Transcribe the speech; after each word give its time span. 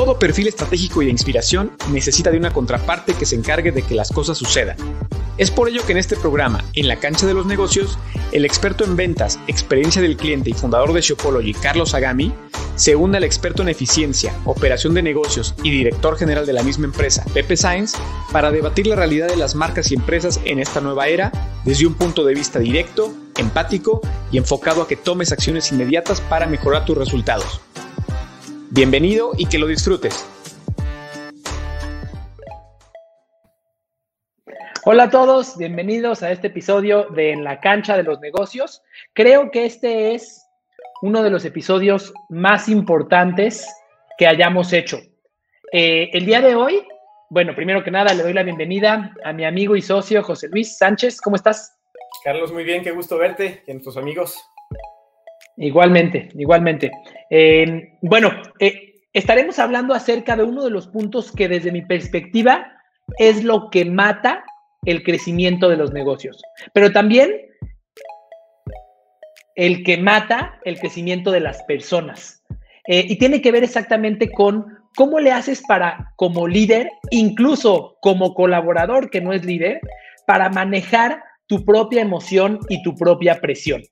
Todo 0.00 0.18
perfil 0.18 0.48
estratégico 0.48 1.02
y 1.02 1.04
de 1.04 1.10
inspiración 1.10 1.72
necesita 1.92 2.30
de 2.30 2.38
una 2.38 2.54
contraparte 2.54 3.12
que 3.12 3.26
se 3.26 3.34
encargue 3.34 3.70
de 3.70 3.82
que 3.82 3.94
las 3.94 4.08
cosas 4.08 4.38
sucedan. 4.38 4.74
Es 5.36 5.50
por 5.50 5.68
ello 5.68 5.84
que 5.84 5.92
en 5.92 5.98
este 5.98 6.16
programa, 6.16 6.64
En 6.72 6.88
la 6.88 6.96
cancha 6.96 7.26
de 7.26 7.34
los 7.34 7.44
negocios, 7.44 7.98
el 8.32 8.46
experto 8.46 8.82
en 8.84 8.96
ventas, 8.96 9.38
experiencia 9.46 10.00
del 10.00 10.16
cliente 10.16 10.48
y 10.48 10.54
fundador 10.54 10.94
de 10.94 11.02
Shopology, 11.02 11.52
Carlos 11.52 11.92
Agami, 11.92 12.32
se 12.76 12.96
une 12.96 13.18
al 13.18 13.24
experto 13.24 13.60
en 13.60 13.68
eficiencia, 13.68 14.34
operación 14.46 14.94
de 14.94 15.02
negocios 15.02 15.54
y 15.62 15.70
director 15.70 16.16
general 16.16 16.46
de 16.46 16.54
la 16.54 16.62
misma 16.62 16.86
empresa, 16.86 17.22
Pepe 17.34 17.58
Sainz, 17.58 17.92
para 18.32 18.50
debatir 18.50 18.86
la 18.86 18.96
realidad 18.96 19.28
de 19.28 19.36
las 19.36 19.54
marcas 19.54 19.90
y 19.90 19.96
empresas 19.96 20.40
en 20.46 20.60
esta 20.60 20.80
nueva 20.80 21.08
era 21.08 21.30
desde 21.66 21.86
un 21.86 21.92
punto 21.92 22.24
de 22.24 22.32
vista 22.32 22.58
directo, 22.58 23.12
empático 23.36 24.00
y 24.32 24.38
enfocado 24.38 24.80
a 24.80 24.88
que 24.88 24.96
tomes 24.96 25.30
acciones 25.30 25.70
inmediatas 25.72 26.22
para 26.22 26.46
mejorar 26.46 26.86
tus 26.86 26.96
resultados. 26.96 27.60
Bienvenido 28.72 29.32
y 29.36 29.46
que 29.46 29.58
lo 29.58 29.66
disfrutes. 29.66 30.24
Hola 34.84 35.04
a 35.04 35.10
todos, 35.10 35.58
bienvenidos 35.58 36.22
a 36.22 36.30
este 36.30 36.46
episodio 36.46 37.06
de 37.10 37.32
En 37.32 37.42
la 37.42 37.58
cancha 37.58 37.96
de 37.96 38.04
los 38.04 38.20
negocios. 38.20 38.80
Creo 39.12 39.50
que 39.50 39.64
este 39.64 40.14
es 40.14 40.46
uno 41.02 41.24
de 41.24 41.30
los 41.30 41.44
episodios 41.44 42.14
más 42.28 42.68
importantes 42.68 43.66
que 44.16 44.28
hayamos 44.28 44.72
hecho. 44.72 45.00
Eh, 45.72 46.08
el 46.12 46.24
día 46.24 46.40
de 46.40 46.54
hoy, 46.54 46.86
bueno, 47.28 47.56
primero 47.56 47.82
que 47.82 47.90
nada 47.90 48.14
le 48.14 48.22
doy 48.22 48.34
la 48.34 48.44
bienvenida 48.44 49.12
a 49.24 49.32
mi 49.32 49.44
amigo 49.44 49.74
y 49.74 49.82
socio 49.82 50.22
José 50.22 50.46
Luis 50.48 50.78
Sánchez. 50.78 51.20
¿Cómo 51.20 51.34
estás? 51.34 51.76
Carlos, 52.22 52.52
muy 52.52 52.62
bien, 52.62 52.84
qué 52.84 52.92
gusto 52.92 53.18
verte 53.18 53.64
y 53.66 53.70
a 53.72 53.74
nuestros 53.74 53.96
amigos. 53.96 54.36
Igualmente, 55.60 56.30
igualmente. 56.36 56.90
Eh, 57.28 57.92
bueno, 58.00 58.30
eh, 58.60 58.94
estaremos 59.12 59.58
hablando 59.58 59.92
acerca 59.92 60.34
de 60.34 60.42
uno 60.42 60.64
de 60.64 60.70
los 60.70 60.88
puntos 60.88 61.30
que 61.30 61.48
desde 61.48 61.70
mi 61.70 61.82
perspectiva 61.82 62.72
es 63.18 63.44
lo 63.44 63.68
que 63.68 63.84
mata 63.84 64.42
el 64.86 65.02
crecimiento 65.02 65.68
de 65.68 65.76
los 65.76 65.92
negocios, 65.92 66.40
pero 66.72 66.90
también 66.92 67.30
el 69.54 69.82
que 69.84 69.98
mata 69.98 70.58
el 70.64 70.80
crecimiento 70.80 71.30
de 71.30 71.40
las 71.40 71.62
personas. 71.64 72.42
Eh, 72.86 73.04
y 73.06 73.18
tiene 73.18 73.42
que 73.42 73.52
ver 73.52 73.62
exactamente 73.62 74.32
con 74.32 74.64
cómo 74.96 75.20
le 75.20 75.30
haces 75.30 75.62
para, 75.68 76.14
como 76.16 76.48
líder, 76.48 76.90
incluso 77.10 77.98
como 78.00 78.32
colaborador 78.32 79.10
que 79.10 79.20
no 79.20 79.34
es 79.34 79.44
líder, 79.44 79.80
para 80.26 80.48
manejar 80.48 81.22
tu 81.46 81.66
propia 81.66 82.00
emoción 82.00 82.60
y 82.70 82.82
tu 82.82 82.96
propia 82.96 83.42
presión. 83.42 83.82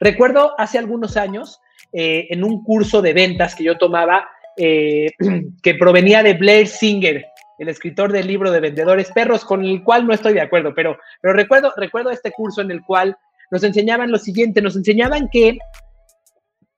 Recuerdo 0.00 0.54
hace 0.58 0.78
algunos 0.78 1.16
años, 1.16 1.60
eh, 1.92 2.26
en 2.30 2.44
un 2.44 2.62
curso 2.62 3.02
de 3.02 3.12
ventas 3.12 3.54
que 3.54 3.64
yo 3.64 3.78
tomaba, 3.78 4.28
eh, 4.56 5.12
que 5.62 5.74
provenía 5.74 6.22
de 6.22 6.34
Blair 6.34 6.66
Singer, 6.66 7.24
el 7.58 7.68
escritor 7.68 8.12
del 8.12 8.26
libro 8.26 8.50
de 8.50 8.60
Vendedores 8.60 9.10
Perros, 9.12 9.44
con 9.44 9.64
el 9.64 9.82
cual 9.82 10.06
no 10.06 10.14
estoy 10.14 10.32
de 10.32 10.40
acuerdo, 10.40 10.72
pero, 10.74 10.96
pero 11.20 11.34
recuerdo, 11.34 11.72
recuerdo 11.76 12.10
este 12.10 12.30
curso 12.30 12.60
en 12.60 12.70
el 12.70 12.82
cual 12.82 13.16
nos 13.50 13.64
enseñaban 13.64 14.12
lo 14.12 14.18
siguiente, 14.18 14.62
nos 14.62 14.76
enseñaban 14.76 15.28
que 15.28 15.58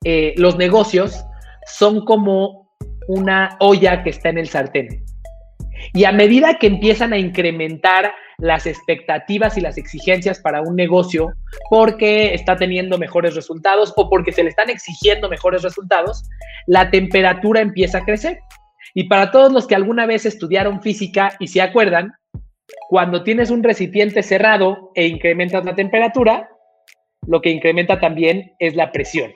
eh, 0.03 0.33
los 0.37 0.57
negocios 0.57 1.23
son 1.67 2.03
como 2.05 2.71
una 3.07 3.57
olla 3.59 4.03
que 4.03 4.09
está 4.09 4.29
en 4.29 4.39
el 4.39 4.49
sartén. 4.49 5.05
Y 5.93 6.05
a 6.05 6.11
medida 6.11 6.57
que 6.59 6.67
empiezan 6.67 7.13
a 7.13 7.17
incrementar 7.17 8.13
las 8.37 8.65
expectativas 8.65 9.57
y 9.57 9.61
las 9.61 9.77
exigencias 9.77 10.39
para 10.39 10.61
un 10.61 10.75
negocio 10.75 11.33
porque 11.69 12.33
está 12.33 12.55
teniendo 12.55 12.97
mejores 12.97 13.35
resultados 13.35 13.93
o 13.95 14.09
porque 14.09 14.31
se 14.31 14.43
le 14.43 14.49
están 14.49 14.69
exigiendo 14.69 15.29
mejores 15.29 15.61
resultados, 15.61 16.23
la 16.67 16.89
temperatura 16.89 17.61
empieza 17.61 17.99
a 17.99 18.05
crecer. 18.05 18.39
Y 18.93 19.05
para 19.05 19.31
todos 19.31 19.51
los 19.51 19.67
que 19.67 19.75
alguna 19.75 20.05
vez 20.05 20.25
estudiaron 20.25 20.81
física 20.81 21.35
y 21.39 21.47
se 21.47 21.61
acuerdan, 21.61 22.13
cuando 22.89 23.23
tienes 23.23 23.51
un 23.51 23.63
recipiente 23.63 24.23
cerrado 24.23 24.91
e 24.95 25.07
incrementas 25.07 25.63
la 25.63 25.75
temperatura, 25.75 26.49
lo 27.27 27.41
que 27.41 27.49
incrementa 27.49 27.99
también 27.99 28.53
es 28.59 28.75
la 28.75 28.91
presión. 28.91 29.31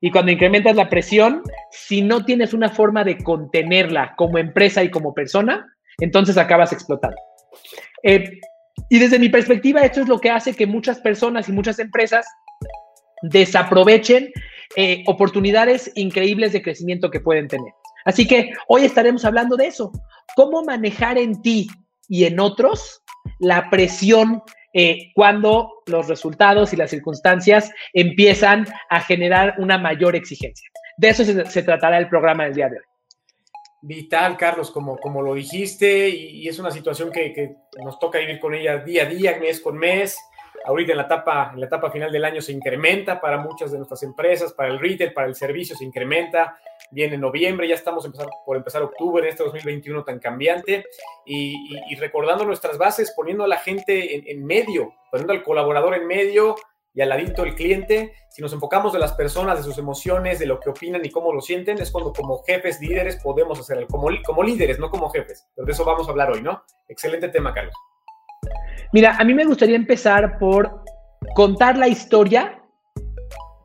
Y 0.00 0.10
cuando 0.10 0.32
incrementas 0.32 0.76
la 0.76 0.88
presión, 0.88 1.42
si 1.70 2.02
no 2.02 2.24
tienes 2.24 2.54
una 2.54 2.70
forma 2.70 3.04
de 3.04 3.18
contenerla 3.18 4.14
como 4.16 4.38
empresa 4.38 4.82
y 4.82 4.90
como 4.90 5.14
persona, 5.14 5.66
entonces 5.98 6.38
acabas 6.38 6.72
explotando. 6.72 7.16
Eh, 8.02 8.40
y 8.88 8.98
desde 8.98 9.18
mi 9.18 9.28
perspectiva, 9.28 9.82
esto 9.82 10.00
es 10.00 10.08
lo 10.08 10.18
que 10.18 10.30
hace 10.30 10.54
que 10.54 10.66
muchas 10.66 11.00
personas 11.00 11.48
y 11.48 11.52
muchas 11.52 11.78
empresas 11.78 12.26
desaprovechen 13.22 14.32
eh, 14.76 15.02
oportunidades 15.06 15.90
increíbles 15.94 16.52
de 16.52 16.62
crecimiento 16.62 17.10
que 17.10 17.20
pueden 17.20 17.48
tener. 17.48 17.72
Así 18.04 18.26
que 18.26 18.52
hoy 18.68 18.84
estaremos 18.84 19.24
hablando 19.24 19.56
de 19.56 19.66
eso, 19.66 19.92
cómo 20.34 20.62
manejar 20.62 21.18
en 21.18 21.42
ti 21.42 21.68
y 22.08 22.24
en 22.24 22.40
otros 22.40 23.02
la 23.38 23.68
presión 23.68 24.42
eh, 24.72 25.10
cuando 25.14 25.82
los 25.86 26.08
resultados 26.08 26.72
y 26.72 26.76
las 26.76 26.90
circunstancias 26.90 27.70
empiezan 27.92 28.66
a 28.88 29.00
generar 29.00 29.54
una 29.58 29.78
mayor 29.78 30.16
exigencia. 30.16 30.68
De 30.96 31.08
eso 31.08 31.24
se, 31.24 31.62
tratará 31.62 31.98
el 31.98 32.08
programa 32.08 32.44
del 32.44 32.54
día 32.54 32.68
de 32.68 32.78
hoy. 32.78 32.84
Vital, 33.82 34.36
Carlos, 34.36 34.70
como, 34.70 34.98
como 34.98 35.22
lo 35.22 35.34
dijiste, 35.34 36.08
y, 36.10 36.46
es 36.46 36.58
una 36.58 36.70
situación 36.70 37.10
que, 37.10 37.32
que, 37.32 37.56
nos 37.82 37.98
toca 37.98 38.18
vivir 38.18 38.38
con 38.38 38.54
ella 38.54 38.78
día 38.78 39.04
a 39.04 39.06
día, 39.06 39.38
mes 39.38 39.60
con 39.60 39.78
mes 39.78 40.16
ahorita 40.64 40.92
en 40.92 40.98
la 40.98 41.04
etapa, 41.04 41.50
en 41.52 41.60
la 41.60 41.66
etapa 41.66 41.90
final 41.90 42.12
del 42.12 42.24
año 42.24 42.40
se 42.40 42.52
incrementa 42.52 43.20
para 43.20 43.38
muchas 43.38 43.70
de 43.70 43.78
nuestras 43.78 44.02
empresas, 44.02 44.52
para 44.52 44.70
el 44.70 44.78
retail, 44.78 45.12
para 45.12 45.26
el 45.26 45.34
servicio 45.34 45.76
se 45.76 45.84
incrementa, 45.84 46.58
viene 46.90 47.16
noviembre, 47.16 47.68
ya 47.68 47.74
estamos 47.74 48.08
por 48.44 48.56
empezar 48.56 48.82
octubre 48.82 49.22
en 49.22 49.30
este 49.30 49.44
2021 49.44 50.04
tan 50.04 50.18
cambiante 50.18 50.84
y, 51.24 51.94
recordando 51.96 52.44
nuestras 52.44 52.78
bases, 52.78 53.12
poniendo 53.14 53.44
a 53.44 53.48
la 53.48 53.58
gente 53.58 54.16
en, 54.16 54.24
en, 54.26 54.44
medio, 54.44 54.94
poniendo 55.10 55.32
al 55.32 55.42
colaborador 55.42 55.94
en 55.94 56.06
medio 56.06 56.56
y 56.92 57.00
al 57.00 57.08
ladito 57.08 57.44
el 57.44 57.54
cliente, 57.54 58.14
si 58.30 58.42
nos 58.42 58.52
enfocamos 58.52 58.92
de 58.92 58.98
las 58.98 59.12
personas, 59.12 59.58
de 59.58 59.64
sus 59.64 59.78
emociones, 59.78 60.38
de 60.38 60.46
lo 60.46 60.58
que 60.58 60.70
opinan 60.70 61.04
y 61.04 61.10
cómo 61.10 61.32
lo 61.32 61.40
sienten, 61.40 61.80
es 61.80 61.90
cuando 61.90 62.12
como 62.12 62.42
jefes, 62.42 62.80
líderes 62.80 63.16
podemos 63.22 63.60
hacer, 63.60 63.86
como, 63.86 64.08
como 64.24 64.42
líderes, 64.42 64.78
no 64.78 64.90
como 64.90 65.10
jefes, 65.10 65.46
pero 65.54 65.66
de 65.66 65.72
eso 65.72 65.84
vamos 65.84 66.08
a 66.08 66.10
hablar 66.10 66.32
hoy, 66.32 66.42
¿no? 66.42 66.64
Excelente 66.88 67.28
tema, 67.28 67.54
Carlos. 67.54 67.74
Mira, 68.92 69.16
a 69.16 69.24
mí 69.24 69.34
me 69.34 69.44
gustaría 69.44 69.76
empezar 69.76 70.38
por 70.38 70.82
contar 71.34 71.78
la 71.78 71.86
historia 71.86 72.60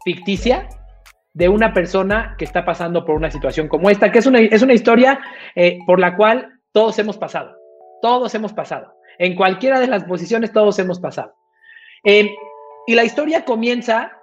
ficticia 0.03 0.69
de 1.35 1.49
una 1.49 1.73
persona 1.73 2.33
que 2.39 2.45
está 2.45 2.63
pasando 2.65 3.05
por 3.05 3.15
una 3.15 3.29
situación 3.29 3.67
como 3.67 3.89
esta, 3.89 4.11
que 4.11 4.19
es 4.19 4.25
una, 4.25 4.39
es 4.39 4.61
una 4.61 4.73
historia 4.73 5.19
eh, 5.53 5.79
por 5.85 5.99
la 5.99 6.15
cual 6.15 6.61
todos 6.71 6.97
hemos 6.97 7.17
pasado, 7.17 7.53
todos 8.01 8.33
hemos 8.35 8.53
pasado, 8.53 8.93
en 9.19 9.35
cualquiera 9.35 9.81
de 9.81 9.87
las 9.87 10.05
posiciones 10.05 10.53
todos 10.53 10.79
hemos 10.79 10.99
pasado. 10.99 11.33
Eh, 12.05 12.33
y 12.87 12.95
la 12.95 13.03
historia 13.03 13.43
comienza 13.43 14.13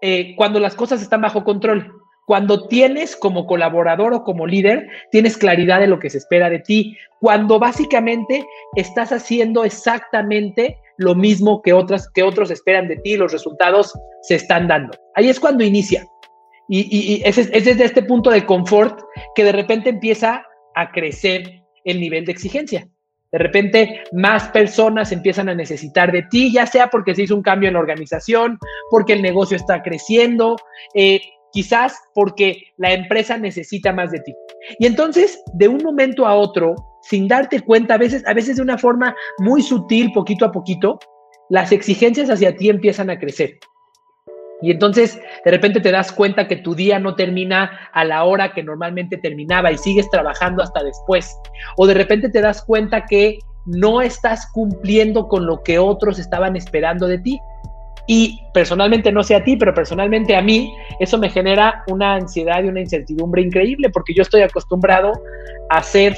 eh, 0.00 0.34
cuando 0.36 0.60
las 0.60 0.76
cosas 0.76 1.02
están 1.02 1.20
bajo 1.20 1.42
control. 1.42 1.92
Cuando 2.26 2.68
tienes 2.68 3.16
como 3.16 3.46
colaborador 3.46 4.14
o 4.14 4.22
como 4.22 4.46
líder, 4.46 4.88
tienes 5.10 5.36
claridad 5.36 5.80
de 5.80 5.88
lo 5.88 5.98
que 5.98 6.10
se 6.10 6.18
espera 6.18 6.48
de 6.48 6.60
ti. 6.60 6.96
Cuando 7.20 7.58
básicamente 7.58 8.46
estás 8.76 9.10
haciendo 9.10 9.64
exactamente 9.64 10.78
lo 10.96 11.16
mismo 11.16 11.60
que, 11.62 11.72
otras, 11.72 12.08
que 12.14 12.22
otros 12.22 12.52
esperan 12.52 12.86
de 12.86 12.98
ti, 12.98 13.16
los 13.16 13.32
resultados 13.32 13.92
se 14.22 14.36
están 14.36 14.68
dando. 14.68 14.96
Ahí 15.16 15.28
es 15.28 15.40
cuando 15.40 15.64
inicia. 15.64 16.06
Y, 16.74 17.20
es, 17.22 17.36
es 17.36 17.64
desde 17.66 17.84
este 17.84 18.02
punto 18.02 18.30
de 18.30 18.46
confort 18.46 18.98
que 19.34 19.44
de 19.44 19.52
repente 19.52 19.90
empieza 19.90 20.46
a 20.74 20.90
crecer 20.90 21.62
el 21.84 22.00
nivel 22.00 22.24
de 22.24 22.32
exigencia. 22.32 22.88
De 23.30 23.38
repente, 23.38 24.02
más 24.12 24.48
personas 24.48 25.12
empiezan 25.12 25.50
a 25.50 25.54
necesitar 25.54 26.10
de 26.12 26.22
ti, 26.30 26.50
ya 26.50 26.66
sea 26.66 26.88
porque 26.88 27.14
se 27.14 27.24
hizo 27.24 27.36
un 27.36 27.42
cambio 27.42 27.68
en 27.68 27.74
la 27.74 27.80
organización, 27.80 28.58
porque 28.90 29.12
el 29.12 29.20
negocio 29.20 29.54
está 29.54 29.82
creciendo, 29.82 30.56
eh, 30.94 31.20
quizás 31.52 31.94
porque 32.14 32.62
la 32.78 32.94
empresa 32.94 33.36
necesita 33.36 33.92
más 33.92 34.10
de 34.10 34.20
ti. 34.20 34.34
Y 34.78 34.86
entonces, 34.86 35.42
de 35.52 35.68
un 35.68 35.82
momento 35.82 36.26
a 36.26 36.34
otro, 36.34 36.74
sin 37.02 37.28
darte 37.28 37.60
cuenta, 37.60 37.94
a 37.94 37.98
veces, 37.98 38.26
a 38.26 38.32
veces 38.32 38.56
de 38.56 38.62
una 38.62 38.78
forma 38.78 39.14
muy 39.40 39.60
sutil, 39.60 40.10
poquito 40.12 40.46
a 40.46 40.52
poquito, 40.52 40.98
las 41.50 41.70
exigencias 41.70 42.30
hacia 42.30 42.56
ti 42.56 42.70
empiezan 42.70 43.10
a 43.10 43.18
crecer. 43.18 43.58
Y 44.62 44.70
entonces 44.70 45.20
de 45.44 45.50
repente 45.50 45.80
te 45.80 45.90
das 45.90 46.12
cuenta 46.12 46.46
que 46.46 46.56
tu 46.56 46.74
día 46.74 46.98
no 46.98 47.14
termina 47.14 47.90
a 47.92 48.04
la 48.04 48.24
hora 48.24 48.52
que 48.52 48.62
normalmente 48.62 49.18
terminaba 49.18 49.72
y 49.72 49.78
sigues 49.78 50.08
trabajando 50.10 50.62
hasta 50.62 50.82
después. 50.82 51.36
O 51.76 51.86
de 51.86 51.94
repente 51.94 52.30
te 52.30 52.40
das 52.40 52.62
cuenta 52.64 53.04
que 53.06 53.38
no 53.66 54.00
estás 54.00 54.50
cumpliendo 54.52 55.28
con 55.28 55.46
lo 55.46 55.62
que 55.62 55.78
otros 55.78 56.18
estaban 56.18 56.56
esperando 56.56 57.06
de 57.06 57.18
ti. 57.18 57.40
Y 58.06 58.40
personalmente, 58.52 59.12
no 59.12 59.22
sé 59.22 59.36
a 59.36 59.44
ti, 59.44 59.56
pero 59.56 59.74
personalmente 59.74 60.34
a 60.34 60.42
mí, 60.42 60.74
eso 60.98 61.18
me 61.18 61.30
genera 61.30 61.84
una 61.88 62.14
ansiedad 62.14 62.62
y 62.62 62.68
una 62.68 62.80
incertidumbre 62.80 63.42
increíble 63.42 63.90
porque 63.90 64.12
yo 64.14 64.22
estoy 64.22 64.42
acostumbrado 64.42 65.12
a 65.70 65.82
ser, 65.82 66.16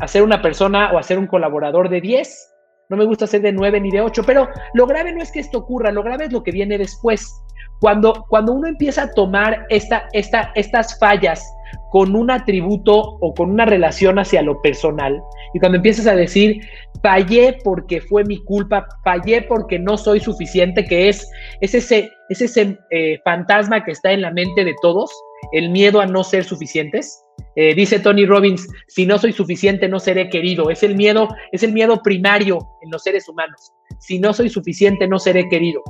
a 0.00 0.08
ser 0.08 0.22
una 0.22 0.42
persona 0.42 0.92
o 0.92 0.98
a 0.98 1.02
ser 1.02 1.18
un 1.18 1.26
colaborador 1.26 1.88
de 1.88 2.00
10. 2.00 2.50
No 2.90 2.98
me 2.98 3.06
gusta 3.06 3.26
ser 3.26 3.40
de 3.40 3.52
9 3.52 3.80
ni 3.80 3.90
de 3.90 4.02
8, 4.02 4.22
pero 4.26 4.48
lo 4.74 4.86
grave 4.86 5.12
no 5.14 5.22
es 5.22 5.32
que 5.32 5.40
esto 5.40 5.58
ocurra, 5.58 5.90
lo 5.90 6.02
grave 6.02 6.26
es 6.26 6.32
lo 6.32 6.42
que 6.42 6.52
viene 6.52 6.76
después. 6.76 7.34
Cuando, 7.80 8.24
cuando 8.28 8.52
uno 8.52 8.68
empieza 8.68 9.02
a 9.02 9.10
tomar 9.12 9.66
esta, 9.68 10.08
esta, 10.12 10.52
estas 10.54 10.98
fallas 10.98 11.44
con 11.90 12.14
un 12.16 12.30
atributo 12.30 13.18
o 13.20 13.34
con 13.34 13.50
una 13.50 13.64
relación 13.64 14.18
hacia 14.18 14.42
lo 14.42 14.60
personal, 14.62 15.20
y 15.52 15.60
cuando 15.60 15.76
empiezas 15.76 16.06
a 16.06 16.14
decir, 16.14 16.60
fallé 17.02 17.58
porque 17.62 18.00
fue 18.00 18.24
mi 18.24 18.42
culpa, 18.44 18.86
fallé 19.04 19.42
porque 19.42 19.78
no 19.78 19.96
soy 19.96 20.20
suficiente, 20.20 20.84
que 20.84 21.08
es, 21.08 21.28
es 21.60 21.74
ese, 21.74 22.10
es 22.28 22.40
ese 22.40 22.78
eh, 22.90 23.20
fantasma 23.24 23.84
que 23.84 23.92
está 23.92 24.12
en 24.12 24.22
la 24.22 24.30
mente 24.30 24.64
de 24.64 24.74
todos, 24.82 25.12
el 25.52 25.70
miedo 25.70 26.00
a 26.00 26.06
no 26.06 26.24
ser 26.24 26.44
suficientes. 26.44 27.22
Eh, 27.56 27.74
dice 27.74 28.00
Tony 28.00 28.26
Robbins, 28.26 28.66
si 28.88 29.06
no 29.06 29.18
soy 29.18 29.32
suficiente 29.32 29.88
no 29.88 30.00
seré 30.00 30.28
querido. 30.28 30.70
Es 30.70 30.82
el 30.82 30.96
miedo, 30.96 31.28
es 31.52 31.62
el 31.62 31.72
miedo 31.72 32.02
primario 32.02 32.58
en 32.82 32.90
los 32.90 33.02
seres 33.02 33.28
humanos. 33.28 33.72
Si 34.00 34.18
no 34.18 34.32
soy 34.32 34.48
suficiente 34.48 35.06
no 35.08 35.18
seré 35.18 35.48
querido. 35.48 35.82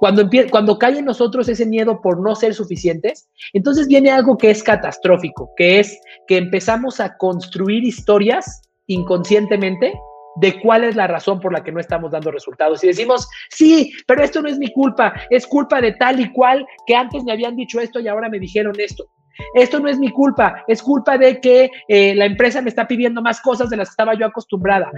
Cuando, 0.00 0.28
cuando 0.50 0.78
cae 0.78 0.98
en 0.98 1.04
nosotros 1.04 1.48
ese 1.48 1.66
miedo 1.66 2.00
por 2.00 2.20
no 2.20 2.34
ser 2.34 2.54
suficientes, 2.54 3.28
entonces 3.52 3.88
viene 3.88 4.10
algo 4.10 4.36
que 4.36 4.50
es 4.50 4.62
catastrófico, 4.62 5.50
que 5.56 5.80
es 5.80 5.98
que 6.26 6.36
empezamos 6.36 7.00
a 7.00 7.16
construir 7.16 7.84
historias 7.84 8.62
inconscientemente 8.86 9.92
de 10.40 10.60
cuál 10.60 10.84
es 10.84 10.96
la 10.96 11.06
razón 11.06 11.40
por 11.40 11.52
la 11.52 11.62
que 11.62 11.72
no 11.72 11.80
estamos 11.80 12.10
dando 12.10 12.30
resultados. 12.30 12.82
Y 12.84 12.88
decimos, 12.88 13.28
sí, 13.50 13.92
pero 14.06 14.22
esto 14.22 14.42
no 14.42 14.48
es 14.48 14.58
mi 14.58 14.72
culpa, 14.72 15.14
es 15.30 15.46
culpa 15.46 15.80
de 15.80 15.92
tal 15.92 16.20
y 16.20 16.32
cual 16.32 16.66
que 16.86 16.94
antes 16.94 17.24
me 17.24 17.32
habían 17.32 17.56
dicho 17.56 17.80
esto 17.80 18.00
y 18.00 18.08
ahora 18.08 18.28
me 18.28 18.38
dijeron 18.38 18.74
esto. 18.78 19.08
Esto 19.54 19.78
no 19.78 19.88
es 19.88 19.98
mi 19.98 20.10
culpa, 20.10 20.64
es 20.66 20.82
culpa 20.82 21.16
de 21.16 21.40
que 21.40 21.70
eh, 21.86 22.14
la 22.14 22.26
empresa 22.26 22.60
me 22.60 22.70
está 22.70 22.88
pidiendo 22.88 23.22
más 23.22 23.40
cosas 23.40 23.70
de 23.70 23.76
las 23.76 23.88
que 23.88 23.92
estaba 23.92 24.14
yo 24.14 24.26
acostumbrada. 24.26 24.90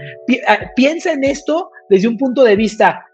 Ah, 0.49 0.61
piensa 0.75 1.13
en 1.13 1.25
esto 1.25 1.71
desde 1.91 2.09
un 2.09 2.17
punto 2.17 2.43
de 2.43 2.57
vista 2.57 3.05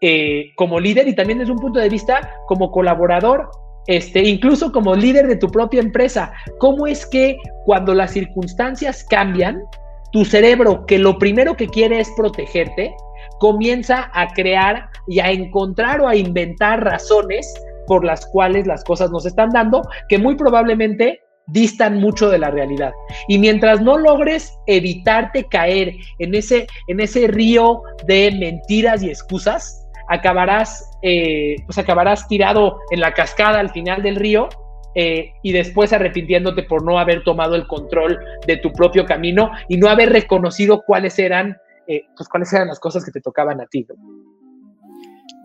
eh, 0.00 0.52
como 0.56 0.80
líder 0.80 1.06
y 1.08 1.14
también 1.14 1.38
desde 1.38 1.52
un 1.52 1.58
punto 1.58 1.78
de 1.78 1.90
vista 1.90 2.30
como 2.46 2.70
colaborador, 2.70 3.50
este, 3.86 4.22
incluso 4.22 4.72
como 4.72 4.94
líder 4.94 5.26
de 5.26 5.36
tu 5.36 5.48
propia 5.48 5.80
empresa. 5.80 6.32
¿Cómo 6.58 6.86
es 6.86 7.04
que 7.04 7.36
cuando 7.66 7.92
las 7.92 8.12
circunstancias 8.12 9.04
cambian, 9.04 9.62
tu 10.12 10.24
cerebro, 10.24 10.84
que 10.86 10.98
lo 10.98 11.18
primero 11.18 11.56
que 11.56 11.68
quiere 11.68 12.00
es 12.00 12.10
protegerte, 12.16 12.94
comienza 13.38 14.10
a 14.12 14.28
crear 14.28 14.88
y 15.06 15.20
a 15.20 15.30
encontrar 15.30 16.00
o 16.00 16.08
a 16.08 16.16
inventar 16.16 16.84
razones 16.84 17.52
por 17.86 18.04
las 18.04 18.26
cuales 18.26 18.66
las 18.66 18.84
cosas 18.84 19.10
nos 19.10 19.26
están 19.26 19.50
dando, 19.50 19.82
que 20.08 20.18
muy 20.18 20.36
probablemente 20.36 21.20
distan 21.46 21.98
mucho 21.98 22.30
de 22.30 22.38
la 22.38 22.50
realidad. 22.50 22.92
Y 23.28 23.38
mientras 23.38 23.80
no 23.80 23.98
logres 23.98 24.56
evitarte 24.66 25.44
caer 25.44 25.94
en 26.18 26.34
ese, 26.34 26.66
en 26.86 27.00
ese 27.00 27.26
río 27.26 27.82
de 28.06 28.30
mentiras 28.38 29.02
y 29.02 29.08
excusas, 29.08 29.84
acabarás, 30.08 30.88
eh, 31.02 31.56
pues 31.66 31.78
acabarás 31.78 32.28
tirado 32.28 32.78
en 32.90 33.00
la 33.00 33.12
cascada 33.14 33.58
al 33.58 33.70
final 33.70 34.02
del 34.02 34.16
río 34.16 34.48
eh, 34.94 35.32
y 35.42 35.52
después 35.52 35.92
arrepintiéndote 35.92 36.64
por 36.64 36.84
no 36.84 36.98
haber 36.98 37.22
tomado 37.24 37.54
el 37.54 37.66
control 37.66 38.18
de 38.46 38.56
tu 38.56 38.72
propio 38.72 39.04
camino 39.04 39.50
y 39.68 39.76
no 39.76 39.88
haber 39.88 40.10
reconocido 40.10 40.82
cuáles 40.86 41.18
eran, 41.18 41.56
eh, 41.86 42.04
pues 42.16 42.28
cuáles 42.28 42.52
eran 42.52 42.68
las 42.68 42.80
cosas 42.80 43.04
que 43.04 43.10
te 43.10 43.20
tocaban 43.20 43.60
a 43.60 43.66
ti. 43.66 43.86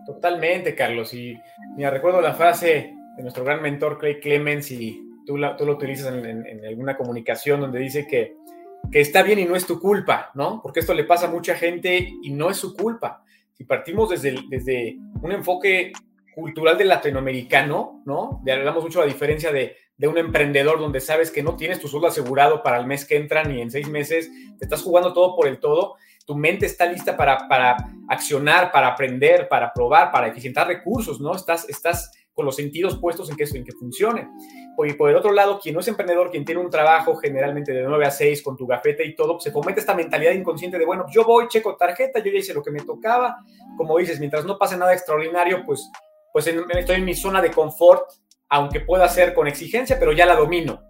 Totalmente, 0.06 0.74
Carlos. 0.74 1.12
Y 1.14 1.36
me 1.76 1.90
recuerdo 1.90 2.20
la 2.20 2.34
frase 2.34 2.94
de 3.16 3.22
nuestro 3.22 3.44
gran 3.44 3.62
mentor 3.62 3.98
Craig 3.98 4.20
Clemens 4.20 4.70
y 4.70 5.00
tú, 5.26 5.36
la, 5.36 5.56
tú 5.56 5.66
lo 5.66 5.72
utilizas 5.72 6.12
en, 6.12 6.64
alguna 6.66 6.96
comunicación 6.96 7.60
donde 7.60 7.78
dice 7.78 8.06
que, 8.06 8.36
que 8.90 9.00
está 9.00 9.22
bien 9.22 9.38
y 9.38 9.44
no 9.44 9.56
es 9.56 9.66
tu 9.66 9.80
culpa, 9.80 10.30
¿no? 10.34 10.60
Porque 10.62 10.80
esto 10.80 10.94
le 10.94 11.04
pasa 11.04 11.26
a 11.26 11.30
mucha 11.30 11.54
gente 11.54 12.08
y 12.22 12.30
no 12.32 12.50
es 12.50 12.56
su 12.56 12.74
culpa 12.74 13.22
si 13.56 13.64
partimos 13.64 14.10
desde, 14.10 14.36
desde 14.48 14.98
un 15.22 15.32
enfoque 15.32 15.92
cultural 16.36 16.76
del 16.76 16.88
latinoamericano, 16.88 18.02
¿no? 18.04 18.42
De, 18.44 18.52
hablamos 18.52 18.84
mucho 18.84 19.00
la 19.00 19.06
diferencia 19.06 19.50
de, 19.50 19.74
de, 19.96 20.06
un 20.06 20.18
emprendedor 20.18 20.78
donde 20.78 21.00
sabes 21.00 21.30
que 21.30 21.42
no 21.42 21.56
tienes 21.56 21.80
tu 21.80 21.88
sueldo 21.88 22.08
asegurado 22.08 22.62
para 22.62 22.76
el 22.76 22.86
mes 22.86 23.06
que 23.06 23.16
entra 23.16 23.42
ni 23.42 23.62
en 23.62 23.70
seis 23.70 23.88
meses, 23.88 24.30
te 24.58 24.66
estás 24.66 24.82
jugando 24.82 25.14
todo 25.14 25.34
por 25.34 25.48
el 25.48 25.58
todo, 25.58 25.94
tu 26.26 26.36
mente 26.36 26.66
está 26.66 26.84
lista 26.84 27.16
para, 27.16 27.48
para 27.48 27.78
accionar, 28.10 28.70
para 28.70 28.88
aprender, 28.88 29.48
para 29.48 29.72
probar, 29.72 30.12
para 30.12 30.26
eficientar 30.26 30.66
recursos, 30.66 31.22
¿no? 31.22 31.34
Estás, 31.34 31.66
estás 31.70 32.12
con 32.34 32.44
los 32.44 32.54
sentidos 32.54 32.98
puestos 32.98 33.30
en 33.30 33.36
que, 33.36 33.44
en 33.44 33.64
que 33.64 33.72
funcione. 33.72 34.28
Y 34.86 34.92
por 34.92 35.08
el 35.08 35.16
otro 35.16 35.32
lado, 35.32 35.58
quien 35.58 35.74
no 35.74 35.80
es 35.80 35.88
emprendedor, 35.88 36.30
quien 36.30 36.44
tiene 36.44 36.60
un 36.60 36.68
trabajo 36.68 37.16
generalmente 37.16 37.72
de 37.72 37.82
9 37.82 38.04
a 38.04 38.10
6 38.10 38.42
con 38.42 38.58
tu 38.58 38.66
gafete 38.66 39.06
y 39.06 39.16
todo, 39.16 39.40
se 39.40 39.50
fomenta 39.50 39.80
esta 39.80 39.94
mentalidad 39.94 40.32
inconsciente 40.32 40.78
de, 40.78 40.84
bueno, 40.84 41.06
yo 41.10 41.24
voy, 41.24 41.48
checo 41.48 41.76
tarjeta, 41.76 42.22
yo 42.22 42.30
ya 42.30 42.40
hice 42.40 42.52
lo 42.52 42.62
que 42.62 42.70
me 42.70 42.80
tocaba. 42.80 43.38
Como 43.78 43.96
dices, 43.96 44.20
mientras 44.20 44.44
no 44.44 44.58
pase 44.58 44.76
nada 44.76 44.92
extraordinario, 44.92 45.64
pues, 45.64 45.90
pues 46.36 46.46
estoy 46.48 46.96
en 46.96 47.06
mi 47.06 47.14
zona 47.14 47.40
de 47.40 47.50
confort, 47.50 48.10
aunque 48.50 48.80
pueda 48.80 49.08
ser 49.08 49.32
con 49.32 49.48
exigencia, 49.48 49.98
pero 49.98 50.12
ya 50.12 50.26
la 50.26 50.36
domino, 50.36 50.82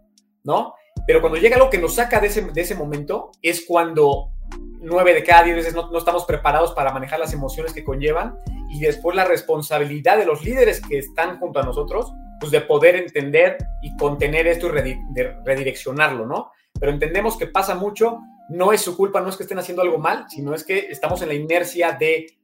¿no? 0.43 0.75
Pero 1.07 1.21
cuando 1.21 1.39
llega 1.39 1.55
algo 1.55 1.71
que 1.71 1.79
nos 1.79 1.95
saca 1.95 2.19
de 2.19 2.27
ese, 2.27 2.43
de 2.43 2.61
ese 2.61 2.75
momento, 2.75 3.31
es 3.41 3.65
cuando 3.65 4.33
nueve 4.81 5.15
de 5.15 5.23
cada 5.23 5.45
diez 5.45 5.55
veces 5.55 5.73
no, 5.73 5.89
no, 5.89 5.99
estamos 5.99 6.25
preparados 6.25 6.73
para 6.73 6.93
manejar 6.93 7.21
las 7.21 7.33
emociones 7.33 7.73
que 7.73 7.85
conllevan 7.85 8.37
y 8.71 8.81
después 8.81 9.15
la 9.15 9.25
responsabilidad 9.25 10.19
de 10.19 10.27
los 10.27 10.43
líderes 10.43 10.81
que 10.81 10.99
están 10.99 11.39
junto 11.39 11.61
a 11.61 11.63
nosotros, 11.63 12.13
pues 12.41 12.51
de 12.51 12.63
poder 12.63 12.97
entender 12.97 13.57
y 13.83 13.97
contener 13.97 14.49
esto 14.49 14.67
y 14.67 14.99
redireccionarlo, 15.45 16.27
¿no? 16.27 16.51
Pero 16.81 16.91
entendemos 16.91 17.37
que 17.37 17.47
pasa 17.47 17.77
mucho, 17.77 18.19
no 18.49 18.73
es 18.73 18.81
su 18.81 18.97
culpa, 18.97 19.21
no 19.21 19.29
es 19.29 19.37
que 19.37 19.45
estén 19.45 19.61
haciendo 19.61 19.83
algo 19.83 19.99
mal, 19.99 20.27
sino 20.29 20.57
es 20.57 20.65
que 20.65 20.89
estamos 20.91 21.23
en 21.23 21.29
la 21.29 21.35
inercia 21.35 21.93
de 21.93 22.37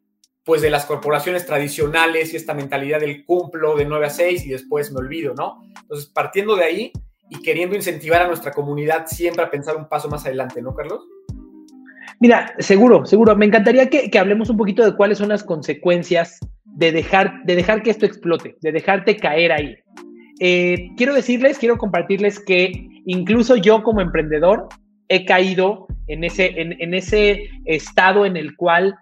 pues 0.45 0.61
de 0.63 0.71
las 0.71 0.87
corporaciones 0.87 1.47
tradicionales 1.47 2.33
y 2.33 2.37
esta 2.37 2.55
mentalidad 2.55 3.01
del 3.01 3.25
cumplo 3.25 3.77
de 3.77 3.85
9 3.85 4.07
a 4.07 4.11
6 4.11 4.47
y 4.47 4.51
después 4.51 4.91
me 4.93 4.99
olvido, 4.99 5.35
¿no? 5.35 5.63
Entonces, 5.81 6.07
partiendo 6.07 6.57
de 6.57 6.65
ahí 6.65 6.93
y 7.31 7.41
queriendo 7.43 7.77
incentivar 7.77 8.23
a 8.23 8.27
nuestra 8.27 8.53
comunidad 8.53 9.07
siempre 9.07 9.45
a 9.45 9.51
pensar 9.51 9.77
un 9.77 9.89
paso 9.89 10.09
más 10.09 10.27
adelante, 10.27 10.61
¿no, 10.61 10.75
Carlos? 10.75 11.07
Mira, 12.21 12.55
seguro, 12.59 13.05
seguro. 13.05 13.35
Me 13.37 13.47
encantaría 13.47 13.89
que, 13.89 14.11
hablemos 14.19 14.51
un 14.51 14.57
poquito 14.57 14.85
de 14.85 14.95
cuáles 14.95 15.19
son 15.19 15.29
las 15.29 15.43
consecuencias 15.43 16.39
de 16.65 16.93
dejar, 16.93 17.43
de 17.45 17.57
dejar 17.57 17.83
que 17.83 17.91
esto 17.91 18.07
explote, 18.07 18.57
de 18.61 18.73
dejarte 18.73 19.17
caer 19.17 19.53
ahí. 19.53 19.77
Eh, 20.41 20.89
quiero 20.97 21.15
decirles, 21.15 21.59
quiero 21.59 21.79
compartirles 21.79 22.41
que 22.41 22.73
incluso 23.07 23.57
yo 23.57 23.83
como 23.83 24.01
emprendedor 24.01 24.69
he 25.09 25.25
caído 25.25 25.87
en 26.09 26.25
ese, 26.25 26.61
en, 26.61 26.95
ese 26.95 27.49
estado 27.65 28.27
en 28.27 28.37
el 28.37 28.57
cual 28.57 28.97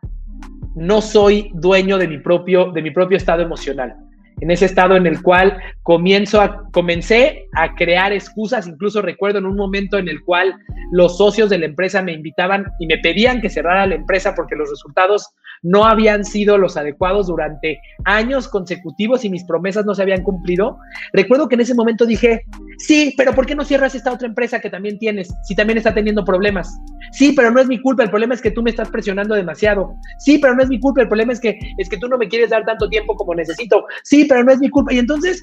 no 0.75 1.01
soy 1.01 1.51
dueño 1.55 1.99
de 1.99 2.09
mi 2.09 2.19
propio, 2.19 2.73
de 2.73 2.83
mi 2.83 2.91
propio 2.91 3.17
estado 3.17 3.43
emocional 3.43 3.97
en 4.41 4.51
ese 4.51 4.65
estado 4.65 4.97
en 4.97 5.07
el 5.07 5.23
cual 5.23 5.59
comienzo 5.83 6.41
a, 6.41 6.65
comencé 6.73 7.49
a 7.55 7.75
crear 7.75 8.13
excusas, 8.13 8.67
incluso 8.67 9.03
recuerdo 9.03 9.39
en 9.39 9.47
un 9.47 9.57
momento 9.57 9.99
en 9.99 10.09
el 10.09 10.23
cual 10.25 10.55
los 10.93 11.19
socios 11.19 11.51
de 11.51 11.59
la 11.59 11.67
empresa 11.67 12.03
me 12.03 12.13
invitaban 12.13 12.67
y 12.81 12.87
me 12.87 12.99
pedían 12.99 13.41
que 13.41 13.51
cerrara 13.51 13.87
la 13.87 13.95
empresa 13.95 14.35
porque 14.35 14.57
los 14.57 14.71
resultados 14.71 15.31
no 15.63 15.85
habían 15.85 16.25
sido 16.25 16.57
los 16.57 16.77
adecuados 16.77 17.27
durante 17.27 17.81
años 18.05 18.49
consecutivos 18.49 19.25
y 19.25 19.31
mis 19.31 19.45
promesas 19.45 19.85
no 19.85 19.95
se 19.95 20.03
habían 20.03 20.23
cumplido. 20.23 20.79
Recuerdo 21.13 21.49
que 21.49 21.57
en 21.57 21.61
ese 21.61 21.75
momento 21.75 22.07
dije, 22.07 22.45
sí, 22.87 23.15
pero 23.17 23.35
¿por 23.35 23.47
qué 23.47 23.55
no 23.55 23.65
cierras 23.65 23.95
esta 23.95 24.13
otra 24.13 24.29
empresa 24.29 24.61
que 24.61 24.71
también 24.71 24.99
tienes 24.99 25.33
si 25.45 25.55
también 25.55 25.79
está 25.79 25.95
teniendo 25.95 26.25
problemas? 26.25 26.69
Sí, 27.13 27.33
pero 27.35 27.51
no 27.51 27.61
es 27.61 27.67
mi 27.67 27.81
culpa, 27.81 28.03
el 28.03 28.11
problema 28.11 28.35
es 28.35 28.43
que 28.43 28.51
tú 28.51 28.63
me 28.63 28.71
estás 28.71 28.91
presionando 28.91 29.35
demasiado. 29.35 29.95
Sí, 30.19 30.39
pero 30.39 30.55
no 30.55 30.63
es 30.63 30.69
mi 30.69 30.81
culpa, 30.81 31.03
el 31.03 31.09
problema 31.09 31.33
es 31.33 31.41
que 31.41 31.59
es 31.79 31.89
que 31.89 31.99
tú 31.99 32.09
no 32.09 32.19
me 32.19 32.29
quieres 32.29 32.51
dar 32.51 32.65
tanto 32.65 32.89
tiempo 32.89 33.15
como 33.17 33.35
necesito. 33.35 33.85
Sí, 34.05 34.25
pero 34.25 34.45
no 34.45 34.53
es 34.53 34.59
mi 34.59 34.69
culpa. 34.69 34.93
Y 34.93 34.99
entonces 34.99 35.43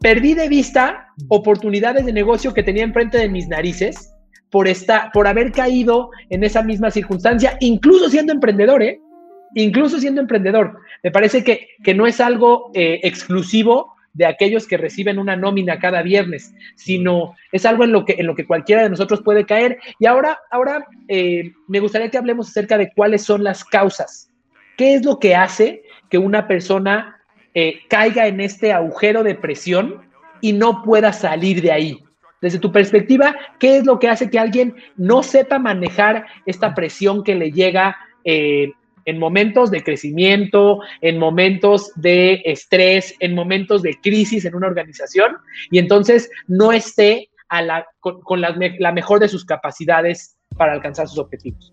perdí 0.00 0.34
de 0.34 0.48
vista 0.48 1.08
oportunidades 1.28 2.04
de 2.06 2.12
negocio 2.12 2.52
que 2.54 2.62
tenía 2.62 2.84
enfrente 2.84 3.18
de 3.18 3.28
mis 3.28 3.48
narices 3.48 4.12
por, 4.50 4.68
esta, 4.68 5.10
por 5.12 5.26
haber 5.26 5.52
caído 5.52 6.10
en 6.30 6.44
esa 6.44 6.62
misma 6.62 6.90
circunstancia, 6.90 7.56
incluso 7.60 8.08
siendo 8.08 8.32
emprendedor, 8.32 8.82
¿eh? 8.82 9.00
Incluso 9.54 9.98
siendo 9.98 10.20
emprendedor. 10.20 10.78
Me 11.02 11.10
parece 11.10 11.42
que, 11.42 11.68
que 11.82 11.94
no 11.94 12.06
es 12.06 12.20
algo 12.20 12.70
eh, 12.74 13.00
exclusivo 13.02 13.95
de 14.16 14.26
aquellos 14.26 14.66
que 14.66 14.76
reciben 14.76 15.18
una 15.18 15.36
nómina 15.36 15.78
cada 15.78 16.02
viernes, 16.02 16.54
sino 16.74 17.34
es 17.52 17.66
algo 17.66 17.84
en 17.84 17.92
lo 17.92 18.04
que, 18.04 18.16
en 18.18 18.26
lo 18.26 18.34
que 18.34 18.46
cualquiera 18.46 18.82
de 18.82 18.90
nosotros 18.90 19.22
puede 19.22 19.44
caer. 19.44 19.78
Y 19.98 20.06
ahora, 20.06 20.38
ahora 20.50 20.86
eh, 21.08 21.52
me 21.68 21.80
gustaría 21.80 22.10
que 22.10 22.18
hablemos 22.18 22.48
acerca 22.48 22.78
de 22.78 22.92
cuáles 22.94 23.22
son 23.22 23.44
las 23.44 23.64
causas. 23.64 24.30
¿Qué 24.76 24.94
es 24.94 25.04
lo 25.04 25.18
que 25.18 25.34
hace 25.34 25.82
que 26.10 26.18
una 26.18 26.46
persona 26.46 27.16
eh, 27.58 27.80
caiga 27.88 28.26
en 28.26 28.40
este 28.40 28.72
agujero 28.72 29.22
de 29.22 29.34
presión 29.34 30.02
y 30.42 30.52
no 30.52 30.82
pueda 30.82 31.14
salir 31.14 31.62
de 31.62 31.72
ahí. 31.72 32.04
Desde 32.42 32.58
tu 32.58 32.70
perspectiva, 32.70 33.34
¿qué 33.58 33.78
es 33.78 33.86
lo 33.86 33.98
que 33.98 34.10
hace 34.10 34.28
que 34.28 34.38
alguien 34.38 34.74
no 34.96 35.22
sepa 35.22 35.58
manejar 35.58 36.26
esta 36.44 36.74
presión 36.74 37.24
que 37.24 37.34
le 37.34 37.52
llega 37.52 37.96
eh, 38.24 38.72
en 39.06 39.18
momentos 39.18 39.70
de 39.70 39.82
crecimiento, 39.82 40.80
en 41.00 41.18
momentos 41.18 41.90
de 41.96 42.42
estrés, 42.44 43.14
en 43.20 43.34
momentos 43.34 43.82
de 43.82 43.98
crisis 44.00 44.44
en 44.44 44.54
una 44.54 44.66
organización 44.66 45.38
y 45.70 45.78
entonces 45.78 46.30
no 46.46 46.72
esté 46.72 47.30
con, 48.00 48.40
la 48.40 48.92
mejor 48.92 49.20
de 49.20 49.28
sus 49.28 49.44
capacidades 49.44 50.36
para 50.56 50.72
alcanzar 50.72 51.08
sus 51.08 51.18
objetivos? 51.18 51.72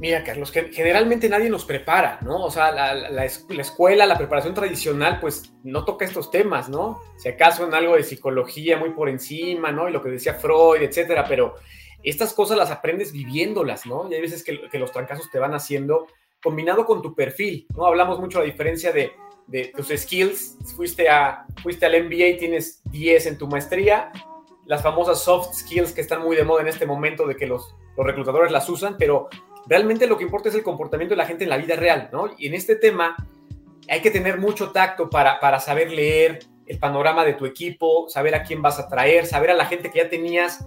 Mira, 0.00 0.24
Carlos, 0.24 0.50
que 0.50 0.72
generalmente 0.72 1.28
nadie 1.28 1.50
nos 1.50 1.66
prepara, 1.66 2.18
¿no? 2.22 2.42
O 2.44 2.50
sea, 2.50 2.72
la, 2.72 3.24
escuela, 3.26 4.06
la 4.06 4.16
preparación 4.16 4.54
tradicional, 4.54 5.18
pues 5.20 5.52
no 5.62 5.84
toca 5.84 6.06
estos 6.06 6.30
temas, 6.30 6.70
¿no? 6.70 7.00
Si 7.18 7.28
acaso 7.28 7.66
en 7.66 7.74
algo 7.74 7.96
de 7.96 8.02
psicología 8.02 8.78
muy 8.78 8.90
por 8.90 9.10
encima, 9.10 9.70
¿no? 9.72 9.90
Y 9.90 9.92
lo 9.92 10.02
que 10.02 10.08
decía 10.08 10.32
Freud, 10.32 10.80
etcétera, 10.80 11.26
pero 11.28 11.56
estas 12.02 12.32
cosas 12.32 12.56
las 12.56 12.70
aprendes 12.70 13.12
viviéndolas, 13.12 13.86
¿no? 13.86 14.08
Y 14.10 14.14
hay 14.14 14.20
veces 14.20 14.42
que, 14.44 14.78
los 14.78 14.92
trancazos 14.92 15.30
te 15.30 15.38
van 15.38 15.54
haciendo 15.54 16.06
combinado 16.42 16.86
con 16.86 17.02
tu 17.02 17.14
perfil, 17.14 17.66
¿no? 17.76 17.86
Hablamos 17.86 18.18
mucho 18.18 18.38
de 18.38 18.46
la 18.46 18.52
diferencia 18.52 18.92
de, 18.92 19.12
tus 19.76 19.88
skills, 19.88 20.56
fuiste, 20.76 21.08
a, 21.08 21.44
fuiste 21.62 21.84
al 21.84 22.04
MBA 22.04 22.26
y 22.26 22.38
tienes 22.38 22.82
10 22.84 23.26
en 23.26 23.38
tu 23.38 23.48
maestría, 23.48 24.12
las 24.64 24.82
famosas 24.82 25.24
soft 25.24 25.54
skills 25.54 25.92
que 25.92 26.00
están 26.00 26.22
muy 26.22 26.36
de 26.36 26.44
moda 26.44 26.62
en 26.62 26.68
este 26.68 26.86
momento 26.86 27.26
de 27.26 27.34
que 27.34 27.48
los, 27.48 27.74
los 27.96 28.06
reclutadores 28.06 28.52
las 28.52 28.68
usan, 28.68 28.96
pero 28.96 29.28
realmente 29.66 30.06
lo 30.06 30.16
que 30.16 30.24
importa 30.24 30.48
es 30.48 30.54
el 30.54 30.62
comportamiento 30.62 31.14
de 31.14 31.18
la 31.18 31.26
gente 31.26 31.44
en 31.44 31.50
la 31.50 31.56
vida 31.56 31.74
real, 31.74 32.10
¿no? 32.12 32.30
Y 32.38 32.46
en 32.46 32.54
este 32.54 32.76
tema 32.76 33.16
hay 33.88 34.00
que 34.00 34.12
tener 34.12 34.38
mucho 34.38 34.70
tacto 34.70 35.10
para, 35.10 35.40
para 35.40 35.58
saber 35.58 35.90
leer 35.90 36.38
el 36.66 36.78
panorama 36.78 37.24
de 37.24 37.34
tu 37.34 37.46
equipo, 37.46 38.08
saber 38.08 38.36
a 38.36 38.44
quién 38.44 38.62
vas 38.62 38.78
a 38.78 38.88
traer, 38.88 39.26
saber 39.26 39.50
a 39.50 39.54
la 39.54 39.66
gente 39.66 39.90
que 39.90 39.98
ya 39.98 40.08
tenías, 40.08 40.64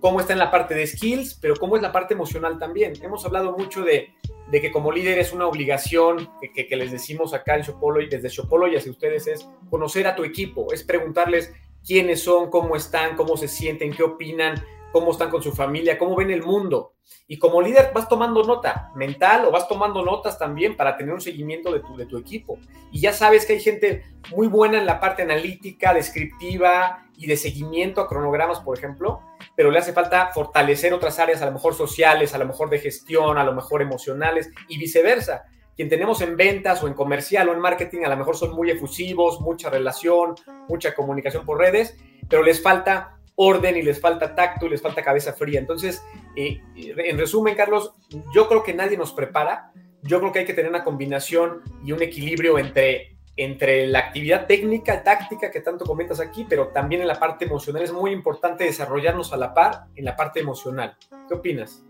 cómo 0.00 0.20
está 0.20 0.32
en 0.32 0.38
la 0.38 0.50
parte 0.50 0.74
de 0.74 0.86
skills, 0.86 1.34
pero 1.34 1.54
cómo 1.56 1.76
es 1.76 1.82
la 1.82 1.92
parte 1.92 2.14
emocional 2.14 2.58
también. 2.58 2.94
Hemos 3.02 3.24
hablado 3.24 3.56
mucho 3.56 3.82
de, 3.82 4.14
que 4.50 4.72
como 4.72 4.90
líder 4.90 5.18
es 5.18 5.32
una 5.32 5.46
obligación 5.46 6.30
que, 6.54 6.76
les 6.76 6.90
decimos 6.90 7.34
acá 7.34 7.56
en 7.56 7.62
Shopolo 7.62 8.00
y 8.00 8.08
desde 8.08 8.28
Shopolo 8.28 8.66
y 8.66 8.76
hacia 8.76 8.90
ustedes 8.90 9.26
es 9.26 9.48
conocer 9.68 10.06
a 10.06 10.16
tu 10.16 10.24
equipo, 10.24 10.72
es 10.72 10.82
preguntarles 10.82 11.52
quiénes 11.86 12.22
son, 12.22 12.50
cómo 12.50 12.76
están, 12.76 13.16
cómo 13.16 13.36
se 13.36 13.46
sienten, 13.46 13.92
qué 13.92 14.02
opinan, 14.02 14.64
cómo 14.92 15.12
están 15.12 15.30
con 15.30 15.42
su 15.42 15.52
familia, 15.52 15.98
cómo 15.98 16.16
ven 16.16 16.30
el 16.30 16.42
mundo. 16.42 16.94
Y 17.28 17.38
como 17.38 17.62
líder 17.62 17.92
vas 17.94 18.08
tomando 18.08 18.42
nota 18.42 18.90
mental 18.96 19.44
o 19.44 19.52
vas 19.52 19.68
tomando 19.68 20.04
notas 20.04 20.38
también 20.38 20.76
para 20.76 20.96
tener 20.96 21.14
un 21.14 21.20
seguimiento 21.20 21.72
de 21.72 21.80
tu, 21.80 21.96
de 21.96 22.06
tu 22.06 22.18
equipo. 22.18 22.58
Y 22.90 23.00
ya 23.00 23.12
sabes 23.12 23.46
que 23.46 23.52
hay 23.52 23.60
gente 23.60 24.04
muy 24.34 24.48
buena 24.48 24.78
en 24.78 24.86
la 24.86 24.98
parte 24.98 25.22
analítica, 25.22 25.94
descriptiva 25.94 27.06
y 27.16 27.26
de 27.26 27.36
seguimiento 27.36 28.00
a 28.00 28.08
cronogramas, 28.08 28.60
por 28.60 28.76
ejemplo, 28.76 29.20
pero 29.60 29.70
le 29.70 29.78
hace 29.78 29.92
falta 29.92 30.30
fortalecer 30.32 30.94
otras 30.94 31.18
áreas, 31.18 31.42
a 31.42 31.44
lo 31.44 31.52
mejor 31.52 31.74
sociales, 31.74 32.32
a 32.32 32.38
lo 32.38 32.46
mejor 32.46 32.70
de 32.70 32.78
gestión, 32.78 33.36
a 33.36 33.44
lo 33.44 33.52
mejor 33.52 33.82
emocionales 33.82 34.48
y 34.68 34.78
viceversa. 34.78 35.44
Quien 35.76 35.90
tenemos 35.90 36.22
en 36.22 36.34
ventas 36.38 36.82
o 36.82 36.88
en 36.88 36.94
comercial 36.94 37.46
o 37.46 37.52
en 37.52 37.58
marketing, 37.58 38.06
a 38.06 38.08
lo 38.08 38.16
mejor 38.16 38.38
son 38.38 38.54
muy 38.56 38.70
efusivos, 38.70 39.38
mucha 39.42 39.68
relación, 39.68 40.34
mucha 40.66 40.94
comunicación 40.94 41.44
por 41.44 41.58
redes, 41.58 41.94
pero 42.26 42.42
les 42.42 42.62
falta 42.62 43.18
orden 43.34 43.76
y 43.76 43.82
les 43.82 44.00
falta 44.00 44.34
tacto 44.34 44.64
y 44.64 44.70
les 44.70 44.80
falta 44.80 45.02
cabeza 45.02 45.34
fría. 45.34 45.60
Entonces, 45.60 46.02
eh, 46.36 46.62
en 46.74 47.18
resumen, 47.18 47.54
Carlos, 47.54 47.92
yo 48.34 48.48
creo 48.48 48.62
que 48.62 48.72
nadie 48.72 48.96
nos 48.96 49.12
prepara. 49.12 49.72
Yo 50.00 50.20
creo 50.20 50.32
que 50.32 50.38
hay 50.38 50.46
que 50.46 50.54
tener 50.54 50.70
una 50.70 50.84
combinación 50.84 51.60
y 51.84 51.92
un 51.92 52.00
equilibrio 52.00 52.58
entre, 52.58 53.18
entre 53.42 53.86
la 53.86 54.00
actividad 54.00 54.46
técnica, 54.46 55.02
táctica 55.02 55.50
que 55.50 55.60
tanto 55.60 55.86
comentas 55.86 56.20
aquí, 56.20 56.44
pero 56.46 56.68
también 56.68 57.00
en 57.00 57.08
la 57.08 57.18
parte 57.18 57.46
emocional. 57.46 57.82
Es 57.82 57.92
muy 57.92 58.12
importante 58.12 58.64
desarrollarnos 58.64 59.32
a 59.32 59.38
la 59.38 59.54
par 59.54 59.84
en 59.96 60.04
la 60.04 60.14
parte 60.14 60.40
emocional. 60.40 60.94
¿Qué 61.26 61.34
opinas? 61.34 61.82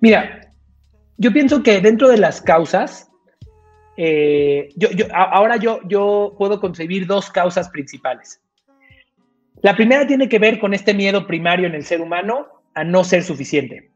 Mira, 0.00 0.52
yo 1.18 1.32
pienso 1.34 1.62
que 1.62 1.82
dentro 1.82 2.08
de 2.08 2.16
las 2.16 2.40
causas, 2.40 3.10
eh, 3.98 4.70
yo, 4.74 4.88
ahora 5.12 5.58
yo, 5.58 5.80
yo 5.86 6.34
puedo 6.38 6.58
concebir 6.60 7.06
dos 7.06 7.30
causas 7.30 7.68
principales. 7.68 8.40
La 9.60 9.76
primera 9.76 10.06
tiene 10.06 10.30
que 10.30 10.38
ver 10.38 10.58
con 10.58 10.72
este 10.72 10.94
miedo 10.94 11.26
primario 11.26 11.66
en 11.66 11.74
el 11.74 11.84
ser 11.84 12.00
humano 12.00 12.48
a 12.72 12.84
no 12.84 13.04
ser 13.04 13.22
suficiente. 13.22 13.90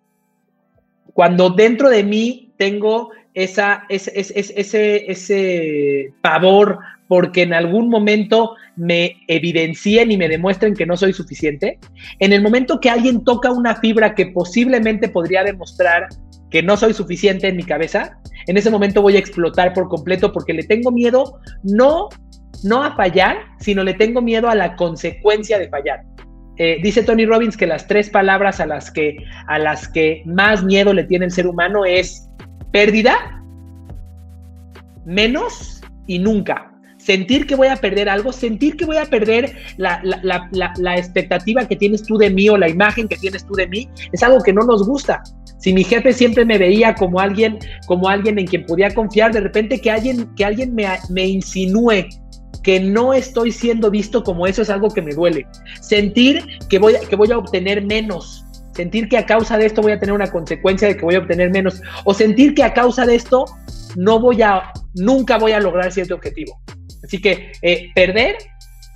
Cuando 1.15 1.49
dentro 1.49 1.89
de 1.89 2.05
mí 2.05 2.53
tengo 2.59 3.11
esa, 3.43 3.85
ese, 3.89 4.13
ese, 4.17 5.11
ese 5.11 6.13
pavor 6.23 6.79
porque 7.07 7.43
en 7.43 7.55
algún 7.55 7.89
momento 7.89 8.57
me 8.77 9.17
evidencien 9.29 10.11
y 10.11 10.19
me 10.19 10.29
demuestren 10.29 10.75
que 10.75 10.87
no 10.87 10.97
soy 10.97 11.13
suficiente, 11.13 11.79
en 12.19 12.33
el 12.33 12.43
momento 12.43 12.81
que 12.81 12.91
alguien 12.91 13.25
toca 13.25 13.51
una 13.51 13.77
fibra 13.77 14.15
que 14.15 14.27
posiblemente 14.27 15.09
podría 15.09 15.45
demostrar 15.45 16.09
que 16.51 16.63
no 16.63 16.77
soy 16.77 16.93
suficiente 16.95 17.49
en 17.49 17.57
mi 17.57 17.63
cabeza, 17.63 18.19
en 18.47 18.57
ese 18.57 18.71
momento 18.71 19.03
voy 19.03 19.17
a 19.17 19.21
explotar 19.21 19.73
por 19.73 19.89
completo 19.89 20.33
porque 20.33 20.53
le 20.53 20.65
tengo 20.65 20.91
miedo 20.91 21.39
no 21.63 22.09
no 22.65 22.83
a 22.83 22.97
fallar, 22.97 23.37
sino 23.61 23.85
le 23.85 23.95
tengo 23.95 24.21
miedo 24.21 24.49
a 24.49 24.55
la 24.57 24.75
consecuencia 24.75 25.61
de 25.61 25.69
fallar. 25.69 26.01
Eh, 26.57 26.79
dice 26.83 27.05
Tony 27.05 27.25
Robbins 27.25 27.57
que 27.57 27.69
las 27.69 27.87
tres 27.87 28.11
palabras 28.11 28.59
a 28.59 28.67
las 28.67 28.91
que, 28.91 29.17
a 29.47 29.61
las 29.61 29.87
que 29.87 30.23
más 30.27 30.65
miedo 30.65 30.93
le 30.93 31.05
tiene 31.05 31.27
el 31.27 31.31
ser 31.31 31.47
humano 31.47 31.85
es 31.85 32.28
pérdida, 32.73 33.43
menos 35.05 35.81
y 36.07 36.19
nunca. 36.19 36.73
Sentir 36.99 37.47
que 37.47 37.55
voy 37.55 37.69
a 37.69 37.77
perder 37.77 38.09
algo, 38.09 38.33
sentir 38.33 38.77
que 38.77 38.85
voy 38.85 38.97
a 38.97 39.07
perder 39.07 39.57
la, 39.77 40.03
la, 40.03 40.97
expectativa 40.97 41.67
que 41.67 41.77
tienes 41.77 42.03
tú 42.03 42.19
de 42.19 42.29
mí 42.29 42.49
o 42.49 42.59
la 42.59 42.69
imagen 42.69 43.09
que 43.09 43.17
tienes 43.17 43.47
tú 43.47 43.55
de 43.55 43.67
mí, 43.69 43.89
es 44.13 44.23
algo 44.23 44.43
que 44.43 44.53
no 44.53 44.63
nos 44.63 44.87
gusta. 44.87 45.23
Si 45.59 45.73
mi 45.73 45.85
jefe 45.85 46.13
siempre 46.13 46.45
me 46.45 46.59
veía 46.59 46.95
como 46.95 47.21
alguien, 47.21 47.59
como 47.87 48.09
alguien 48.09 48.39
en 48.39 48.47
quien 48.47 48.67
podía 48.67 48.93
confiar, 48.93 49.33
de 49.33 49.41
repente 49.41 49.81
que 49.81 49.91
alguien, 49.91 50.35
que 50.35 50.45
alguien 50.45 50.75
me, 50.75 50.87
me 51.09 51.27
insinúe 51.27 52.05
que 52.63 52.81
no 52.81 53.15
estoy 53.15 53.53
siendo 53.53 53.91
visto 53.91 54.23
como 54.23 54.47
eso 54.47 54.63
es 54.63 54.71
algo 54.71 54.89
que 54.91 55.01
me 55.01 55.15
duele. 55.15 55.47
Sentir 55.81 56.45
que 56.69 56.79
voy, 56.79 56.95
que 57.09 57.17
voy 57.17 57.33
a 57.33 57.39
obtener 57.39 57.85
menos. 57.85 58.45
Sentir 58.79 59.09
que 59.09 59.19
a 59.19 59.27
causa 59.27 59.59
de 59.59 59.67
esto 59.67 59.83
voy 59.83 59.91
a 59.91 59.99
tener 59.99 60.15
una 60.15 60.31
consecuencia 60.31 60.87
de 60.87 60.97
que 60.97 61.05
voy 61.05 61.17
a 61.17 61.19
obtener 61.19 61.51
menos. 61.51 61.83
O 62.05 62.15
sentir 62.15 62.55
que 62.55 62.63
a 62.63 62.73
causa 62.73 63.05
de 63.05 63.17
esto 63.17 63.45
no 63.97 64.21
voy 64.21 64.41
a, 64.41 64.73
nunca 64.95 65.37
voy 65.37 65.51
a 65.51 65.59
lograr 65.59 65.91
cierto 65.91 66.15
objetivo. 66.15 66.61
Así 67.03 67.21
que 67.21 67.51
eh, 67.63 67.91
perder, 67.97 68.37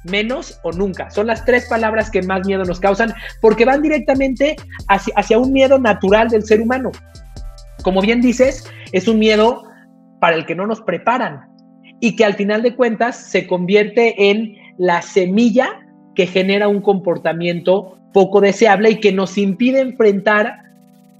menos 0.05 0.61
o 0.63 0.71
nunca. 0.71 1.11
Son 1.11 1.27
las 1.27 1.45
tres 1.45 1.67
palabras 1.69 2.13
que 2.13 2.23
más 2.23 2.47
miedo 2.47 2.63
nos 2.63 2.79
causan 2.79 3.13
porque 3.41 3.65
van 3.65 3.83
directamente 3.83 4.55
hacia, 4.87 5.15
hacia 5.17 5.37
un 5.37 5.53
miedo 5.53 5.81
natural 5.81 6.29
del 6.29 6.45
ser 6.45 6.61
humano. 6.61 6.93
Como 7.83 8.01
bien 8.03 8.21
dices, 8.21 8.65
es 8.93 9.09
un 9.09 9.19
miedo 9.19 9.65
para 10.21 10.37
el 10.37 10.47
que 10.47 10.55
no 10.55 10.65
nos 10.65 10.81
preparan 10.83 11.41
y 11.99 12.15
que 12.15 12.25
al 12.25 12.35
final 12.35 12.63
de 12.63 12.77
cuentas 12.77 13.17
se 13.17 13.49
convierte 13.49 14.31
en 14.31 14.55
la 14.79 15.03
semilla 15.03 15.81
que 16.15 16.29
genera 16.29 16.69
un 16.69 16.83
comportamiento 16.83 17.99
poco 18.13 18.41
deseable 18.41 18.91
y 18.91 19.01
que 19.01 19.13
nos 19.13 19.39
impide 19.39 19.81
enfrentar 19.81 20.63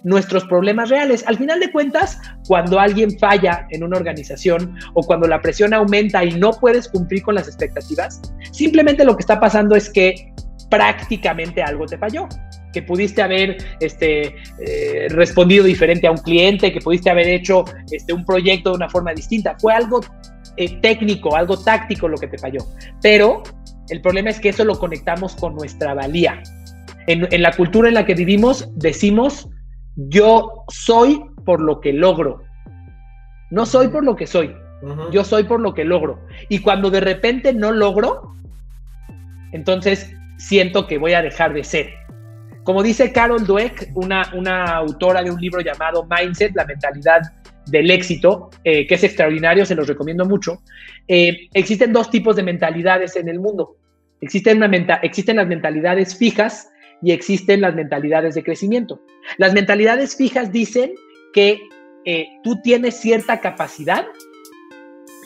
nuestros 0.05 0.45
problemas 0.45 0.91
reales. 0.91 1.25
Al 1.27 1.39
final 1.39 1.61
de 1.61 1.71
cuentas, 1.71 2.19
cuando 2.47 2.81
alguien 2.81 3.17
falla 3.19 3.67
en 3.71 3.85
una 3.85 3.97
organización 3.97 4.77
o 4.95 5.03
cuando 5.03 5.29
la 5.29 5.41
presión 5.41 5.73
aumenta 5.75 6.25
y 6.25 6.33
no 6.33 6.53
puedes 6.53 6.89
cumplir 6.89 7.23
con 7.23 7.37
las 7.37 7.47
expectativas, 7.47 8.21
simplemente 8.51 9.05
lo 9.05 9.17
que 9.17 9.21
está 9.21 9.39
pasando 9.39 9.77
es 9.77 9.89
que 9.89 10.33
prácticamente 10.71 11.63
algo 11.63 11.87
te 11.87 11.99
falló 11.99 12.29
que 12.73 12.83
pudiste 12.83 13.23
haber 13.23 13.59
este, 13.81 14.35
eh, 14.59 15.07
respondido 15.11 15.65
diferente 15.65 16.07
a 16.07 16.11
un 16.11 16.19
cliente, 16.19 16.73
que 16.73 16.81
pudiste 16.81 17.11
haber 17.11 17.29
hecho 17.29 17.65
este, 17.91 18.13
un 18.13 18.25
proyecto 18.25 18.71
de 18.71 18.77
una 18.77 18.89
forma 18.89 19.13
distinta. 19.13 19.57
Fue 19.61 19.75
algo 19.75 20.01
eh, 20.57 20.81
técnico, 20.81 21.37
algo 21.37 21.59
táctico 21.59 22.09
lo 22.09 22.17
que 22.17 22.27
te 22.27 22.39
falló. 22.39 22.61
Pero 23.03 23.43
el 23.89 24.01
problema 24.01 24.31
es 24.31 24.41
que 24.41 24.49
eso 24.49 24.65
lo 24.65 24.79
conectamos 24.79 25.37
con 25.37 25.55
nuestra 25.55 25.95
valía. 25.95 26.43
En, 27.07 27.27
en 27.31 27.43
la 27.43 27.53
cultura 27.53 27.89
en 27.89 27.95
la 27.95 28.05
que 28.05 28.15
vivimos 28.15 28.69
decimos, 28.77 29.49
yo 29.97 30.65
soy 30.69 31.23
por 31.45 31.61
lo 31.61 31.81
que 31.81 31.93
logro. 31.93 32.43
No 33.51 33.67
soy 33.67 33.89
por 33.89 34.05
lo 34.05 34.17
que 34.17 34.27
soy. 34.27 34.55
Yo 35.13 35.23
soy 35.25 35.45
por 35.45 35.61
lo 35.61 35.75
que 35.75 35.85
logro. 35.85 36.21
Y 36.49 36.59
cuando 36.59 36.91
de 36.91 37.01
repente 37.01 37.53
no 37.53 37.71
logro, 37.71 38.35
entonces 39.53 40.13
siento 40.39 40.87
que 40.87 40.99
voy 40.99 41.13
a 41.13 41.23
dejar 41.23 41.53
de 41.53 41.63
ser. 41.63 41.91
Como 42.65 42.83
dice 42.83 43.13
Carol 43.13 43.47
Dweck, 43.47 43.91
una, 43.95 44.31
una 44.35 44.77
autora 44.77 45.23
de 45.23 45.31
un 45.31 45.41
libro 45.41 45.61
llamado 45.61 46.07
Mindset, 46.09 46.55
la 46.55 46.65
mentalidad 46.65 47.21
del 47.67 47.91
éxito, 47.91 48.51
eh, 48.65 48.87
que 48.87 48.95
es 48.95 49.05
extraordinario, 49.05 49.65
se 49.65 49.75
los 49.75 49.87
recomiendo 49.87 50.25
mucho. 50.25 50.63
Eh, 51.07 51.49
existen 51.55 51.93
dos 51.93 52.11
tipos 52.11 52.35
de 52.35 52.43
mentalidades 52.43 53.15
en 53.17 53.29
el 53.29 53.39
mundo. 53.39 53.77
Existen, 54.21 54.57
una 54.57 54.71
existen 55.03 55.37
las 55.37 55.47
mentalidades 55.47 56.17
fijas 56.17 56.72
y 57.03 57.13
existen 57.13 57.61
las 57.61 57.75
mentalidades 57.75 58.35
de 58.35 58.43
crecimiento. 58.43 59.03
Las 59.37 59.53
mentalidades 59.53 60.17
fijas 60.17 60.53
dicen 60.53 60.95
que 61.33 61.61
eh, 62.05 62.27
tú 62.43 62.61
tienes 62.63 62.97
cierta 62.97 63.41
capacidad 63.41 64.07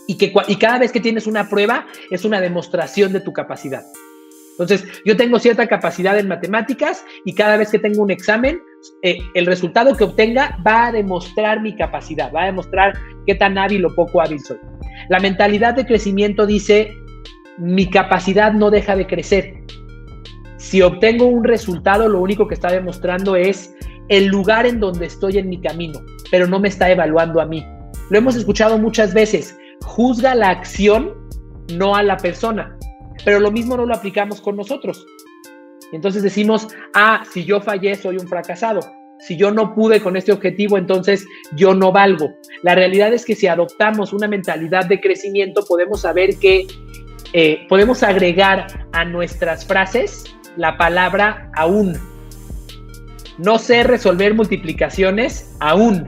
y 0.06 0.16
que 0.16 0.32
y 0.48 0.56
cada 0.56 0.78
vez 0.78 0.92
que 0.92 1.00
tienes 1.00 1.26
una 1.26 1.48
prueba 1.48 1.86
es 2.10 2.24
una 2.24 2.40
demostración 2.40 3.12
de 3.12 3.20
tu 3.20 3.32
capacidad. 3.32 3.84
Entonces, 4.58 4.84
yo 5.04 5.16
tengo 5.18 5.38
cierta 5.38 5.66
capacidad 5.66 6.18
en 6.18 6.28
matemáticas 6.28 7.04
y 7.26 7.34
cada 7.34 7.58
vez 7.58 7.70
que 7.70 7.78
tengo 7.78 8.02
un 8.02 8.10
examen, 8.10 8.58
eh, 9.02 9.18
el 9.34 9.44
resultado 9.44 9.94
que 9.94 10.04
obtenga 10.04 10.56
va 10.66 10.86
a 10.86 10.92
demostrar 10.92 11.60
mi 11.60 11.76
capacidad, 11.76 12.32
va 12.32 12.44
a 12.44 12.46
demostrar 12.46 12.94
qué 13.26 13.34
tan 13.34 13.58
hábil 13.58 13.84
o 13.84 13.94
poco 13.94 14.22
hábil 14.22 14.40
soy. 14.40 14.56
La 15.10 15.20
mentalidad 15.20 15.74
de 15.74 15.84
crecimiento 15.84 16.46
dice, 16.46 16.90
mi 17.58 17.90
capacidad 17.90 18.54
no 18.54 18.70
deja 18.70 18.96
de 18.96 19.06
crecer. 19.06 19.54
Si 20.58 20.82
obtengo 20.82 21.26
un 21.26 21.44
resultado, 21.44 22.08
lo 22.08 22.20
único 22.20 22.48
que 22.48 22.54
está 22.54 22.72
demostrando 22.72 23.36
es 23.36 23.74
el 24.08 24.26
lugar 24.26 24.66
en 24.66 24.80
donde 24.80 25.06
estoy 25.06 25.38
en 25.38 25.48
mi 25.48 25.60
camino. 25.60 26.00
pero 26.30 26.48
no 26.48 26.58
me 26.58 26.68
está 26.68 26.90
evaluando 26.90 27.40
a 27.40 27.46
mí. 27.46 27.64
Lo 28.10 28.18
hemos 28.18 28.34
escuchado 28.34 28.78
muchas 28.78 29.14
veces. 29.14 29.56
Juzga 29.84 30.34
la 30.34 30.50
acción, 30.50 31.12
no 31.72 31.94
a 31.94 32.02
la 32.02 32.16
persona. 32.16 32.76
Pero 33.24 33.38
lo 33.38 33.52
mismo 33.52 33.76
no 33.76 33.86
lo 33.86 33.94
aplicamos 33.94 34.40
con 34.40 34.56
nosotros. 34.56 35.06
Entonces 35.92 36.24
decimos, 36.24 36.66
ah, 36.94 37.22
si 37.32 37.44
yo 37.44 37.60
fallé, 37.60 37.94
soy 37.94 38.16
un 38.16 38.26
fracasado. 38.26 38.80
Si 39.20 39.36
yo 39.36 39.50
no 39.50 39.74
pude 39.74 40.00
con 40.00 40.16
este 40.16 40.32
objetivo, 40.32 40.78
entonces 40.78 41.26
yo 41.54 41.74
no 41.74 41.92
valgo. 41.92 42.30
La 42.62 42.74
realidad 42.74 43.14
es 43.14 43.24
que 43.24 43.34
si 43.34 43.46
adoptamos 43.46 44.12
una 44.12 44.28
mentalidad 44.28 44.86
de 44.86 45.00
crecimiento, 45.00 45.64
podemos 45.64 46.02
saber 46.02 46.36
que 46.38 46.66
eh, 47.32 47.66
podemos 47.68 48.02
agregar 48.02 48.88
a 48.92 49.04
nuestras 49.04 49.64
frases 49.64 50.24
la 50.56 50.76
palabra 50.76 51.50
aún. 51.54 51.98
No 53.38 53.58
sé 53.58 53.82
resolver 53.84 54.34
multiplicaciones 54.34 55.54
aún. 55.60 56.06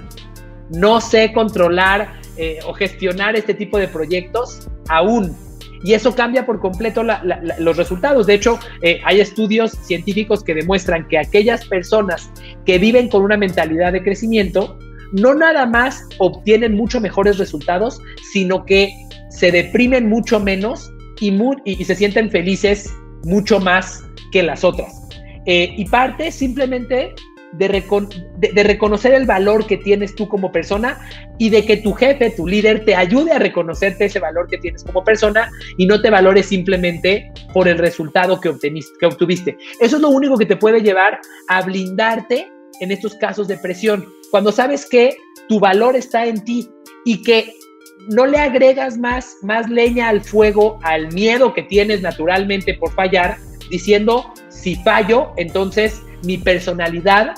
No 0.71 1.01
sé 1.01 1.33
controlar 1.33 2.21
eh, 2.37 2.59
o 2.67 2.73
gestionar 2.73 3.37
este 3.37 3.55
tipo 3.55 3.79
de 3.79 3.89
proyectos 3.89 4.69
aún 4.89 5.37
y 5.83 5.95
eso 5.95 6.15
cambia 6.15 6.45
por 6.45 6.61
completo 6.61 7.03
los 7.03 7.77
resultados. 7.77 8.27
De 8.27 8.35
hecho, 8.35 8.59
eh, 8.83 9.01
hay 9.05 9.21
estudios 9.21 9.73
científicos 9.73 10.43
que 10.43 10.55
demuestran 10.55 11.07
que 11.09 11.19
aquellas 11.19 11.65
personas 11.67 12.31
que 12.65 12.79
viven 12.79 13.09
con 13.09 13.23
una 13.23 13.37
mentalidad 13.37 13.93
de 13.93 14.03
crecimiento 14.03 14.79
no 15.13 15.35
nada 15.35 15.67
más 15.67 16.07
obtienen 16.19 16.75
mucho 16.75 17.01
mejores 17.01 17.39
resultados, 17.39 18.01
sino 18.33 18.65
que 18.65 18.91
se 19.31 19.51
deprimen 19.51 20.09
mucho 20.09 20.41
menos 20.41 20.93
y, 21.21 21.33
y, 21.65 21.85
se 21.85 21.95
sienten 21.95 22.31
felices 22.31 22.93
mucho 23.25 23.59
más 23.59 24.05
que 24.33 24.43
las 24.43 24.65
otras. 24.65 25.03
Eh, 25.47 25.73
y 25.77 25.85
parte 25.87 26.31
simplemente 26.31 27.15
de, 27.53 28.63
reconocer 28.63 29.15
el 29.15 29.27
valor 29.27 29.67
que 29.67 29.79
tienes 29.79 30.15
tú 30.15 30.29
como 30.29 30.53
persona 30.53 30.99
y 31.39 31.51
de 31.51 31.65
que 31.65 31.79
tu 31.79 31.93
jefe, 31.93 32.31
tu 32.31 32.47
líder, 32.47 32.85
te 32.85 32.95
ayude 32.95 33.33
a 33.33 33.39
reconocerte 33.39 34.07
ese 34.07 34.19
valor 34.19 34.49
que 34.49 34.59
tienes 34.59 34.85
como 34.85 35.05
persona 35.05 35.51
y 35.77 35.87
no 35.87 36.01
te 36.01 36.11
valores 36.11 36.47
simplemente 36.47 37.33
por 37.53 37.69
el 37.69 37.79
resultado 37.79 38.41
que, 38.41 38.53
que 39.01 39.07
obtuviste. 39.07 39.57
Eso 39.81 39.97
es 39.97 40.03
lo 40.03 40.11
único 40.11 40.37
que 40.37 40.47
te 40.47 40.57
puede 40.57 40.83
llevar 40.83 41.21
a 41.49 41.63
blindarte 41.63 42.49
en 42.81 42.93
estos 42.93 43.15
casos 43.15 43.49
de 43.49 43.57
presión. 43.59 44.07
Cuando 44.31 44.53
sabes 44.53 44.87
que 44.87 45.17
tu 45.49 45.59
valor 45.59 45.97
está 45.97 46.27
en 46.27 46.45
ti 46.45 46.69
y 47.05 47.23
que 47.23 47.55
no 48.11 48.27
le 48.27 48.39
agregas 48.39 48.99
más, 48.99 49.37
más 49.43 49.69
leña 49.69 50.09
al 50.09 50.23
fuego, 50.23 50.79
al 50.83 51.13
miedo 51.13 51.55
que 51.55 51.63
tienes 51.63 52.03
naturalmente 52.03 52.75
por 52.75 52.93
fallar, 52.93 53.39
diciendo, 53.71 54.33
si 54.49 54.77
fallo, 54.77 55.33
entonces 55.37 56.03
mi 56.23 56.39
personalidad 56.39 57.35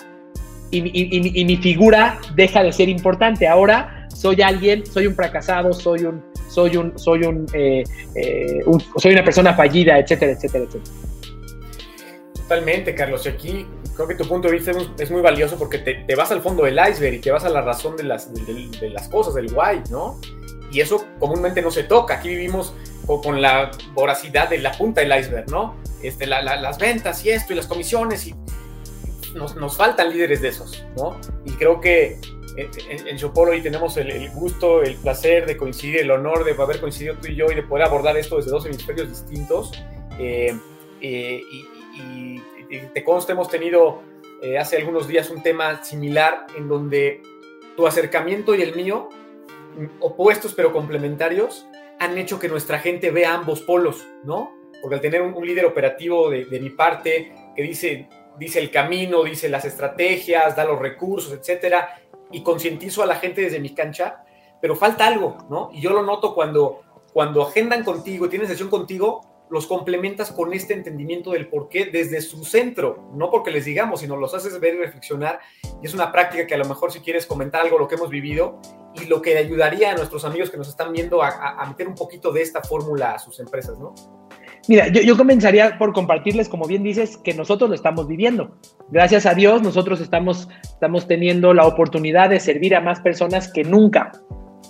y, 0.71 1.45
mi 1.45 1.57
figura 1.57 2.21
deja 2.35 2.63
de 2.63 2.73
ser 2.73 2.89
importante. 2.89 3.49
Ahora 3.49 4.09
soy 4.15 4.41
alguien, 4.43 4.87
soy 4.87 5.07
un 5.07 5.15
fracasado, 5.15 5.73
soy 5.73 6.05
un, 6.05 6.23
soy 6.49 6.77
un, 6.77 6.99
soy 6.99 7.23
eh, 7.55 7.85
eh, 8.15 8.61
un, 8.67 8.81
soy 8.97 9.13
una 9.13 9.25
persona 9.25 9.55
fallida, 9.55 9.99
etcétera, 9.99 10.33
etcétera, 10.33 10.65
etcétera. 10.65 10.95
Totalmente, 12.35 12.95
Carlos. 12.95 13.25
Y 13.27 13.29
aquí 13.29 13.67
creo 13.95 14.09
que 14.09 14.15
tu 14.15 14.27
punto 14.27 14.49
de 14.49 14.55
vista 14.55 14.73
es 14.99 15.11
muy 15.11 15.23
valioso 15.23 15.57
porque 15.57 15.79
te, 15.79 16.15
vas 16.15 16.33
al 16.33 16.41
fondo 16.41 16.65
del 16.65 16.79
iceberg 16.91 17.15
y 17.15 17.19
te 17.19 17.31
vas 17.31 17.45
a 17.45 17.49
la 17.49 17.61
razón 17.61 17.97
de 17.97 18.05
las, 18.05 18.33
de, 18.33 18.91
las 18.91 19.09
cosas, 19.09 19.35
del 19.35 19.53
why, 19.55 19.83
¿no? 19.91 20.19
Y 20.73 20.81
eso 20.81 21.07
comúnmente 21.19 21.63
no 21.63 21.71
se 21.71 21.85
toca. 21.85 22.15
Aquí 22.15 22.29
vivimos 22.29 22.75
con, 23.07 23.41
la 23.41 23.71
voracidad 23.93 24.49
de 24.49 24.59
la 24.59 24.73
punta 24.73 25.01
del 25.01 25.19
iceberg, 25.19 25.51
¿no? 25.51 25.77
Este, 26.03 26.27
las 26.27 26.79
ventas 26.79 27.25
y 27.25 27.31
esto 27.31 27.53
y 27.53 27.57
las 27.57 27.67
comisiones 27.67 28.27
y 28.27 28.35
nos, 29.35 29.77
faltan 29.77 30.11
líderes 30.11 30.43
de 30.43 30.49
esos, 30.49 30.85
¿no? 30.97 31.21
Y 31.45 31.53
creo 31.53 31.81
que 31.81 32.19
en, 32.57 33.07
en 33.07 33.31
hoy 33.35 33.63
tenemos 33.63 33.97
el, 33.97 34.31
gusto, 34.31 34.83
el 34.83 34.97
placer 34.97 35.47
de 35.47 35.57
coincidir, 35.57 36.01
el 36.01 36.11
honor 36.11 36.45
de 36.45 36.53
haber 36.61 36.81
coincidido 36.81 37.17
tú 37.17 37.29
y 37.29 37.37
yo 37.37 37.47
y 37.51 37.55
de 37.55 37.63
poder 37.63 37.87
abordar 37.87 38.17
esto 38.17 38.37
desde 38.37 38.51
dos 38.51 38.67
hemisferios 38.67 39.09
distintos. 39.09 39.73
Eh, 40.19 40.57
eh, 41.01 41.43
y, 41.51 42.41
te 42.95 43.03
consta, 43.03 43.33
hemos 43.33 43.49
tenido 43.49 44.01
eh, 44.43 44.57
hace 44.57 44.77
algunos 44.77 45.09
días 45.09 45.29
un 45.31 45.43
tema 45.43 45.83
similar 45.83 46.47
en 46.57 46.69
donde 46.69 47.21
tu 47.77 47.85
acercamiento 47.85 48.55
y 48.55 48.63
el 48.63 48.77
mío, 48.77 49.09
opuestos 49.99 50.55
pero 50.55 50.73
complementarios, 50.73 51.67
han 51.99 52.17
hecho 52.17 52.39
que 52.39 52.49
nuestra 52.49 52.79
gente 52.79 53.11
vea 53.11 53.35
ambos 53.35 53.61
polos, 53.63 54.07
¿no? 54.23 54.60
Porque 54.81 54.97
al 54.97 55.01
tener 55.01 55.23
un, 55.23 55.47
líder 55.47 55.67
operativo 55.67 56.31
de, 56.31 56.61
mi 56.61 56.71
parte 56.71 57.33
que 57.55 57.63
dice, 57.63 58.09
dice 58.39 58.59
el 58.59 58.71
camino, 58.71 59.25
dice 59.25 59.49
las 59.49 59.65
estrategias, 59.65 60.57
da 60.57 60.65
los 60.65 60.79
recursos, 60.79 61.33
etcétera, 61.33 62.01
y 62.31 62.43
concientizo 62.43 63.03
a 63.03 63.07
la 63.07 63.17
gente 63.17 63.43
desde 63.43 63.61
mi 63.61 63.75
cancha, 63.75 64.25
pero 64.61 64.77
falta 64.77 65.07
algo, 65.07 65.39
¿no? 65.49 65.71
Y 65.73 65.81
yo 65.81 65.91
lo 65.91 66.03
noto 66.03 66.35
cuando, 66.35 66.83
cuando 67.13 67.43
agendan 67.43 67.85
contigo, 67.85 68.29
tienen 68.29 68.49
sesión 68.49 68.71
contigo, 68.71 69.23
los 69.51 69.67
complementas 69.67 70.31
con 70.31 70.53
este 70.53 70.75
entendimiento 70.75 71.33
del 71.33 71.49
por 71.49 71.69
qué 71.69 71.87
desde 71.87 72.21
su 72.21 72.45
centro, 72.45 73.11
no 73.15 73.31
porque 73.31 73.51
les 73.51 73.65
digamos, 73.65 74.01
sino 74.01 74.17
los 74.17 74.33
haces 74.33 74.61
ver 74.61 74.75
y 74.75 74.79
reflexionar. 74.79 75.41
Y 75.83 75.87
es 75.87 75.93
una 75.93 76.13
práctica 76.13 76.47
que 76.47 76.55
a 76.55 76.59
lo 76.59 76.67
mejor 76.67 76.93
si 76.93 77.01
quieres 77.01 77.27
comentar 77.27 77.63
algo, 77.63 77.77
lo 77.77 77.89
que 77.89 77.97
hemos 77.97 78.11
vivido 78.11 78.61
y 78.95 79.07
lo 79.07 79.21
que 79.21 79.37
ayudaría 79.37 79.91
a 79.91 79.97
nuestros 79.97 80.25
amigos 80.25 80.51
que 80.51 80.57
nos 80.57 80.69
están 80.69 80.93
viendo 80.93 81.21
a 81.21 81.65
meter 81.67 81.89
un 81.89 81.97
poquito 81.97 82.31
de 82.31 82.43
esta 82.43 82.63
fórmula 82.63 83.15
a 83.15 83.19
sus 83.19 83.41
empresas, 83.41 83.77
¿no? 83.77 83.93
Mira, 84.69 84.89
yo, 84.89 85.17
comenzaría 85.17 85.79
por 85.79 85.93
compartirles, 85.93 86.49
como 86.49 86.67
bien 86.67 86.83
dices, 86.83 87.17
que 87.17 87.35
nosotros 87.35 87.71
lo 87.71 87.75
estamos 87.75 88.07
viviendo. 88.07 88.57
Gracias 88.91 89.27
a 89.27 89.35
Dios, 89.35 89.63
nosotros 89.63 90.01
estamos, 90.01 90.49
estamos 90.63 91.07
teniendo 91.07 91.55
la 91.55 91.67
oportunidad 91.67 92.31
de 92.31 92.41
servir 92.41 92.75
a 92.77 92.81
más 92.81 93.01
personas 93.01 93.51
que 93.53 93.65
nunca. 93.65 94.13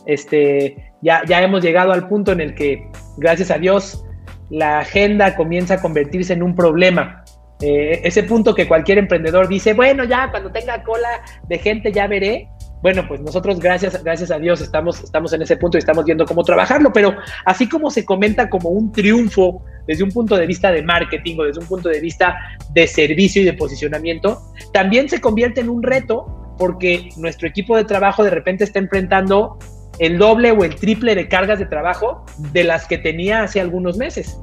Este, 0.07 0.93
ya, 1.03 1.23
ya 1.27 1.43
hemos 1.43 1.63
llegado 1.63 1.93
al 1.93 2.09
punto 2.09 2.33
en 2.33 2.41
el 2.41 2.55
que, 2.55 2.89
gracias 3.19 3.51
a 3.51 3.59
Dios, 3.59 4.05
la 4.49 4.81
agenda 4.81 5.37
comienza 5.37 5.75
a 5.75 5.81
convertirse 5.81 6.33
en 6.33 6.43
un 6.43 6.55
problema. 6.55 7.25
Eh, 7.61 8.01
ese 8.05 8.23
punto 8.23 8.55
que 8.55 8.67
cualquier 8.67 8.99
emprendedor 8.99 9.49
dice, 9.49 9.75
bueno, 9.75 10.05
ya 10.05 10.31
cuando 10.31 10.51
tenga 10.51 10.83
cola 10.83 11.23
de 11.47 11.59
gente 11.59 11.93
ya 11.93 12.07
veré, 12.07 12.49
bueno, 12.83 13.07
pues 13.07 13.21
nosotros 13.21 13.61
gracias, 13.61 14.03
gracias 14.03 14.31
a 14.31 14.39
Dios 14.39 14.63
estamos, 14.63 15.05
estamos 15.05 15.33
en 15.35 15.43
ese 15.43 15.59
punto 15.59 15.77
y 15.77 15.81
estamos 15.81 16.05
viendo 16.07 16.25
cómo 16.25 16.43
trabajarlo, 16.43 16.91
pero 16.93 17.15
así 17.45 17.69
como 17.69 17.91
se 17.91 18.07
comenta 18.07 18.49
como 18.49 18.71
un 18.71 18.91
triunfo 18.91 19.63
desde 19.91 20.05
un 20.05 20.13
punto 20.13 20.37
de 20.37 20.47
vista 20.47 20.71
de 20.71 20.85
marketing 20.85 21.37
o 21.41 21.43
desde 21.43 21.59
un 21.59 21.67
punto 21.67 21.89
de 21.89 21.99
vista 21.99 22.39
de 22.73 22.87
servicio 22.87 23.43
y 23.43 23.45
de 23.45 23.55
posicionamiento, 23.55 24.41
también 24.73 25.09
se 25.09 25.21
convierte 25.21 25.63
en 25.63 25.69
un 25.69 25.83
reto 25.83 26.55
porque 26.59 27.09
nuestro 27.17 27.49
equipo 27.49 27.77
de 27.77 27.83
trabajo 27.83 28.23
de 28.23 28.31
repente 28.31 28.63
está 28.63 28.79
enfrentando 28.79 29.59
el 29.99 30.17
doble 30.17 30.53
o 30.53 30.63
el 30.63 30.77
triple 30.77 31.17
de 31.17 31.27
cargas 31.27 31.59
de 31.59 31.67
trabajo 31.67 32.25
de 32.53 32.63
las 32.63 32.87
que 32.87 32.99
tenía 32.99 33.43
hace 33.43 33.61
algunos 33.61 33.97
meses. 33.97 34.39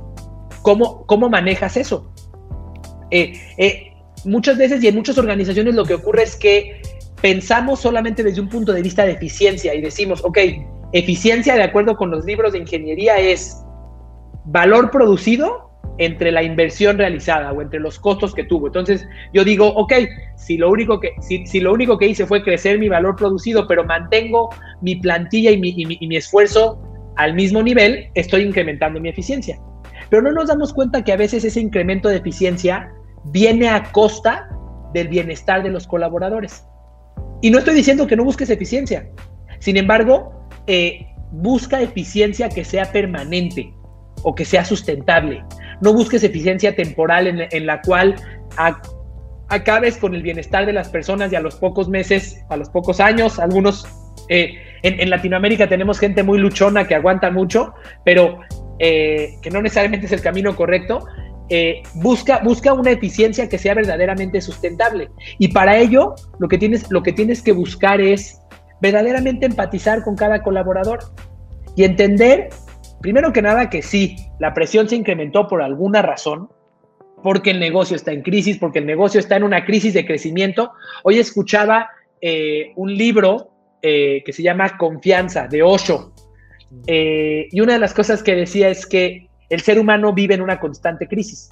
¿Cómo, 0.64 1.06
cómo 1.06 1.30
manejas 1.30 1.78
eso? 1.78 2.12
Eh, 3.10 3.40
eh, 3.58 3.94
muchas 4.26 4.58
veces 4.58 4.84
y 4.84 4.90
en 4.90 4.96
muchas 4.96 5.18
organizaciones 5.18 5.76
lo 5.76 5.86
que 5.86 5.94
ocurre 5.94 6.24
es 6.24 6.36
que 6.36 6.82
pensamos 7.22 7.80
solamente 7.80 8.22
desde 8.22 8.42
un 8.42 8.50
punto 8.50 8.74
de 8.74 8.82
vista 8.82 9.06
de 9.06 9.14
eficiencia 9.14 9.74
y 9.74 9.80
decimos, 9.80 10.22
ok, 10.26 10.40
eficiencia 10.92 11.56
de 11.56 11.64
acuerdo 11.64 11.96
con 11.96 12.12
los 12.12 12.26
libros 12.26 12.52
de 12.52 12.60
ingeniería 12.60 13.18
es 13.18 13.64
valor 14.48 14.92
producido 14.92 15.68
entre 16.00 16.32
la 16.32 16.44
inversión 16.44 16.98
realizada 16.98 17.52
o 17.52 17.62
entre 17.62 17.80
los 17.80 18.00
costos 18.00 18.34
que 18.34 18.44
tuvo. 18.44 18.68
Entonces 18.68 19.08
yo 19.34 19.44
digo, 19.44 19.68
ok, 19.68 19.94
si 20.36 20.58
lo 20.58 20.70
único 20.70 21.00
que, 21.00 21.12
si, 21.22 21.60
lo 21.60 21.74
único 21.74 21.98
que 21.98 22.08
hice 22.08 22.26
fue 22.26 22.44
crecer 22.44 22.80
mi 22.80 22.88
valor 22.88 23.16
producido, 23.16 23.68
pero 23.68 23.84
mantengo 23.84 24.50
mi 24.82 24.96
plantilla 24.96 25.52
y 25.52 25.58
mi, 25.58 25.74
y 25.76 26.08
mi 26.08 26.16
esfuerzo 26.16 26.82
al 27.16 27.34
mismo 27.34 27.64
nivel, 27.64 28.10
estoy 28.14 28.44
incrementando 28.44 29.00
mi 29.00 29.10
eficiencia. 29.10 29.60
Pero 30.10 30.22
no 30.22 30.32
nos 30.32 30.48
damos 30.48 30.74
cuenta 30.74 31.04
que 31.04 31.12
a 31.12 31.18
veces 31.18 31.44
ese 31.44 31.60
incremento 31.60 32.10
de 32.10 32.18
eficiencia 32.18 32.92
viene 33.26 33.70
a 33.70 33.92
costa 33.92 34.50
del 34.94 35.08
bienestar 35.08 35.64
de 35.64 35.70
los 35.70 35.88
colaboradores. 35.88 36.64
Y 37.42 37.50
no 37.50 37.60
estoy 37.60 37.74
diciendo 37.74 38.08
que 38.08 38.16
no 38.16 38.24
busques 38.24 38.50
eficiencia. 38.50 39.10
Sin 39.60 39.78
embargo, 39.78 40.48
eh, 40.68 41.08
busca 41.32 41.82
eficiencia 41.82 42.50
que 42.50 42.64
sea 42.64 42.92
permanente 42.92 43.74
o 44.24 44.36
que 44.36 44.46
sea 44.46 44.66
sustentable. 44.66 45.44
No 45.82 45.94
busques 45.94 46.24
eficiencia 46.24 46.76
temporal 46.76 47.28
en, 47.52 47.66
la 47.66 47.82
cual 47.82 48.16
acabes 49.50 49.98
con 49.98 50.16
el 50.16 50.24
bienestar 50.24 50.66
de 50.66 50.74
las 50.74 50.90
personas 50.90 51.32
y 51.32 51.36
a 51.36 51.40
los 51.40 51.56
pocos 51.56 51.88
meses, 51.90 52.44
a 52.50 52.58
los 52.58 52.70
pocos 52.70 53.00
años, 53.00 53.40
algunos... 53.40 53.88
Eh, 54.30 54.56
en, 54.84 55.10
Latinoamérica 55.10 55.68
tenemos 55.68 56.00
gente 56.00 56.22
muy 56.22 56.38
luchona 56.38 56.88
que 56.88 56.96
aguanta 56.96 57.32
mucho, 57.32 57.74
pero 58.04 58.40
eh, 58.80 59.36
que 59.42 59.50
no 59.50 59.62
necesariamente 59.62 60.06
es 60.06 60.12
el 60.12 60.22
camino 60.22 60.56
correcto. 60.56 61.06
Eh, 61.50 61.82
busca, 61.96 62.40
busca 62.44 62.74
una 62.74 62.92
eficiencia 62.92 63.48
que 63.48 63.58
sea 63.58 63.74
verdaderamente 63.74 64.42
sustentable. 64.42 65.10
Y 65.40 65.50
para 65.50 65.78
ello, 65.78 66.16
lo 66.40 66.48
que, 66.48 66.58
tienes, 66.58 66.92
lo 66.92 67.04
que 67.04 67.14
tienes 67.14 67.42
que 67.42 67.54
buscar 67.54 68.02
es 68.02 68.42
verdaderamente 68.82 69.46
empatizar 69.46 70.04
con 70.04 70.16
cada 70.16 70.44
colaborador 70.44 71.00
y 71.76 71.84
entender, 71.84 72.50
primero 73.02 73.34
que 73.34 73.42
nada, 73.42 73.70
que 73.70 73.82
sí, 73.82 74.18
la 74.40 74.54
presión 74.54 74.90
se 74.90 74.96
incrementó 74.96 75.48
por 75.48 75.62
alguna 75.62 76.02
razón, 76.02 76.50
porque 77.24 77.52
el 77.52 77.60
negocio 77.60 77.96
está 77.96 78.12
en 78.12 78.22
crisis, 78.22 78.58
porque 78.58 78.80
el 78.80 78.86
negocio 78.86 79.20
está 79.20 79.36
en 79.36 79.44
una 79.44 79.66
crisis 79.66 79.94
de 79.94 80.06
crecimiento. 80.06 80.72
Hoy 81.04 81.20
escuchaba 81.20 81.90
eh, 82.22 82.72
un 82.76 82.96
libro 82.96 83.52
eh, 83.82 84.24
que 84.26 84.34
se 84.34 84.44
llama 84.44 84.78
Confianza, 84.78 85.48
de 85.48 85.64
Osho. 85.64 86.14
Eh, 86.86 87.48
y 87.52 87.62
una 87.62 87.74
de 87.74 87.80
las 87.80 87.94
cosas 87.94 88.22
que 88.22 88.36
decía 88.36 88.70
es 88.70 88.86
que 88.86 89.28
el 89.50 89.62
ser 89.62 89.80
humano 89.80 90.14
vive 90.14 90.36
en 90.36 90.42
una 90.42 90.60
constante 90.60 91.08
crisis. 91.08 91.50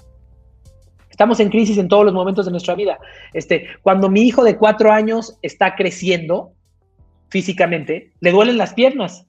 Estamos 1.09 1.39
en 1.39 1.49
crisis 1.49 1.77
en 1.77 1.87
todos 1.87 2.03
los 2.03 2.13
momentos 2.13 2.45
de 2.45 2.51
nuestra 2.51 2.75
vida. 2.75 2.99
Este, 3.33 3.67
cuando 3.81 4.09
mi 4.09 4.23
hijo 4.23 4.43
de 4.43 4.57
cuatro 4.57 4.91
años 4.91 5.37
está 5.41 5.75
creciendo 5.75 6.51
físicamente, 7.29 8.11
le 8.19 8.31
duelen 8.31 8.57
las 8.57 8.73
piernas. 8.73 9.25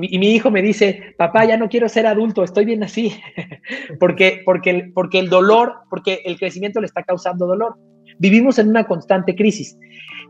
Y, 0.00 0.18
mi 0.18 0.34
hijo 0.34 0.50
me 0.50 0.62
dice, 0.62 1.14
papá, 1.16 1.44
ya 1.44 1.56
no 1.56 1.68
quiero 1.68 1.88
ser 1.88 2.06
adulto, 2.06 2.44
estoy 2.44 2.64
bien 2.64 2.84
así. 2.84 3.12
porque, 4.00 4.42
porque, 4.44 4.90
porque 4.94 5.18
el 5.18 5.28
dolor, 5.28 5.74
porque 5.90 6.22
el 6.24 6.38
crecimiento 6.38 6.80
le 6.80 6.86
está 6.86 7.02
causando 7.02 7.46
dolor. 7.46 7.76
Vivimos 8.18 8.58
en 8.58 8.68
una 8.68 8.84
constante 8.84 9.34
crisis. 9.34 9.76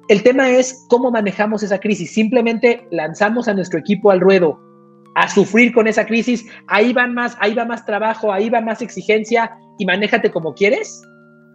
El 0.08 0.22
tema 0.22 0.48
es 0.50 0.86
cómo 0.88 1.10
manejamos 1.10 1.62
esa 1.62 1.78
crisis. 1.78 2.12
Simplemente 2.12 2.86
lanzamos 2.90 3.46
a 3.46 3.54
nuestro 3.54 3.78
equipo 3.78 4.10
al 4.10 4.20
ruedo 4.20 4.58
a 5.14 5.28
sufrir 5.28 5.72
con 5.72 5.86
esa 5.86 6.06
crisis. 6.06 6.46
Ahí 6.68 6.92
van 6.92 7.12
más, 7.12 7.36
ahí 7.40 7.54
va 7.54 7.64
más 7.64 7.84
trabajo, 7.84 8.32
ahí 8.32 8.48
va 8.48 8.60
más 8.60 8.80
exigencia 8.80 9.50
y 9.78 9.84
manéjate 9.84 10.30
como 10.30 10.54
quieres. 10.54 11.02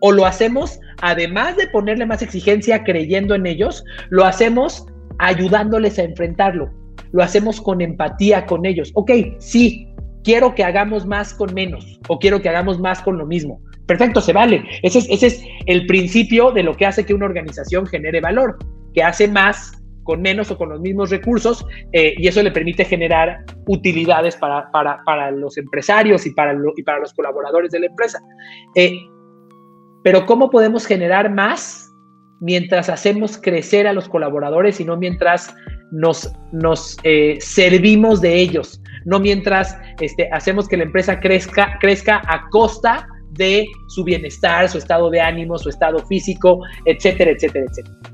O 0.01 0.11
lo 0.11 0.25
hacemos, 0.25 0.79
además 1.01 1.55
de 1.55 1.67
ponerle 1.67 2.05
más 2.05 2.21
exigencia 2.21 2.83
creyendo 2.83 3.35
en 3.35 3.45
ellos, 3.45 3.83
lo 4.09 4.25
hacemos 4.25 4.85
ayudándoles 5.19 5.97
a 5.97 6.03
enfrentarlo. 6.03 6.69
Lo 7.13 7.23
hacemos 7.23 7.61
con 7.61 7.79
empatía 7.81 8.45
con 8.45 8.65
ellos. 8.65 8.91
Ok, 8.95 9.11
sí, 9.39 9.87
quiero 10.23 10.53
que 10.53 10.63
hagamos 10.63 11.05
más 11.05 11.33
con 11.33 11.53
menos 11.53 11.99
o 12.09 12.19
quiero 12.19 12.41
que 12.41 12.49
hagamos 12.49 12.79
más 12.79 13.01
con 13.01 13.17
lo 13.17 13.25
mismo. 13.25 13.61
Perfecto, 13.87 14.21
se 14.21 14.33
vale. 14.33 14.63
Ese 14.81 14.99
es, 14.99 15.09
ese 15.09 15.27
es 15.27 15.43
el 15.65 15.85
principio 15.85 16.51
de 16.51 16.63
lo 16.63 16.75
que 16.75 16.85
hace 16.85 17.05
que 17.05 17.13
una 17.13 17.25
organización 17.25 17.85
genere 17.85 18.21
valor, 18.21 18.57
que 18.93 19.03
hace 19.03 19.27
más 19.27 19.71
con 20.03 20.21
menos 20.21 20.51
o 20.51 20.57
con 20.57 20.69
los 20.69 20.81
mismos 20.81 21.09
recursos 21.09 21.65
eh, 21.93 22.13
y 22.17 22.27
eso 22.27 22.43
le 22.43 22.51
permite 22.51 22.85
generar 22.85 23.45
utilidades 23.67 24.35
para, 24.35 24.69
para, 24.71 25.31
los 25.31 25.57
empresarios 25.57 26.25
y 26.25 26.31
para, 26.31 26.55
y 26.75 26.83
para 26.83 26.99
los 26.99 27.13
colaboradores 27.13 27.71
de 27.71 27.79
la 27.79 27.85
empresa. 27.87 28.19
Eh, 28.75 28.97
pero 30.03 30.25
¿cómo 30.25 30.49
podemos 30.49 30.85
generar 30.85 31.31
más 31.31 31.82
mientras 32.43 32.89
hacemos 32.89 33.37
crecer 33.37 33.87
a 33.87 33.93
los 33.93 34.09
colaboradores 34.09 34.79
y 34.81 34.85
no 34.85 34.97
mientras 34.97 35.55
nos, 35.91 36.29
nos 36.51 36.97
eh, 37.03 37.37
servimos 37.39 38.19
de 38.19 38.35
ellos? 38.35 38.81
No 39.05 39.19
mientras 39.19 39.77
este, 40.01 40.29
hacemos 40.31 40.67
que 40.67 40.75
la 40.77 40.83
empresa 40.83 41.19
crezca, 41.21 41.77
crezca 41.79 42.21
a 42.27 42.49
costa 42.49 43.07
de 43.31 43.65
su 43.87 44.03
bienestar, 44.03 44.69
su 44.69 44.77
estado 44.77 45.09
de 45.09 45.21
ánimo, 45.21 45.57
su 45.57 45.69
estado 45.69 45.99
físico, 46.05 46.59
etcétera, 46.85 47.31
etcétera, 47.31 47.65
etcétera. 47.69 48.13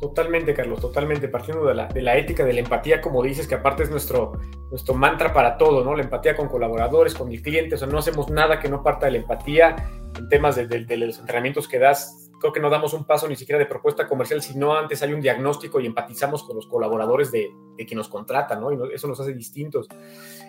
Totalmente, 0.00 0.54
Carlos, 0.54 0.80
totalmente. 0.80 1.28
Partiendo 1.28 1.66
de 1.66 1.74
la, 1.74 1.86
de 1.86 2.00
la, 2.00 2.16
ética, 2.16 2.44
de 2.44 2.54
la 2.54 2.60
empatía, 2.60 3.00
como 3.00 3.22
dices, 3.22 3.46
que 3.46 3.56
aparte 3.56 3.82
es 3.82 3.90
nuestro, 3.90 4.32
nuestro 4.70 4.94
mantra 4.94 5.34
para 5.34 5.58
todo, 5.58 5.84
¿no? 5.84 5.94
La 5.94 6.02
empatía 6.02 6.36
con 6.36 6.48
colaboradores, 6.48 7.12
con 7.12 7.30
el 7.30 7.42
cliente, 7.42 7.74
o 7.74 7.78
sea, 7.78 7.86
no 7.88 7.98
hacemos 7.98 8.30
nada 8.30 8.60
que 8.60 8.70
no 8.70 8.82
parta 8.82 9.06
de 9.06 9.12
la 9.12 9.18
empatía 9.18 9.76
en 10.16 10.28
temas 10.30 10.56
de, 10.56 10.66
de, 10.66 10.96
los 10.96 11.18
entrenamientos 11.18 11.68
que 11.68 11.78
das. 11.78 12.29
Creo 12.40 12.52
que 12.52 12.60
no 12.60 12.70
damos 12.70 12.94
un 12.94 13.04
paso 13.04 13.28
ni 13.28 13.36
siquiera 13.36 13.58
de 13.58 13.66
propuesta 13.66 14.08
comercial, 14.08 14.42
sino 14.42 14.74
antes 14.74 15.02
hay 15.02 15.12
un 15.12 15.20
diagnóstico 15.20 15.78
y 15.78 15.86
empatizamos 15.86 16.42
con 16.42 16.56
los 16.56 16.66
colaboradores 16.66 17.30
de, 17.30 17.52
de 17.76 17.86
quien 17.86 17.98
nos 17.98 18.08
contrata, 18.08 18.56
¿no? 18.56 18.72
Y 18.72 18.94
eso 18.94 19.06
nos 19.06 19.20
hace 19.20 19.34
distintos. 19.34 19.86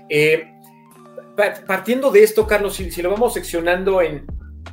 Eh, 0.09 0.45
partiendo 1.67 2.11
de 2.11 2.23
esto, 2.23 2.47
Carlos, 2.47 2.75
si, 2.75 2.91
si, 2.91 3.01
lo 3.01 3.09
vamos 3.09 3.33
seccionando 3.33 4.01
en, 4.01 4.25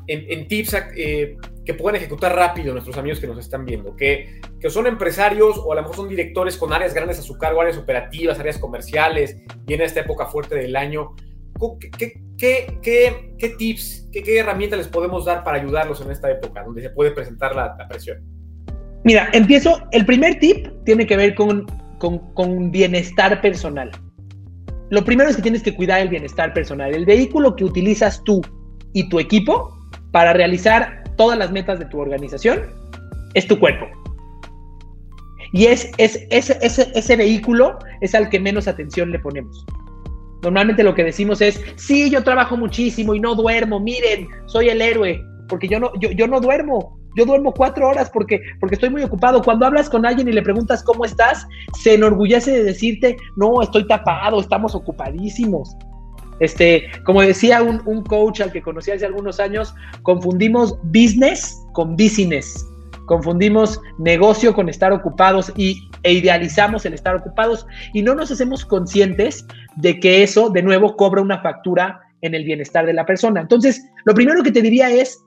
en, 0.06 0.48
tips 0.48 0.76
eh, 0.96 1.36
que 1.64 1.74
puedan 1.74 1.96
ejecutar 1.96 2.34
rápido 2.34 2.72
nuestros 2.72 2.96
amigos 2.96 3.20
que 3.20 3.26
nos 3.26 3.38
están 3.38 3.64
viendo, 3.64 3.94
que, 3.94 4.40
que 4.60 4.70
son 4.70 4.86
empresarios 4.86 5.58
o 5.58 5.72
a 5.72 5.76
lo 5.76 5.82
mejor 5.82 5.96
son 5.96 6.08
directores 6.08 6.56
con 6.56 6.72
áreas 6.72 6.94
grandes 6.94 7.18
a 7.18 7.22
su 7.22 7.36
cargo, 7.36 7.60
áreas 7.60 7.78
operativas, 7.78 8.38
áreas 8.38 8.58
comerciales, 8.58 9.36
viene 9.64 9.84
esta 9.84 10.00
época 10.00 10.26
fuerte 10.26 10.54
del 10.54 10.76
año. 10.76 11.14
¿Qué, 12.38 13.54
tips, 13.58 14.08
qué, 14.12 14.38
herramientas 14.38 14.78
les 14.78 14.88
podemos 14.88 15.24
dar 15.24 15.42
para 15.44 15.58
ayudarlos 15.58 16.00
en 16.00 16.10
esta 16.10 16.30
época 16.30 16.62
donde 16.62 16.82
se 16.82 16.90
puede 16.90 17.10
presentar 17.10 17.54
la, 17.54 17.76
presión? 17.88 18.18
Mira, 19.04 19.28
empiezo. 19.32 19.80
El 19.92 20.06
primer 20.06 20.38
tip 20.38 20.68
tiene 20.84 21.06
que 21.06 21.16
ver 21.16 21.34
con, 21.34 21.66
con, 21.98 22.18
con 22.34 22.70
bienestar 22.70 23.40
personal. 23.40 23.90
Lo 24.90 25.04
primero 25.04 25.28
es 25.28 25.36
que 25.36 25.42
tienes 25.42 25.62
que 25.62 25.74
cuidar 25.74 26.00
el 26.00 26.08
bienestar 26.08 26.52
personal. 26.54 26.94
El 26.94 27.04
vehículo 27.04 27.54
que 27.56 27.64
utilizas 27.64 28.22
tú 28.24 28.40
y 28.92 29.08
tu 29.08 29.18
equipo 29.18 29.76
para 30.12 30.32
realizar 30.32 31.04
todas 31.16 31.38
las 31.38 31.50
metas 31.50 31.78
de 31.78 31.84
tu 31.86 31.98
organización 32.00 32.60
es 33.34 33.46
tu 33.46 33.58
cuerpo. 33.58 33.86
Y 35.52 35.66
es, 35.66 35.90
es, 35.98 36.26
ese, 36.30 36.58
ese 36.62 37.16
vehículo 37.16 37.78
es 38.00 38.14
al 38.14 38.28
que 38.28 38.38
menos 38.38 38.68
atención 38.68 39.10
le 39.10 39.18
ponemos. 39.18 39.64
Normalmente 40.42 40.84
lo 40.84 40.94
que 40.94 41.04
decimos 41.04 41.40
es, 41.40 41.60
sí, 41.76 42.10
yo 42.10 42.22
trabajo 42.22 42.56
muchísimo 42.56 43.14
y 43.14 43.20
no 43.20 43.34
duermo, 43.34 43.80
miren, 43.80 44.28
soy 44.46 44.68
el 44.68 44.80
héroe, 44.80 45.24
porque 45.48 45.68
yo 45.68 45.80
no, 45.80 45.90
yo, 46.00 46.10
yo 46.12 46.28
no 46.28 46.40
duermo, 46.40 46.98
yo 47.16 47.24
duermo 47.24 47.52
cuatro 47.52 47.88
horas 47.88 48.10
porque, 48.10 48.40
porque 48.60 48.76
estoy 48.76 48.90
muy 48.90 49.02
ocupado. 49.02 49.42
Cuando 49.42 49.66
hablas 49.66 49.90
con 49.90 50.06
alguien 50.06 50.28
y 50.28 50.32
le 50.32 50.42
preguntas 50.42 50.84
cómo 50.84 51.04
estás, 51.04 51.46
se 51.80 51.94
enorgullece 51.94 52.52
de 52.52 52.62
decirte, 52.62 53.16
no, 53.36 53.60
estoy 53.60 53.86
tapado, 53.88 54.40
estamos 54.40 54.74
ocupadísimos. 54.74 55.76
Este, 56.40 56.84
como 57.04 57.22
decía 57.22 57.62
un, 57.62 58.04
coach 58.04 58.40
al 58.40 58.52
que 58.52 58.62
conocí 58.62 58.92
hace 58.92 59.06
algunos 59.06 59.40
años, 59.40 59.74
confundimos 60.02 60.78
business 60.84 61.60
con 61.72 61.96
business. 61.96 62.64
Confundimos 63.08 63.80
negocio 63.98 64.54
con 64.54 64.68
estar 64.68 64.92
ocupados 64.92 65.52
y, 65.56 65.90
e 66.04 66.12
idealizamos 66.12 66.86
el 66.86 66.94
estar 66.94 67.16
ocupados 67.16 67.66
y 67.92 68.02
no 68.02 68.14
nos 68.14 68.30
hacemos 68.30 68.64
conscientes 68.64 69.44
de 69.74 69.98
que 69.98 70.22
eso, 70.22 70.50
de 70.50 70.62
nuevo, 70.62 70.94
cobra 70.94 71.20
una 71.20 71.42
factura 71.42 72.00
en 72.20 72.36
el 72.36 72.44
bienestar 72.44 72.86
de 72.86 72.92
la 72.92 73.04
persona. 73.04 73.40
Entonces, 73.40 73.84
lo 74.04 74.14
primero 74.14 74.44
que 74.44 74.52
te 74.52 74.62
diría 74.62 74.90
es, 74.90 75.18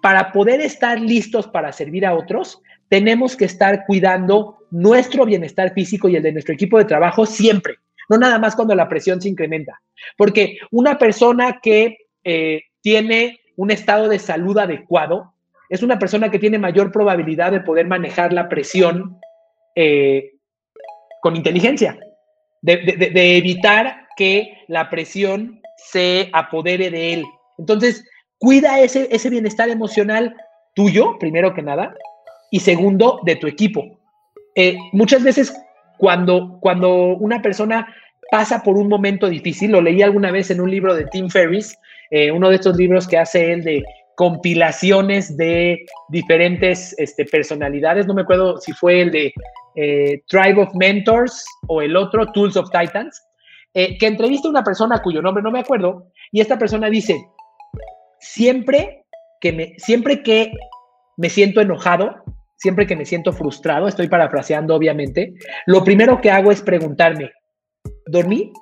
para 0.00 0.30
poder 0.30 0.60
estar 0.60 1.00
listos 1.00 1.48
para 1.48 1.72
servir 1.72 2.06
a 2.06 2.14
otros, 2.14 2.62
tenemos 2.88 3.34
que 3.34 3.46
estar 3.46 3.84
cuidando 3.86 4.58
nuestro 4.70 5.24
bienestar 5.24 5.72
físico 5.72 6.08
y 6.08 6.14
el 6.14 6.22
de 6.22 6.32
nuestro 6.32 6.54
equipo 6.54 6.78
de 6.78 6.84
trabajo 6.84 7.26
siempre 7.26 7.78
no 8.08 8.18
nada 8.18 8.38
más 8.38 8.54
cuando 8.54 8.74
la 8.74 8.88
presión 8.88 9.20
se 9.20 9.28
incrementa. 9.28 9.80
Porque 10.16 10.58
una 10.70 10.98
persona 10.98 11.60
que 11.62 11.96
eh, 12.24 12.62
tiene 12.82 13.40
un 13.56 13.70
estado 13.70 14.08
de 14.08 14.18
salud 14.18 14.58
adecuado 14.58 15.31
es 15.72 15.82
una 15.82 15.98
persona 15.98 16.30
que 16.30 16.38
tiene 16.38 16.58
mayor 16.58 16.92
probabilidad 16.92 17.50
de 17.50 17.60
poder 17.60 17.86
manejar 17.86 18.34
la 18.34 18.50
presión 18.50 19.18
eh, 19.74 20.32
con 21.22 21.34
inteligencia, 21.34 21.98
de, 22.60 23.38
evitar 23.38 24.06
que 24.14 24.52
la 24.68 24.90
presión 24.90 25.62
se 25.78 26.28
apodere 26.34 26.90
de 26.90 27.14
él. 27.14 27.24
Entonces, 27.56 28.04
cuida 28.36 28.80
ese, 28.80 29.08
ese 29.10 29.30
bienestar 29.30 29.70
emocional 29.70 30.36
tuyo, 30.74 31.18
primero 31.18 31.54
que 31.54 31.62
nada, 31.62 31.94
y 32.50 32.60
segundo, 32.60 33.20
de 33.24 33.36
tu 33.36 33.46
equipo. 33.46 33.98
Eh, 34.54 34.76
muchas 34.92 35.22
veces 35.22 35.54
cuando, 35.96 36.58
cuando 36.60 37.16
una 37.16 37.40
persona 37.40 37.86
pasa 38.30 38.62
por 38.62 38.76
un 38.76 38.88
momento 38.88 39.26
difícil, 39.26 39.72
lo 39.72 39.80
leí 39.80 40.02
alguna 40.02 40.30
vez 40.32 40.50
en 40.50 40.60
un 40.60 40.70
libro 40.70 40.94
de 40.94 41.06
Tim 41.06 41.30
Ferriss, 41.30 41.78
eh, 42.10 42.30
uno 42.30 42.50
de 42.50 42.56
estos 42.56 42.76
libros 42.76 43.08
que 43.08 43.16
hace 43.16 43.54
él 43.54 43.64
de 43.64 43.82
compilaciones 44.16 45.36
de 45.36 45.84
diferentes 46.08 46.94
este, 46.98 47.24
personalidades, 47.24 48.06
no 48.06 48.14
me 48.14 48.22
acuerdo 48.22 48.58
si 48.58 48.72
fue 48.72 49.02
el 49.02 49.10
de 49.10 49.32
eh, 49.74 50.22
Tribe 50.28 50.62
of 50.62 50.74
Mentors 50.74 51.44
o 51.66 51.80
el 51.80 51.96
otro, 51.96 52.26
Tools 52.32 52.56
of 52.56 52.70
Titans, 52.70 53.22
eh, 53.74 53.96
que 53.98 54.06
entrevista 54.06 54.48
a 54.48 54.50
una 54.50 54.64
persona 54.64 55.00
cuyo 55.02 55.22
nombre 55.22 55.42
no 55.42 55.50
me 55.50 55.60
acuerdo, 55.60 56.08
y 56.30 56.40
esta 56.40 56.58
persona 56.58 56.90
dice, 56.90 57.26
siempre 58.20 59.04
que 59.40 59.52
me, 59.52 59.74
siempre 59.78 60.22
que 60.22 60.52
me 61.16 61.30
siento 61.30 61.60
enojado, 61.60 62.22
siempre 62.56 62.86
que 62.86 62.96
me 62.96 63.06
siento 63.06 63.32
frustrado, 63.32 63.88
estoy 63.88 64.08
parafraseando 64.08 64.74
obviamente, 64.74 65.34
lo 65.66 65.82
primero 65.84 66.20
que 66.20 66.30
hago 66.30 66.52
es 66.52 66.60
preguntarme, 66.60 67.32
¿dormí? 68.06 68.52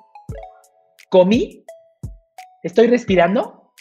¿Comí? 1.09 1.65
¿Estoy 2.63 2.87
respirando? 2.87 3.73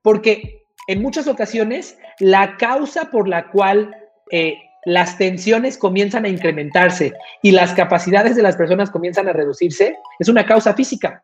Porque 0.00 0.61
en 0.88 1.02
muchas 1.02 1.28
ocasiones 1.28 1.98
la 2.18 2.56
causa 2.56 3.10
por 3.10 3.28
la 3.28 3.50
cual 3.50 3.94
eh, 4.30 4.56
las 4.84 5.16
tensiones 5.16 5.78
comienzan 5.78 6.24
a 6.24 6.28
incrementarse 6.28 7.12
y 7.40 7.52
las 7.52 7.72
capacidades 7.72 8.36
de 8.36 8.42
las 8.42 8.56
personas 8.56 8.90
comienzan 8.90 9.28
a 9.28 9.32
reducirse 9.32 9.96
es 10.18 10.28
una 10.28 10.44
causa 10.44 10.74
física. 10.74 11.20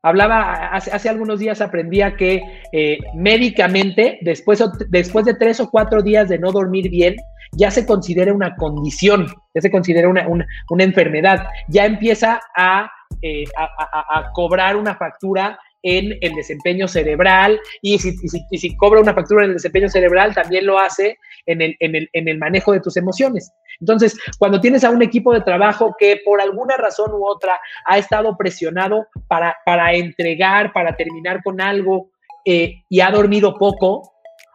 Hablaba, 0.00 0.68
hace, 0.68 1.08
algunos 1.08 1.40
días 1.40 1.60
aprendía 1.60 2.16
que 2.16 2.40
eh, 2.72 2.98
médicamente, 3.14 4.18
después, 4.22 4.62
después 4.88 5.24
de 5.24 5.34
tres 5.34 5.58
o 5.58 5.68
cuatro 5.70 6.02
días 6.02 6.28
de 6.28 6.38
no 6.38 6.52
dormir 6.52 6.88
bien, 6.88 7.16
ya 7.52 7.72
se 7.72 7.84
considera 7.84 8.32
una 8.32 8.54
condición, 8.54 9.26
ya 9.54 9.60
se 9.60 9.70
considera 9.72 10.08
una, 10.08 10.46
enfermedad, 10.78 11.48
ya 11.68 11.84
empieza 11.84 12.40
a, 12.54 12.88
eh, 13.22 13.44
a, 13.56 14.30
cobrar 14.32 14.76
una 14.76 14.94
factura 14.94 15.58
en 15.82 16.16
el 16.20 16.34
desempeño 16.34 16.88
cerebral 16.88 17.60
y 17.82 17.98
si, 17.98 18.76
cobra 18.76 19.00
una 19.00 19.14
factura 19.14 19.44
en 19.44 19.50
el 19.50 19.56
desempeño 19.56 19.88
cerebral, 19.88 20.34
también 20.34 20.66
lo 20.66 20.78
hace 20.78 21.18
en 21.46 21.62
el, 21.62 21.76
en, 21.80 21.94
el, 21.94 22.08
en 22.12 22.28
el 22.28 22.38
manejo 22.38 22.72
de 22.72 22.80
tus 22.80 22.96
emociones. 22.96 23.52
Entonces, 23.80 24.18
cuando 24.38 24.60
tienes 24.60 24.84
a 24.84 24.90
un 24.90 25.02
equipo 25.02 25.32
de 25.32 25.40
trabajo 25.42 25.94
que 25.98 26.20
por 26.24 26.40
alguna 26.40 26.76
razón 26.76 27.12
u 27.12 27.26
otra 27.26 27.60
ha 27.84 27.98
estado 27.98 28.36
presionado 28.36 29.06
para, 29.28 29.56
para 29.64 29.94
entregar, 29.94 30.72
para 30.72 30.96
terminar 30.96 31.42
con 31.44 31.60
algo 31.60 32.10
eh, 32.44 32.82
y 32.88 33.00
ha 33.00 33.10
dormido 33.10 33.56
poco 33.56 34.12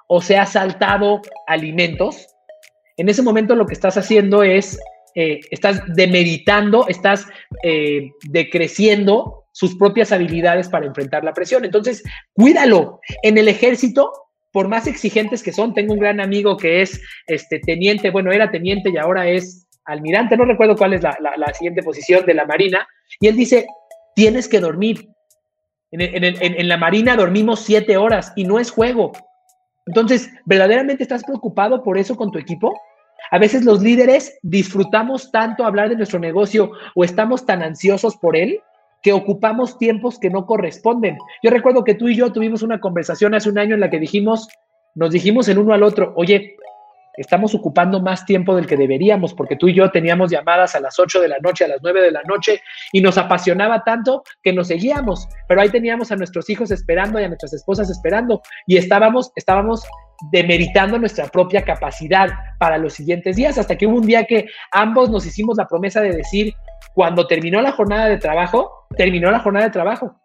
o 0.08 0.22
se 0.22 0.38
ha 0.38 0.46
saltado 0.46 1.22
alimentos, 1.48 2.28
en 2.98 3.10
ese 3.10 3.22
momento 3.22 3.56
lo 3.56 3.66
que 3.66 3.74
estás 3.74 3.98
haciendo 3.98 4.44
es, 4.44 4.80
eh, 5.16 5.40
estás 5.52 5.82
demeritando, 5.96 6.88
estás 6.88 7.26
eh, 7.64 8.10
decreciendo 8.30 9.43
sus 9.54 9.78
propias 9.78 10.12
habilidades 10.12 10.68
para 10.68 10.88
enfrentar 10.88 11.24
la 11.24 11.34
presión. 11.34 11.64
Entonces, 11.64 12.04
cuídalo. 12.34 13.00
En 13.22 13.38
el 13.38 13.48
ejército, 13.48 14.12
por 14.52 14.68
más 14.68 14.88
exigentes 14.88 15.42
que 15.42 15.54
son, 15.54 15.74
tengo 15.74 15.94
un 15.94 16.00
gran 16.00 16.20
amigo 16.20 16.58
que 16.58 16.82
es 16.82 17.02
este 17.28 17.60
teniente, 17.60 18.10
bueno, 18.10 18.32
era 18.32 18.52
teniente 18.52 18.90
y 18.90 18.98
ahora 18.98 19.30
es 19.30 19.68
almirante, 19.86 20.36
no 20.36 20.46
recuerdo 20.46 20.76
cuál 20.76 20.94
es 20.94 21.04
la, 21.04 21.54
siguiente 21.54 21.84
posición 21.84 22.26
de 22.26 22.34
la 22.34 22.46
Marina, 22.46 22.88
y 23.20 23.28
él 23.28 23.36
dice, 23.36 23.68
tienes 24.16 24.48
que 24.48 24.60
dormir. 24.60 25.08
En, 25.92 26.24
en, 26.24 26.68
la 26.68 26.78
Marina 26.78 27.16
dormimos 27.16 27.60
siete 27.60 27.98
horas 27.98 28.34
y 28.36 28.46
no 28.46 28.60
es 28.60 28.72
juego. 28.72 29.12
Entonces, 29.86 30.32
¿verdaderamente 30.46 31.04
estás 31.04 31.24
preocupado 31.24 31.84
por 31.84 32.00
eso 32.00 32.16
con 32.16 32.32
tu 32.32 32.40
equipo? 32.40 32.74
A 33.30 33.38
veces 33.38 33.64
los 33.64 33.82
líderes 33.84 34.40
disfrutamos 34.42 35.32
tanto 35.32 35.66
hablar 35.66 35.90
de 35.90 35.96
nuestro 35.96 36.20
negocio 36.20 36.72
o 36.96 37.04
estamos 37.04 37.46
tan 37.46 37.62
ansiosos 37.62 38.18
por 38.18 38.36
él 38.36 38.60
que 39.04 39.14
ocupamos 39.14 39.78
tiempos 39.78 40.18
que 40.18 40.30
no 40.30 40.46
corresponden. 40.46 41.18
Yo 41.44 41.52
recuerdo 41.52 41.84
que 41.84 41.94
tú 41.94 42.08
y 42.08 42.16
yo 42.16 42.32
tuvimos 42.32 42.64
una 42.64 42.80
conversación 42.80 43.36
hace 43.36 43.50
un 43.50 43.60
año 43.60 43.76
en 43.76 43.82
la 43.82 43.90
que 43.90 44.00
dijimos, 44.00 44.48
nos 44.96 45.12
dijimos 45.12 45.48
el 45.50 45.60
uno 45.60 45.74
al 45.74 45.84
otro, 45.84 46.14
oye, 46.16 46.56
estamos 47.18 47.54
ocupando 47.56 48.02
más 48.02 48.26
tiempo 48.26 48.56
del 48.56 48.68
que 48.68 48.78
deberíamos, 48.78 49.34
porque 49.34 49.56
tú 49.56 49.68
y 49.68 49.74
yo 49.74 49.92
teníamos 49.92 50.32
llamadas 50.32 50.76
a 50.76 50.80
las 50.80 51.00
8 51.00 51.22
de 51.22 51.28
la 51.28 51.40
noche, 51.40 51.66
a 51.66 51.68
las 51.68 51.80
9 51.82 52.02
de 52.02 52.12
la 52.12 52.24
noche, 52.24 52.62
y 52.92 53.02
nos 53.02 53.18
apasionaba 53.18 53.84
tanto 53.84 54.24
que 54.42 54.54
nos 54.54 54.68
seguíamos, 54.68 55.28
pero 55.48 55.62
ahí 55.62 55.70
teníamos 55.70 56.12
a 56.12 56.16
nuestros 56.16 56.50
hijos 56.50 56.72
esperando 56.72 57.20
y 57.20 57.24
a 57.24 57.28
nuestras 57.28 57.54
esposas 57.54 57.90
esperando, 57.90 58.42
y 58.66 58.78
estábamos, 58.78 59.32
estábamos 59.36 59.84
demeritando 60.32 60.98
nuestra 60.98 61.28
propia 61.28 61.64
capacidad 61.64 62.30
para 62.60 62.78
los 62.78 62.94
siguientes 62.94 63.36
días, 63.36 63.58
hasta 63.58 63.78
que 63.78 63.86
hubo 63.88 63.98
un 63.98 64.08
día 64.08 64.26
que 64.26 64.48
ambos 64.72 65.10
nos 65.10 65.26
hicimos 65.26 65.58
la 65.58 65.68
promesa 65.68 66.02
de 66.02 66.16
decir, 66.16 66.54
cuando 66.94 67.28
terminó 67.28 67.62
la 67.62 67.72
jornada 67.72 68.08
de 68.08 68.18
trabajo, 68.18 68.88
terminó 68.96 69.32
la 69.32 69.40
jornada 69.40 69.66
de 69.66 69.72
trabajo. 69.72 70.16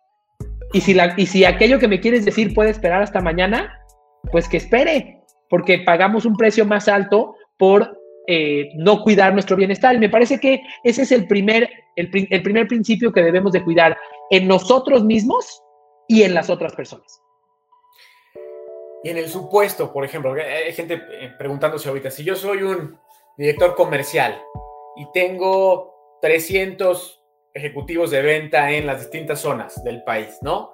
Y 0.72 0.82
si, 0.82 0.92
la, 0.92 1.14
y 1.16 1.26
si 1.26 1.44
aquello 1.44 1.78
que 1.78 1.88
me 1.88 2.00
quieres 2.00 2.24
decir 2.24 2.52
puede 2.54 2.70
esperar 2.70 3.02
hasta 3.02 3.20
mañana, 3.20 3.80
pues 4.30 4.48
que 4.48 4.58
espere, 4.58 5.17
porque 5.48 5.78
pagamos 5.78 6.24
un 6.24 6.36
precio 6.36 6.64
más 6.64 6.88
alto 6.88 7.34
por 7.56 7.98
eh, 8.26 8.70
no 8.76 9.02
cuidar 9.02 9.32
nuestro 9.32 9.56
bienestar. 9.56 9.94
Y 9.94 9.98
me 9.98 10.10
parece 10.10 10.38
que 10.38 10.60
ese 10.84 11.02
es 11.02 11.12
el 11.12 11.26
primer, 11.26 11.68
el, 11.96 12.10
el 12.30 12.42
primer 12.42 12.66
principio 12.68 13.12
que 13.12 13.22
debemos 13.22 13.52
de 13.52 13.64
cuidar 13.64 13.96
en 14.30 14.46
nosotros 14.46 15.04
mismos 15.04 15.62
y 16.08 16.22
en 16.22 16.34
las 16.34 16.50
otras 16.50 16.74
personas. 16.74 17.22
Y 19.02 19.10
en 19.10 19.18
el 19.18 19.28
supuesto, 19.28 19.92
por 19.92 20.04
ejemplo, 20.04 20.34
hay 20.34 20.72
gente 20.72 21.00
eh, 21.12 21.32
preguntándose 21.38 21.88
ahorita, 21.88 22.10
si 22.10 22.24
yo 22.24 22.34
soy 22.34 22.62
un 22.62 22.98
director 23.36 23.74
comercial 23.76 24.40
y 24.96 25.06
tengo 25.12 26.18
300 26.20 27.22
ejecutivos 27.54 28.10
de 28.10 28.22
venta 28.22 28.72
en 28.72 28.86
las 28.86 29.00
distintas 29.00 29.40
zonas 29.40 29.82
del 29.84 30.02
país, 30.02 30.38
¿no? 30.42 30.72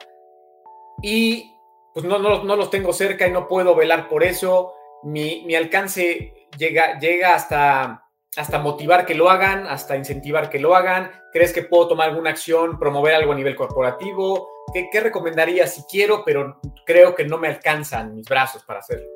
Y 1.03 1.54
pues 1.95 2.05
no, 2.05 2.19
no, 2.19 2.57
los 2.57 2.71
tengo 2.71 2.93
cerca 2.93 3.27
y 3.27 3.31
no 3.31 3.47
puedo 3.47 3.77
velar 3.77 4.09
por 4.09 4.25
eso. 4.25 4.75
Mi, 5.05 5.55
alcance 5.55 6.49
llega, 6.59 6.99
llega 6.99 7.37
hasta, 7.37 8.05
hasta 8.37 8.59
motivar 8.59 9.07
que 9.07 9.15
lo 9.15 9.31
hagan, 9.31 9.69
hasta 9.69 9.97
incentivar 9.97 10.51
que 10.51 10.59
lo 10.59 10.75
hagan. 10.75 11.13
¿Crees 11.33 11.53
que 11.53 11.63
puedo 11.63 11.87
tomar 11.87 12.09
alguna 12.09 12.31
acción, 12.31 12.81
promover 12.81 13.15
algo 13.15 13.33
a 13.33 13.37
nivel 13.37 13.55
corporativo? 13.55 14.49
¿Qué, 14.91 15.01
recomendarías 15.01 15.73
si 15.73 15.83
quiero, 15.85 16.25
pero 16.25 16.59
creo 16.85 17.15
que 17.15 17.25
no 17.27 17.39
me 17.39 17.47
alcanzan 17.47 18.17
mis 18.17 18.29
brazos 18.29 18.65
para 18.65 18.81
hacerlo? 18.81 19.07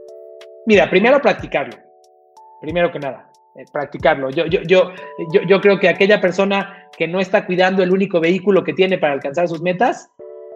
Mira, 0.67 0.89
primero 0.89 1.21
practicarlo. 1.21 1.77
Primero 2.61 2.93
que 2.93 3.01
nada. 3.01 3.29
Eh, 3.57 3.65
practicarlo. 3.73 4.31
Yo, 4.31 4.47
yo, 4.47 4.61
yo, 4.63 4.93
yo, 5.33 5.61
creo 5.61 5.81
que 5.81 5.89
aquella 5.89 6.21
persona 6.21 6.89
que 6.97 7.09
no 7.09 7.19
está 7.19 7.45
cuidando 7.45 7.83
el 7.83 7.91
único 7.91 8.21
vehículo 8.21 8.63
que 8.63 8.73
tiene 8.73 8.99
para 8.99 9.15
alcanzar 9.15 9.49
sus 9.49 9.63
metas, 9.63 10.09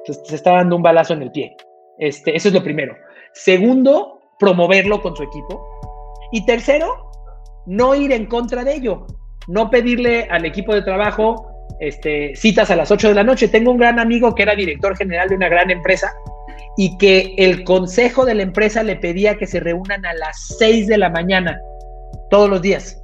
pues, 0.07 0.21
se 0.25 0.37
está 0.37 0.53
dando 0.53 0.77
un 0.77 0.83
balazo 0.83 1.15
en 1.15 1.23
el 1.23 1.33
pie. 1.33 1.57
Este, 1.99 2.37
eso 2.37 2.49
es 2.49 2.55
lo 2.55 2.63
primero. 2.63 2.97
Segundo, 3.33 4.21
promoverlo 4.39 5.01
con 5.01 5.17
su 5.17 5.23
equipo. 5.23 5.65
Y 6.33 6.45
tercero, 6.47 7.11
no 7.67 7.95
ir 7.95 8.13
en 8.13 8.27
contra 8.27 8.65
de 8.65 8.75
ello. 8.75 9.07
No 9.49 9.71
pedirle 9.71 10.27
al 10.31 10.45
equipo 10.45 10.75
de 10.75 10.83
trabajo 10.83 11.47
este, 11.81 12.35
citas 12.37 12.71
a 12.71 12.77
las 12.77 12.91
8 12.91 13.09
de 13.09 13.15
la 13.15 13.25
noche. 13.25 13.49
Tengo 13.49 13.71
un 13.73 13.79
gran 13.79 13.99
amigo 13.99 14.35
que 14.35 14.43
era 14.43 14.55
director 14.55 14.97
general 14.97 15.29
de 15.29 15.37
una 15.37 15.49
gran 15.49 15.71
empresa 15.71 16.13
y 16.77 16.97
que 16.97 17.35
el 17.37 17.65
consejo 17.65 18.25
de 18.25 18.35
la 18.35 18.43
empresa 18.43 18.83
le 18.83 18.97
pedía 18.97 19.37
que 19.37 19.47
se 19.47 19.61
reúnan 19.61 20.05
a 20.07 20.15
las 20.15 20.57
6 20.59 20.87
de 20.87 20.99
la 20.99 21.11
mañana 21.11 21.61
todos 22.31 22.49
los 22.49 22.63
días. 22.63 23.03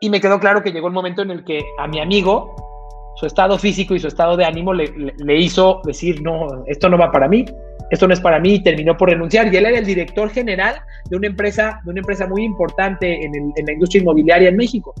Y 0.00 0.10
me 0.10 0.20
quedó 0.20 0.40
claro 0.40 0.62
que 0.62 0.72
llegó 0.72 0.88
el 0.88 0.94
momento 0.94 1.22
en 1.22 1.30
el 1.30 1.44
que 1.44 1.62
a 1.78 1.86
mi 1.86 2.00
amigo, 2.00 2.54
su 3.20 3.26
estado 3.26 3.58
físico 3.58 3.94
y 3.94 4.00
su 4.00 4.08
estado 4.08 4.34
de 4.34 4.46
ánimo 4.46 4.72
le, 4.72 5.36
hizo 5.36 5.82
decir, 5.84 6.22
no, 6.22 6.64
esto 6.66 6.88
no 6.88 6.96
va 6.96 7.12
para 7.12 7.28
mí, 7.28 7.44
esto 7.90 8.08
no 8.08 8.14
es 8.14 8.20
para 8.20 8.40
mí, 8.40 8.54
y 8.54 8.62
terminó 8.62 8.96
por 8.96 9.10
renunciar. 9.10 9.52
Y 9.52 9.56
él 9.58 9.66
era 9.66 9.78
el 9.78 9.84
director 9.84 10.30
general 10.30 10.76
de 11.10 11.18
una 11.18 11.26
empresa, 11.26 11.82
de 11.84 11.90
una 11.90 12.00
empresa 12.00 12.26
muy 12.26 12.44
importante 12.44 13.22
en, 13.22 13.52
la 13.66 13.72
industria 13.72 14.00
inmobiliaria 14.00 14.48
en 14.48 14.56
México. 14.56 14.94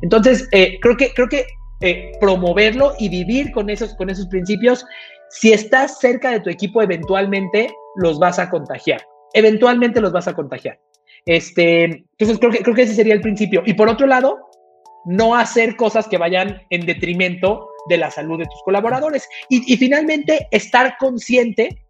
Entonces, 0.00 0.48
eh, 0.52 0.78
creo 0.80 0.96
que, 0.96 1.12
creo 1.12 1.28
que 1.28 1.44
eh, 1.82 2.12
promoverlo 2.18 2.94
y 2.98 3.10
vivir 3.10 3.52
con 3.52 3.68
esos, 3.68 3.94
con 3.96 4.08
esos 4.08 4.26
principios, 4.28 4.86
si 5.28 5.52
estás 5.52 5.98
cerca 6.00 6.30
de 6.30 6.40
tu 6.40 6.48
equipo, 6.48 6.80
eventualmente 6.80 7.68
los 7.96 8.18
vas 8.18 8.38
a 8.38 8.48
contagiar. 8.48 9.02
Eventualmente 9.34 10.00
los 10.00 10.12
vas 10.12 10.28
a 10.28 10.34
contagiar. 10.34 10.78
Este, 11.26 11.84
entonces 11.84 12.38
creo 12.38 12.52
que, 12.52 12.58
creo 12.60 12.74
que 12.74 12.82
ese 12.82 12.94
sería 12.94 13.12
el 13.12 13.20
principio. 13.20 13.62
Y 13.66 13.74
por 13.74 13.90
otro 13.90 14.06
lado, 14.06 14.45
no 15.06 15.36
hacer 15.36 15.76
cosas 15.76 16.08
que 16.08 16.18
vayan 16.18 16.62
en 16.70 16.84
detrimento 16.84 17.70
de 17.88 17.96
la 17.96 18.10
salud 18.10 18.38
de 18.38 18.44
tus 18.44 18.62
colaboradores. 18.64 19.28
Y, 19.48 19.76
finalmente, 19.76 20.48
estar 20.50 20.96
consciente 20.98 21.84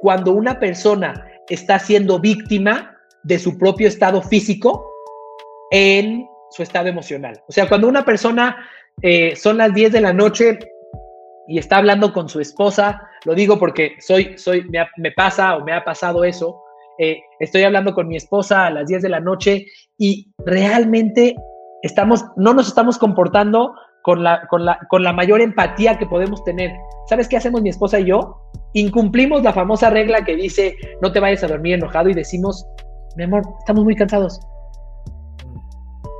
cuando 0.00 0.32
una 0.32 0.58
persona 0.58 1.26
está 1.48 1.78
siendo 1.78 2.18
víctima 2.18 2.96
de 3.24 3.38
su 3.38 3.58
propio 3.58 3.88
estado 3.88 4.22
físico 4.22 4.90
en 5.72 6.26
su 6.50 6.62
estado 6.62 6.88
emocional. 6.88 7.42
O 7.48 7.52
sea, 7.52 7.68
cuando 7.68 7.88
una 7.88 8.04
persona 8.04 8.56
eh, 9.02 9.36
son 9.36 9.58
las 9.58 9.74
10 9.74 9.92
de 9.92 10.00
la 10.00 10.12
noche 10.12 10.58
y 11.48 11.58
está 11.58 11.78
hablando 11.78 12.12
con 12.12 12.28
su 12.28 12.40
esposa, 12.40 13.02
lo 13.24 13.34
digo 13.34 13.58
porque 13.58 13.96
soy, 13.98 14.38
soy, 14.38 14.64
me 14.96 15.12
pasa 15.12 15.56
o 15.56 15.64
me 15.64 15.72
ha 15.72 15.84
pasado 15.84 16.24
eso, 16.24 16.62
eh, 16.98 17.22
estoy 17.38 17.62
hablando 17.62 17.94
con 17.94 18.08
mi 18.08 18.16
esposa 18.16 18.66
a 18.66 18.70
las 18.70 18.86
10 18.86 19.02
de 19.02 19.08
la 19.08 19.20
noche 19.20 19.66
y 19.98 20.32
realmente 20.38 21.34
no 22.36 22.54
nos 22.54 22.68
estamos 22.68 22.98
comportando 22.98 23.74
con 24.02 24.24
la, 24.24 25.12
mayor 25.14 25.40
empatía 25.40 25.98
que 25.98 26.06
podemos 26.06 26.42
tener. 26.44 26.72
¿Sabes 27.08 27.28
qué 27.28 27.36
hacemos 27.36 27.62
mi 27.62 27.70
esposa 27.70 28.00
y 28.00 28.06
yo? 28.06 28.40
Incumplimos 28.72 29.42
la 29.42 29.52
famosa 29.52 29.90
regla 29.90 30.24
que 30.24 30.36
dice 30.36 30.74
no 31.02 31.12
te 31.12 31.20
vayas 31.20 31.42
a 31.44 31.48
dormir 31.48 31.74
enojado 31.74 32.08
y 32.08 32.14
decimos, 32.14 32.66
mi 33.16 33.24
amor, 33.24 33.42
estamos 33.58 33.84
muy 33.84 33.94
cansados. 33.94 34.40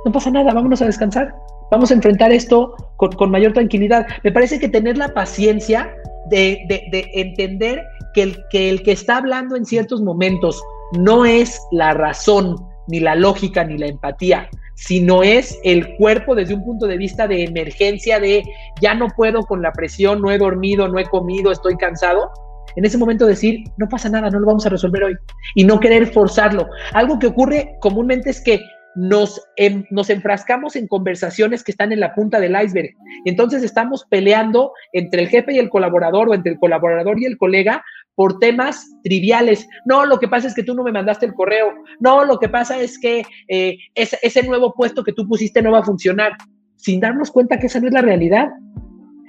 No 0.05 0.11
pasa 0.11 0.31
nada, 0.31 0.53
vámonos 0.53 0.81
a 0.81 0.85
descansar. 0.85 1.33
Vamos 1.69 1.91
a 1.91 1.93
enfrentar 1.93 2.31
esto 2.31 2.75
con, 2.97 3.31
mayor 3.31 3.53
tranquilidad. 3.53 4.05
Me 4.23 4.31
parece 4.31 4.59
que 4.59 4.67
tener 4.67 4.97
la 4.97 5.13
paciencia 5.13 5.93
de, 6.29 6.59
de, 6.67 6.83
de 6.91 7.09
entender 7.13 7.83
que 8.13 8.23
el 8.51 8.83
que 8.83 8.91
está 8.91 9.17
hablando 9.17 9.55
en 9.55 9.65
ciertos 9.65 10.01
momentos 10.01 10.61
no 10.99 11.25
es 11.25 11.61
la 11.71 11.93
razón, 11.93 12.57
ni 12.87 12.99
la 12.99 13.15
lógica, 13.15 13.63
ni 13.63 13.77
la 13.77 13.87
empatía, 13.87 14.49
sino 14.81 15.21
es 15.21 15.59
el 15.63 15.95
cuerpo 15.97 16.33
desde 16.33 16.55
un 16.55 16.65
punto 16.65 16.87
de 16.87 16.97
vista 16.97 17.27
de 17.27 17.43
emergencia, 17.43 18.19
de 18.19 18.43
ya 18.81 18.95
no 18.95 19.09
puedo 19.15 19.43
con 19.43 19.61
la 19.61 19.71
presión, 19.71 20.21
no 20.21 20.31
he 20.31 20.39
dormido, 20.39 20.87
no 20.87 20.97
he 20.97 21.05
comido, 21.05 21.51
estoy 21.51 21.77
cansado. 21.77 22.31
En 22.75 22.83
ese 22.83 22.97
momento 22.97 23.27
decir, 23.27 23.63
no 23.77 23.87
pasa 23.87 24.09
nada, 24.09 24.31
no 24.31 24.39
lo 24.39 24.47
vamos 24.47 24.65
a 24.65 24.69
resolver 24.69 25.03
hoy. 25.03 25.15
Y 25.53 25.65
no 25.65 25.79
querer 25.79 26.07
forzarlo. 26.07 26.67
Algo 26.93 27.19
que 27.19 27.27
ocurre 27.27 27.75
comúnmente 27.79 28.31
es 28.31 28.41
que 28.41 28.59
nos, 28.95 29.39
em, 29.55 29.85
nos 29.91 30.09
enfrascamos 30.09 30.75
en 30.75 30.87
conversaciones 30.87 31.63
que 31.63 31.71
están 31.71 31.91
en 31.91 31.99
la 31.99 32.15
punta 32.15 32.39
del 32.39 32.59
iceberg. 32.59 32.89
Entonces 33.25 33.61
estamos 33.61 34.05
peleando 34.09 34.73
entre 34.93 35.21
el 35.21 35.29
jefe 35.29 35.53
y 35.53 35.59
el 35.59 35.69
colaborador 35.69 36.29
o 36.29 36.33
entre 36.33 36.53
el 36.53 36.59
colaborador 36.59 37.19
y 37.19 37.25
el 37.25 37.37
colega 37.37 37.83
por 38.21 38.37
temas 38.37 38.87
triviales. 39.03 39.67
No, 39.83 40.05
lo 40.05 40.19
que 40.19 40.27
pasa 40.27 40.47
es 40.47 40.53
que 40.53 40.61
tú 40.61 40.75
no 40.75 40.83
me 40.83 40.91
mandaste 40.91 41.25
el 41.25 41.33
correo. 41.33 41.73
No, 41.99 42.23
lo 42.23 42.37
que 42.37 42.49
pasa 42.49 42.79
es 42.79 42.99
que 42.99 43.23
eh, 43.47 43.79
ese, 43.95 44.19
ese 44.21 44.43
nuevo 44.43 44.75
puesto 44.75 45.03
que 45.03 45.11
tú 45.11 45.27
pusiste 45.27 45.59
no 45.59 45.71
va 45.71 45.79
a 45.79 45.83
funcionar. 45.83 46.33
Sin 46.75 46.99
darnos 46.99 47.31
cuenta 47.31 47.57
que 47.57 47.65
esa 47.65 47.79
no 47.79 47.87
es 47.87 47.93
la 47.93 48.03
realidad. 48.03 48.49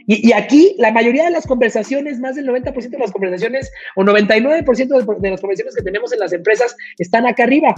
Y, 0.07 0.31
aquí 0.35 0.77
la 0.79 0.93
mayoría 0.93 1.25
de 1.25 1.31
las 1.31 1.47
conversaciones, 1.47 2.21
más 2.21 2.37
del 2.37 2.47
90% 2.47 2.91
de 2.91 2.99
las 2.99 3.13
conversaciones 3.13 3.73
o 3.97 4.03
99% 4.03 4.67
de, 4.67 5.31
las 5.31 5.41
conversaciones 5.41 5.75
que 5.75 5.83
tenemos 5.83 6.13
en 6.13 6.19
las 6.19 6.35
empresas 6.35 6.77
están 6.99 7.27
acá 7.27 7.45
arriba, 7.45 7.75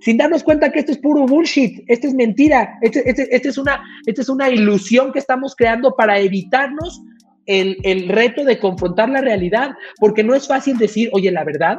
sin 0.00 0.16
darnos 0.16 0.44
cuenta 0.44 0.70
que 0.70 0.78
esto 0.78 0.92
es 0.92 0.98
puro 0.98 1.26
bullshit, 1.26 1.82
esto 1.88 2.06
es 2.06 2.14
mentira, 2.14 2.78
este, 2.82 3.10
este, 3.10 3.34
este 3.34 3.48
es, 3.48 3.58
una, 3.58 3.82
esta 4.06 4.22
es 4.22 4.28
una 4.28 4.48
ilusión 4.48 5.12
que 5.12 5.18
estamos 5.18 5.56
creando 5.56 5.96
para 5.96 6.20
evitarnos 6.20 7.02
el, 7.46 7.78
el 7.82 8.08
reto 8.08 8.44
de 8.44 8.58
confrontar 8.58 9.08
la 9.08 9.20
realidad, 9.20 9.76
porque 9.98 10.24
no 10.24 10.34
es 10.34 10.46
fácil 10.46 10.76
decir, 10.78 11.08
oye, 11.12 11.30
la 11.30 11.44
verdad 11.44 11.78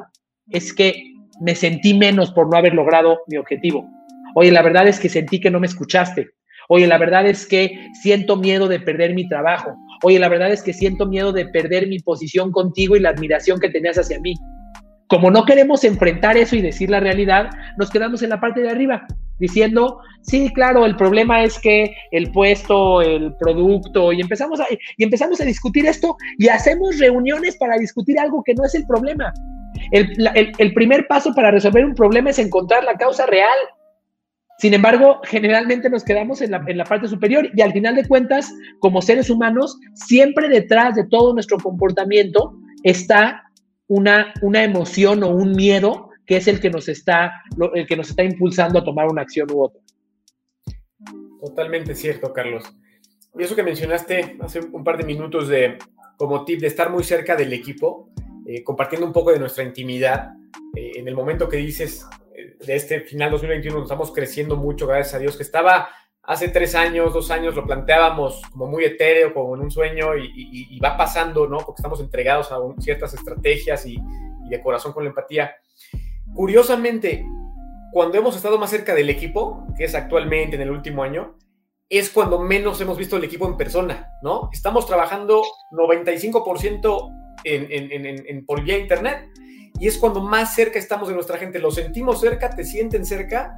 es 0.50 0.74
que 0.74 1.14
me 1.42 1.56
sentí 1.56 1.94
menos 1.94 2.32
por 2.32 2.50
no 2.50 2.58
haber 2.58 2.74
logrado 2.74 3.20
mi 3.28 3.38
objetivo. 3.38 3.88
Oye, 4.36 4.52
la 4.52 4.62
verdad 4.62 4.88
es 4.88 5.00
que 5.00 5.10
sentí 5.10 5.40
que 5.40 5.52
no 5.52 5.60
me 5.60 5.68
escuchaste. 5.68 6.30
Oye, 6.70 6.88
la 6.88 6.98
verdad 6.98 7.26
es 7.28 7.46
que 7.46 7.80
siento 8.02 8.36
miedo 8.36 8.68
de 8.68 8.80
perder 8.80 9.14
mi 9.14 9.28
trabajo. 9.28 9.76
Oye, 10.04 10.20
la 10.20 10.30
verdad 10.30 10.52
es 10.52 10.62
que 10.62 10.74
siento 10.74 11.06
miedo 11.06 11.32
de 11.32 11.48
perder 11.48 11.88
mi 11.88 12.00
posición 12.00 12.52
contigo 12.52 12.96
y 12.96 13.00
la 13.00 13.10
admiración 13.10 13.60
que 13.60 13.70
tenías 13.70 13.98
hacia 13.98 14.20
mí. 14.20 14.34
Como 15.08 15.32
no 15.32 15.46
queremos 15.46 15.84
enfrentar 15.84 16.38
eso 16.38 16.56
y 16.56 16.62
decir 16.62 16.89
la 16.89 17.00
realidad, 17.00 17.50
nos 17.78 17.89
quedamos 17.89 18.22
en 18.24 18.30
la 18.30 18.39
parte 18.39 18.62
de 18.62 18.70
arriba, 18.70 19.06
diciendo, 19.39 20.00
sí, 20.22 20.52
claro, 20.54 20.86
el 20.86 20.96
problema 20.96 21.43
es 21.43 21.60
que 21.60 21.96
el 22.12 22.32
puesto, 22.32 23.02
el 23.02 23.34
producto, 23.38 24.12
y 24.12 24.22
empezamos 24.22 24.60
a, 24.60 24.65
y 24.98 25.04
empezamos 25.04 25.39
a 25.39 25.46
discutir 25.46 25.86
esto 25.86 26.17
y 26.38 26.50
hacemos 26.50 27.00
reuniones 27.00 27.56
para 27.58 27.78
discutir 27.78 28.20
algo 28.20 28.43
que 28.43 28.54
no 28.54 28.65
es 28.65 28.76
el 28.76 28.86
problema. 28.86 29.32
El, 29.91 30.10
el 30.58 30.74
primer 30.74 31.08
paso 31.08 31.34
para 31.34 31.52
resolver 31.52 31.86
un 31.86 31.96
problema 31.96 32.32
es 32.32 32.39
encontrar 32.39 32.84
la 32.84 32.96
causa 32.96 33.26
real 33.26 33.58
sin 34.58 34.74
embargo, 34.74 35.22
generalmente 35.24 35.89
nos 35.89 36.04
quedamos 36.04 36.41
en 36.41 36.50
la, 36.50 36.84
parte 36.84 37.08
superior 37.08 37.48
y 37.56 37.62
al 37.62 37.74
final 37.74 37.96
de 37.96 38.08
cuentas, 38.08 38.52
como 38.80 39.04
seres 39.04 39.30
humanos, 39.30 39.80
siempre 39.93 40.50
detrás 40.50 40.96
de 40.96 41.06
todo 41.06 41.34
nuestro 41.34 41.60
comportamiento 41.60 42.56
está 42.84 43.43
una, 43.88 44.34
una 44.41 44.63
emoción 44.63 45.23
o 45.23 45.30
un 45.30 45.54
miedo 45.54 46.10
que 46.26 46.38
es 46.38 46.47
el 46.47 46.60
que, 46.60 46.69
nos 46.69 46.89
está, 46.89 47.41
el 47.73 47.88
que 47.88 47.95
nos 47.95 48.10
está 48.10 48.23
impulsando 48.23 48.80
a 48.80 48.84
tomar 48.84 49.08
una 49.08 49.21
acción 49.21 49.50
u 49.52 49.63
otra. 49.63 49.82
Totalmente 51.39 51.95
cierto, 51.95 52.34
Carlos. 52.34 52.65
Y 53.38 53.43
eso 53.43 53.56
que 53.56 53.63
mencionaste 53.63 54.38
hace 54.41 54.60
un 54.60 54.84
par 54.84 54.97
de 54.97 55.06
minutos 55.06 55.47
de 55.47 55.78
como 56.17 56.43
tip 56.43 56.60
de 56.60 56.67
estar 56.67 56.89
muy 56.89 57.04
cerca 57.04 57.36
del 57.36 57.54
equipo, 57.54 58.10
eh, 58.45 58.63
compartiendo 58.63 59.06
un 59.06 59.13
poco 59.13 59.32
de 59.32 59.39
nuestra 59.39 59.63
intimidad, 59.63 60.34
eh, 60.76 60.93
en 60.95 61.08
el 61.08 61.15
momento 61.15 61.47
que 61.47 61.58
dices, 61.58 62.06
de 62.65 62.76
este 62.76 63.02
final 63.02 63.32
2021 63.32 63.78
nos 63.78 63.86
estamos 63.86 64.12
creciendo 64.12 64.56
mucho, 64.56 64.88
gracias 64.88 65.15
a 65.15 65.19
Dios, 65.19 65.38
que 65.38 65.43
estaba 65.43 65.89
hace 66.28 66.50
tres 66.50 66.76
años, 66.76 67.13
dos 67.13 67.32
años, 67.32 67.56
lo 67.56 67.66
planteábamos 67.66 68.42
como 68.52 68.68
muy 68.68 68.84
etéreo, 68.84 69.34
como 69.34 69.56
en 69.56 69.62
un 69.62 69.72
sueño, 69.72 70.16
y, 70.18 70.78
va 70.80 70.98
pasando, 70.98 71.48
¿no? 71.48 71.58
Porque 71.60 71.80
estamos 71.80 72.02
entregados 72.02 72.52
a 72.52 72.58
ciertas 72.80 73.13
estrategias 73.13 73.86
y, 73.86 73.98
de 74.50 74.62
corazón 74.62 74.94
con 74.94 75.04
la 75.04 75.10
empatía. 75.10 75.56
Curiosamente, 76.34 77.26
cuando 77.92 78.18
hemos 78.18 78.36
estado 78.36 78.58
más 78.58 78.70
cerca 78.70 78.94
del 78.94 79.10
equipo, 79.10 79.66
que 79.78 79.86
es 79.86 79.96
actualmente 79.96 80.58
en 80.58 80.62
el 80.62 80.70
último 80.72 81.02
año, 81.02 81.38
es 81.90 82.10
cuando 82.10 82.40
menos 82.40 82.80
hemos 82.82 82.98
visto 82.98 83.16
el 83.16 83.24
equipo 83.24 83.48
en 83.48 83.56
persona, 83.56 84.12
¿no? 84.22 84.50
Estamos 84.52 84.86
trabajando 84.86 85.44
95% 85.72 87.40
en, 87.46 88.26
en, 88.28 88.46
por 88.46 88.62
vía 88.63 88.78
internet 88.78 89.30
y 89.80 89.88
es 89.88 89.98
cuando 89.98 90.22
más 90.22 90.54
cerca 90.54 90.80
estamos 90.80 91.08
de 91.08 91.16
nuestra 91.16 91.38
gente. 91.38 91.60
Lo 91.60 91.72
sentimos 91.72 92.20
cerca, 92.20 92.50
te 92.50 92.66
sienten 92.66 93.06
cerca 93.06 93.54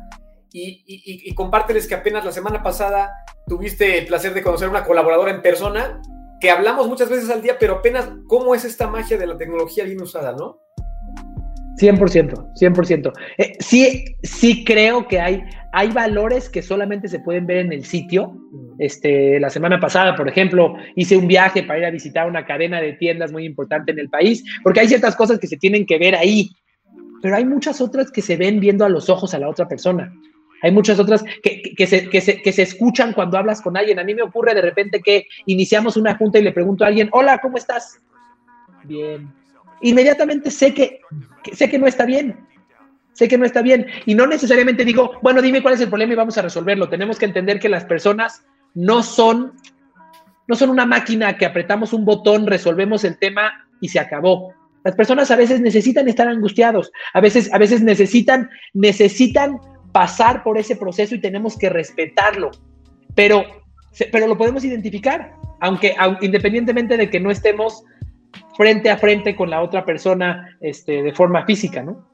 y, 0.52 0.84
y, 0.86 1.34
compárteles 1.36 1.88
que 1.88 1.96
apenas 1.96 2.26
la 2.26 2.32
semana 2.32 2.64
pasada 2.64 3.12
tuviste 3.48 3.98
el 3.98 4.08
placer 4.08 4.34
de 4.34 4.42
conocer 4.42 4.68
a 4.68 4.72
una 4.72 4.84
colaboradora 4.84 5.32
en 5.32 5.42
persona, 5.42 6.02
que 6.40 6.50
hablamos 6.50 6.88
muchas 6.88 7.10
veces 7.10 7.30
al 7.30 7.42
día, 7.42 7.58
pero 7.60 7.76
apenas 7.76 8.10
cómo 8.28 8.56
es 8.56 8.66
esta 8.66 8.88
magia 8.88 9.18
de 9.18 9.28
la 9.28 9.38
tecnología 9.38 9.84
bien 9.84 10.02
usada, 10.02 10.34
¿no? 10.34 10.60
100%, 11.80 12.54
100%. 12.54 13.14
Eh, 13.38 13.54
sí, 13.60 14.06
sí 14.22 14.64
creo 14.66 15.08
que 15.08 15.20
hay, 15.20 15.44
hay 15.72 15.90
valores 15.92 16.50
que 16.50 16.62
solamente 16.62 17.08
se 17.08 17.20
pueden 17.20 17.46
ver 17.48 17.58
en 17.58 17.72
el 17.72 17.86
sitio. 17.86 18.36
Este, 18.78 19.40
la 19.40 19.50
semana 19.50 19.80
pasada, 19.80 20.16
por 20.16 20.28
ejemplo, 20.28 20.76
hice 20.96 21.16
un 21.16 21.28
viaje 21.28 21.64
para 21.64 21.80
ir 21.80 21.86
a 21.86 21.92
visitar 21.92 22.28
una 22.28 22.46
cadena 22.46 22.82
de 22.82 22.94
tiendas 22.94 23.32
muy 23.32 23.46
importante 23.46 23.92
en 23.92 24.00
el 24.00 24.10
país, 24.10 24.44
porque 24.64 24.82
hay 24.82 24.88
ciertas 24.88 25.16
cosas 25.16 25.40
que 25.40 25.48
se 25.48 25.58
tienen 25.58 25.86
que 25.86 25.98
ver 25.98 26.16
ahí, 26.16 26.50
pero 27.22 27.36
hay 27.36 27.46
muchas 27.46 27.82
otras 27.82 28.12
que 28.12 28.22
se 28.22 28.38
ven 28.38 28.60
viendo 28.60 28.86
a 28.86 28.90
los 28.90 29.10
ojos 29.10 29.34
a 29.34 29.40
la 29.40 29.50
otra 29.50 29.68
persona. 29.68 30.12
Hay 30.62 30.72
muchas 30.72 31.00
otras 31.00 31.24
que, 31.42 31.62
que, 31.76 31.88
se, 31.88 32.10
que, 32.10 32.22
se, 32.22 32.42
que 32.42 32.52
se 32.52 32.64
escuchan 32.64 33.14
cuando 33.14 33.38
hablas 33.38 33.62
con 33.62 33.78
alguien. 33.78 34.00
A 34.00 34.04
mí 34.04 34.14
me 34.14 34.24
ocurre 34.24 34.54
de 34.54 34.62
repente 34.62 35.02
que 35.02 35.28
iniciamos 35.46 35.98
una 35.98 36.16
junta 36.16 36.40
y 36.40 36.44
le 36.44 36.52
pregunto 36.52 36.84
a 36.84 36.88
alguien, 36.88 37.10
hola, 37.12 37.40
¿cómo 37.40 37.58
estás? 37.58 38.00
Bien, 38.84 39.32
inmediatamente 39.82 40.52
sé 40.52 40.74
que, 40.74 41.02
sé 41.54 41.70
que 41.70 41.80
no 41.80 41.88
está 41.88 42.06
bien. 42.06 42.36
Sé 43.14 43.28
que 43.28 43.38
no 43.38 43.46
está 43.46 43.62
bien. 43.62 43.86
Y 44.06 44.16
no 44.16 44.28
necesariamente 44.28 44.86
digo, 44.86 45.12
bueno, 45.22 45.42
dime 45.42 45.62
cuál 45.62 45.74
es 45.74 45.82
el 45.82 45.90
problema 45.90 46.14
y 46.14 46.16
vamos 46.16 46.38
a 46.38 46.42
resolverlo. 46.42 46.88
Tenemos 46.88 47.20
que 47.20 47.26
entender 47.26 47.60
que 47.60 47.68
las 47.68 47.84
personas 47.84 48.46
no 48.74 49.04
son, 49.04 49.54
no 50.48 50.56
son 50.56 50.70
una 50.70 50.86
máquina 50.86 51.36
que 51.36 51.46
apretamos 51.46 51.92
un 51.92 52.06
botón, 52.06 52.48
resolvemos 52.48 53.04
el 53.04 53.18
tema 53.18 53.68
y 53.82 53.90
se 53.90 54.00
acabó. 54.00 54.54
Las 54.86 54.96
personas 54.96 55.30
a 55.32 55.36
veces 55.36 55.60
necesitan 55.60 56.08
estar 56.08 56.28
angustiados, 56.28 56.92
a 57.14 57.20
veces, 57.20 57.54
a 57.54 57.58
veces 57.58 57.82
necesitan, 57.82 58.50
necesitan 58.74 59.60
pasar 59.92 60.44
por 60.44 60.58
ese 60.58 60.76
proceso 60.76 61.16
y 61.16 61.22
tenemos 61.22 61.58
que 61.58 61.70
respetarlo. 61.70 62.52
Pero, 63.16 63.46
pero 64.12 64.28
lo 64.28 64.38
podemos 64.38 64.64
identificar, 64.64 65.34
aunque, 65.60 65.96
independientemente 66.22 66.98
de 66.98 67.10
que 67.10 67.20
no 67.20 67.32
estemos 67.32 67.84
frente 68.56 68.90
a 68.90 68.98
frente 68.98 69.36
con 69.36 69.50
la 69.50 69.62
otra 69.62 69.86
persona 69.86 70.58
este, 70.62 71.02
de 71.02 71.14
forma 71.14 71.46
física, 71.46 71.82
¿no? 71.82 72.08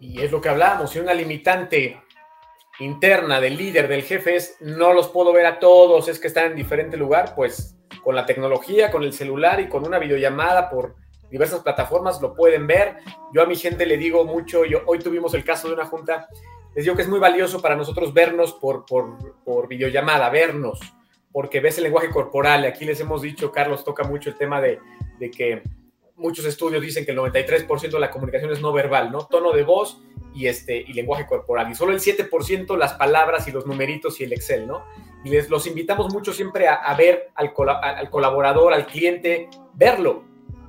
Y 0.00 0.20
es 0.20 0.30
lo 0.30 0.40
que 0.40 0.48
hablábamos, 0.48 0.90
si 0.90 0.98
una 0.98 1.14
limitante 1.14 2.00
interna 2.78 3.40
del 3.40 3.56
líder, 3.56 3.88
del 3.88 4.02
jefe 4.02 4.36
es 4.36 4.56
no 4.60 4.92
los 4.92 5.08
puedo 5.08 5.32
ver 5.32 5.46
a 5.46 5.58
todos, 5.58 6.08
es 6.08 6.20
que 6.20 6.28
están 6.28 6.46
en 6.46 6.56
diferente 6.56 6.96
lugar, 6.96 7.34
pues 7.34 7.76
con 8.02 8.14
la 8.14 8.26
tecnología, 8.26 8.90
con 8.90 9.02
el 9.02 9.12
celular 9.12 9.60
y 9.60 9.68
con 9.68 9.84
una 9.84 9.98
videollamada 9.98 10.70
por 10.70 10.94
diversas 11.30 11.60
plataformas 11.60 12.20
lo 12.20 12.34
pueden 12.34 12.66
ver. 12.66 12.96
Yo 13.32 13.42
a 13.42 13.46
mi 13.46 13.56
gente 13.56 13.86
le 13.86 13.96
digo 13.96 14.24
mucho, 14.24 14.64
yo, 14.64 14.82
hoy 14.86 14.98
tuvimos 14.98 15.34
el 15.34 15.44
caso 15.44 15.68
de 15.68 15.74
una 15.74 15.86
junta, 15.86 16.28
les 16.74 16.84
digo 16.84 16.96
que 16.96 17.02
es 17.02 17.08
muy 17.08 17.18
valioso 17.18 17.60
para 17.60 17.76
nosotros 17.76 18.12
vernos 18.12 18.52
por, 18.54 18.84
por, 18.84 19.42
por 19.44 19.68
videollamada, 19.68 20.28
vernos, 20.30 20.78
porque 21.32 21.60
ves 21.60 21.78
el 21.78 21.84
lenguaje 21.84 22.10
corporal. 22.10 22.64
Aquí 22.64 22.84
les 22.84 23.00
hemos 23.00 23.22
dicho, 23.22 23.50
Carlos 23.50 23.84
toca 23.84 24.04
mucho 24.04 24.30
el 24.30 24.36
tema 24.36 24.60
de 24.60 24.78
de 25.18 25.30
que 25.30 25.62
muchos 26.16 26.44
estudios 26.44 26.82
dicen 26.82 27.04
que 27.04 27.12
el 27.12 27.18
93% 27.18 27.90
de 27.90 28.00
la 28.00 28.10
comunicación 28.10 28.50
es 28.52 28.60
no 28.60 28.72
verbal, 28.72 29.12
¿no? 29.12 29.26
Tono 29.26 29.52
de 29.52 29.62
voz 29.64 30.00
y, 30.34 30.46
este, 30.46 30.78
y 30.78 30.92
lenguaje 30.92 31.26
corporal. 31.26 31.70
Y 31.70 31.74
solo 31.74 31.92
el 31.92 32.00
7% 32.00 32.76
las 32.76 32.94
palabras 32.94 33.46
y 33.48 33.52
los 33.52 33.66
numeritos 33.66 34.20
y 34.20 34.24
el 34.24 34.32
Excel, 34.32 34.66
¿no? 34.66 34.84
Y 35.24 35.30
les 35.30 35.50
los 35.50 35.66
invitamos 35.66 36.12
mucho 36.12 36.32
siempre 36.32 36.68
a, 36.68 36.94
ver 36.94 37.30
al, 37.34 37.52
al, 37.82 38.10
colaborador, 38.10 38.72
al 38.72 38.86
cliente, 38.86 39.48
verlo. 39.74 40.24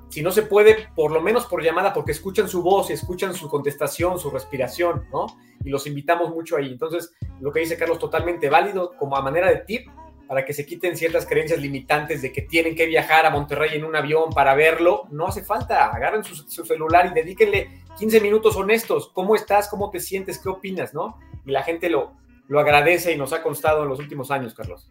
Si 0.09 0.21
no 0.21 0.31
se 0.31 0.43
puede, 0.43 0.87
por 0.95 1.11
lo 1.11 1.21
menos 1.21 1.45
por 1.45 1.63
llamada, 1.63 1.93
porque 1.93 2.11
escuchan 2.11 2.47
su 2.47 2.61
voz 2.61 2.89
y 2.89 2.93
escuchan 2.93 3.33
su 3.33 3.49
contestación, 3.49 4.19
su 4.19 4.29
respiración, 4.29 5.05
¿no? 5.11 5.27
Y 5.63 5.69
los 5.69 5.85
invitamos 5.85 6.29
mucho 6.29 6.55
ahí. 6.55 6.71
Entonces, 6.71 7.13
lo 7.41 7.51
que 7.51 7.59
dice 7.59 7.77
Carlos, 7.77 7.99
totalmente 7.99 8.49
válido 8.49 8.93
como 8.97 9.17
a 9.17 9.21
manera 9.21 9.49
de 9.49 9.57
tip 9.57 9.89
para 10.27 10.43
que 10.45 10.53
se 10.53 10.65
quiten 10.65 10.97
ciertas 10.97 11.25
creencias 11.25 11.59
limitantes 11.59 12.21
de 12.21 12.31
que 12.31 12.41
tienen 12.41 12.75
que 12.75 12.85
viajar 12.85 13.25
a 13.25 13.29
Monterrey 13.29 13.71
en 13.73 13.85
un 13.85 13.95
avión 13.95 14.29
para 14.31 14.55
verlo. 14.55 15.07
No 15.09 15.27
hace 15.27 15.43
falta, 15.43 15.87
agarren 15.87 16.23
su, 16.23 16.65
celular 16.65 17.07
y 17.11 17.13
dedíquenle 17.13 17.83
15 17.97 18.21
minutos 18.21 18.55
honestos. 18.55 19.09
¿Cómo 19.13 19.35
estás? 19.35 19.69
¿Cómo 19.69 19.89
te 19.89 19.99
sientes? 19.99 20.39
¿Qué 20.39 20.49
opinas? 20.49 20.93
¿No? 20.93 21.17
Y 21.45 21.51
la 21.51 21.63
gente 21.63 21.89
lo, 21.89 22.13
lo 22.47 22.59
agradece 22.59 23.13
y 23.13 23.17
nos 23.17 23.33
ha 23.33 23.41
constado 23.41 23.83
en 23.83 23.89
los 23.89 23.99
últimos 23.99 24.31
años, 24.31 24.53
Carlos. 24.53 24.89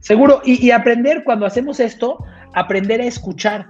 Seguro, 0.00 0.40
y, 0.44 0.70
aprender 0.70 1.24
cuando 1.24 1.44
hacemos 1.44 1.78
esto, 1.78 2.24
aprender 2.54 3.00
a 3.00 3.04
escuchar. 3.04 3.66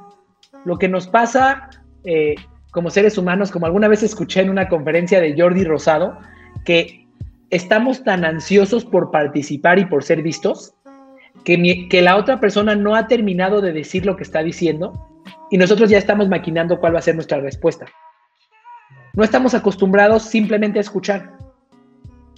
Lo 0.64 0.78
que 0.78 0.88
nos 0.88 1.06
pasa 1.06 1.70
eh, 2.04 2.34
como 2.70 2.90
seres 2.90 3.18
humanos, 3.18 3.50
como 3.50 3.66
alguna 3.66 3.88
vez 3.88 4.02
escuché 4.02 4.40
en 4.40 4.50
una 4.50 4.68
conferencia 4.68 5.20
de 5.20 5.34
Jordi 5.36 5.64
Rosado, 5.64 6.18
que 6.64 7.06
estamos 7.50 8.04
tan 8.04 8.24
ansiosos 8.24 8.84
por 8.84 9.10
participar 9.10 9.78
y 9.78 9.86
por 9.86 10.04
ser 10.04 10.22
vistos 10.22 10.74
que, 11.44 12.02
la 12.02 12.16
otra 12.16 12.40
persona 12.40 12.74
no 12.74 12.94
ha 12.94 13.06
terminado 13.06 13.60
de 13.60 13.72
decir 13.72 14.06
lo 14.06 14.16
que 14.16 14.22
está 14.22 14.42
diciendo 14.42 15.08
y 15.50 15.58
nosotros 15.58 15.90
ya 15.90 15.98
estamos 15.98 16.28
maquinando 16.28 16.78
cuál 16.78 16.94
va 16.94 16.98
a 16.98 17.02
ser 17.02 17.14
nuestra 17.14 17.40
respuesta. 17.40 17.86
No 19.14 19.24
estamos 19.24 19.54
acostumbrados 19.54 20.22
simplemente 20.24 20.78
a 20.78 20.82
escuchar, 20.82 21.32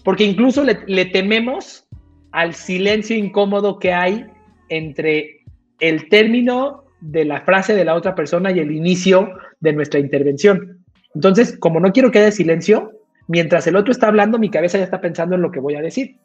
porque 0.05 0.24
incluso 0.24 0.64
le, 0.64 0.80
le 0.86 1.05
tememos 1.07 1.86
al 2.30 2.55
silencio 2.55 3.16
incómodo 3.16 3.78
que 3.78 3.92
hay 3.92 4.26
entre 4.68 5.44
el 5.80 6.09
término 6.09 6.82
de 7.03 7.24
la 7.24 7.40
frase 7.42 7.74
de 7.74 7.84
la 7.84 7.94
otra 7.94 8.14
persona 8.14 8.50
y 8.53 8.61
el 8.61 8.70
inicio 8.70 9.32
de 9.61 9.72
nuestra 9.72 10.00
intervención. 10.00 10.84
Entonces, 11.14 11.59
como 11.59 11.80
no 11.80 11.92
quiero 11.92 12.11
que 12.11 12.20
haya 12.20 12.30
silencio, 12.30 12.92
mientras 13.28 13.66
el 13.66 13.76
otro 13.76 13.92
está 13.92 14.07
hablando, 14.07 14.38
mi 14.38 14.50
cabeza 14.50 14.78
ya 14.78 14.84
está 14.84 15.00
pensando 15.00 15.34
en 15.34 15.42
lo 15.42 15.50
que 15.50 15.61
voy 15.61 15.74
a 15.74 15.82
decir. 15.82 16.16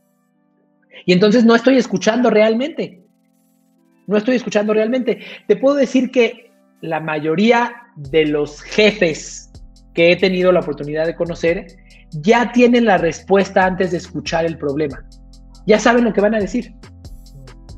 Y 1.06 1.14
entonces 1.14 1.46
no 1.46 1.56
estoy 1.56 1.78
escuchando 1.78 2.30
realmente. 2.30 3.02
no 4.06 4.16
estoy 4.16 4.36
escuchando 4.36 4.74
realmente. 4.74 5.20
Te 5.48 5.58
puedo 5.58 5.76
decir 5.76 6.12
que 6.12 6.52
la 6.82 7.02
mayoría 7.02 7.76
de 7.98 8.26
los 8.26 8.62
jefes 8.62 9.52
que 9.94 10.12
he 10.12 10.16
tenido 10.16 10.52
la 10.52 10.62
oportunidad 10.62 11.06
de 11.06 11.16
conocer 11.16 11.68
ya 12.12 12.52
tienen 12.54 12.86
la 12.86 12.98
respuesta 12.98 13.66
antes 13.66 13.92
de 13.92 13.98
escuchar 13.98 14.46
el 14.46 14.58
problema. 14.58 15.04
Ya 15.66 15.80
saben 15.80 16.06
lo 16.06 16.14
que 16.14 16.22
van 16.22 16.36
a 16.36 16.40
decir. 16.40 16.74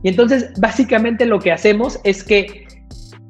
Y 0.03 0.09
entonces, 0.09 0.51
básicamente 0.59 1.25
lo 1.25 1.39
que 1.39 1.51
hacemos 1.51 1.99
es 2.03 2.23
que 2.23 2.67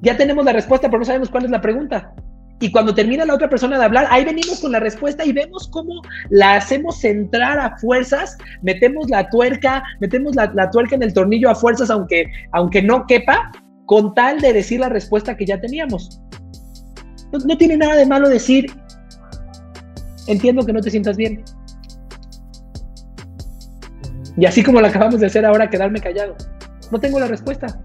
ya 0.02 0.18
tenemos 0.18 0.46
la 0.46 0.54
respuesta, 0.54 0.88
pero 0.88 1.00
no 1.00 1.06
sabemos 1.06 1.30
cuál 1.30 1.46
es 1.46 1.52
la 1.52 1.62
pregunta. 1.62 2.14
Y 2.62 2.72
cuando 2.72 2.94
termina 2.94 3.26
la 3.26 3.36
otra 3.36 3.50
persona 3.50 3.78
de 3.78 3.86
hablar, 3.86 4.08
ahí 4.10 4.26
venimos 4.26 4.60
con 4.60 4.74
la 4.74 4.80
respuesta 4.80 5.24
y 5.24 5.32
vemos 5.32 5.70
cómo 5.70 6.02
la 6.30 6.56
hacemos 6.56 7.04
entrar 7.06 7.58
a 7.58 7.78
fuerzas, 7.78 8.38
metemos 8.62 9.10
la 9.10 9.30
tuerca, 9.30 9.82
metemos 10.02 10.36
la, 10.36 10.70
tuerca 10.70 10.96
en 10.96 11.04
el 11.04 11.14
tornillo 11.14 11.50
a 11.50 11.56
fuerzas, 11.56 11.90
aunque, 11.90 12.30
aunque 12.52 12.82
no 12.82 13.06
quepa, 13.08 13.52
con 13.86 14.14
tal 14.14 14.42
de 14.42 14.52
decir 14.52 14.82
la 14.82 14.90
respuesta 14.90 15.38
que 15.38 15.46
ya 15.46 15.60
teníamos. 15.60 16.22
No, 17.32 17.40
no 17.40 17.58
tiene 17.58 17.78
nada 17.78 17.96
de 17.96 18.06
malo 18.06 18.28
decir, 18.28 18.66
entiendo 20.28 20.66
que 20.66 20.74
no 20.74 20.82
te 20.82 20.92
sientas 20.92 21.16
bien. 21.16 21.44
Y 24.36 24.46
así 24.46 24.64
como 24.64 24.82
lo 24.82 24.88
acabamos 24.88 25.22
de 25.22 25.28
hacer 25.28 25.46
ahora, 25.46 25.70
quedarme 25.70 26.02
callado. 26.02 26.36
No 26.92 27.00
tengo 27.00 27.20
la 27.20 27.28
respuesta. 27.28 27.80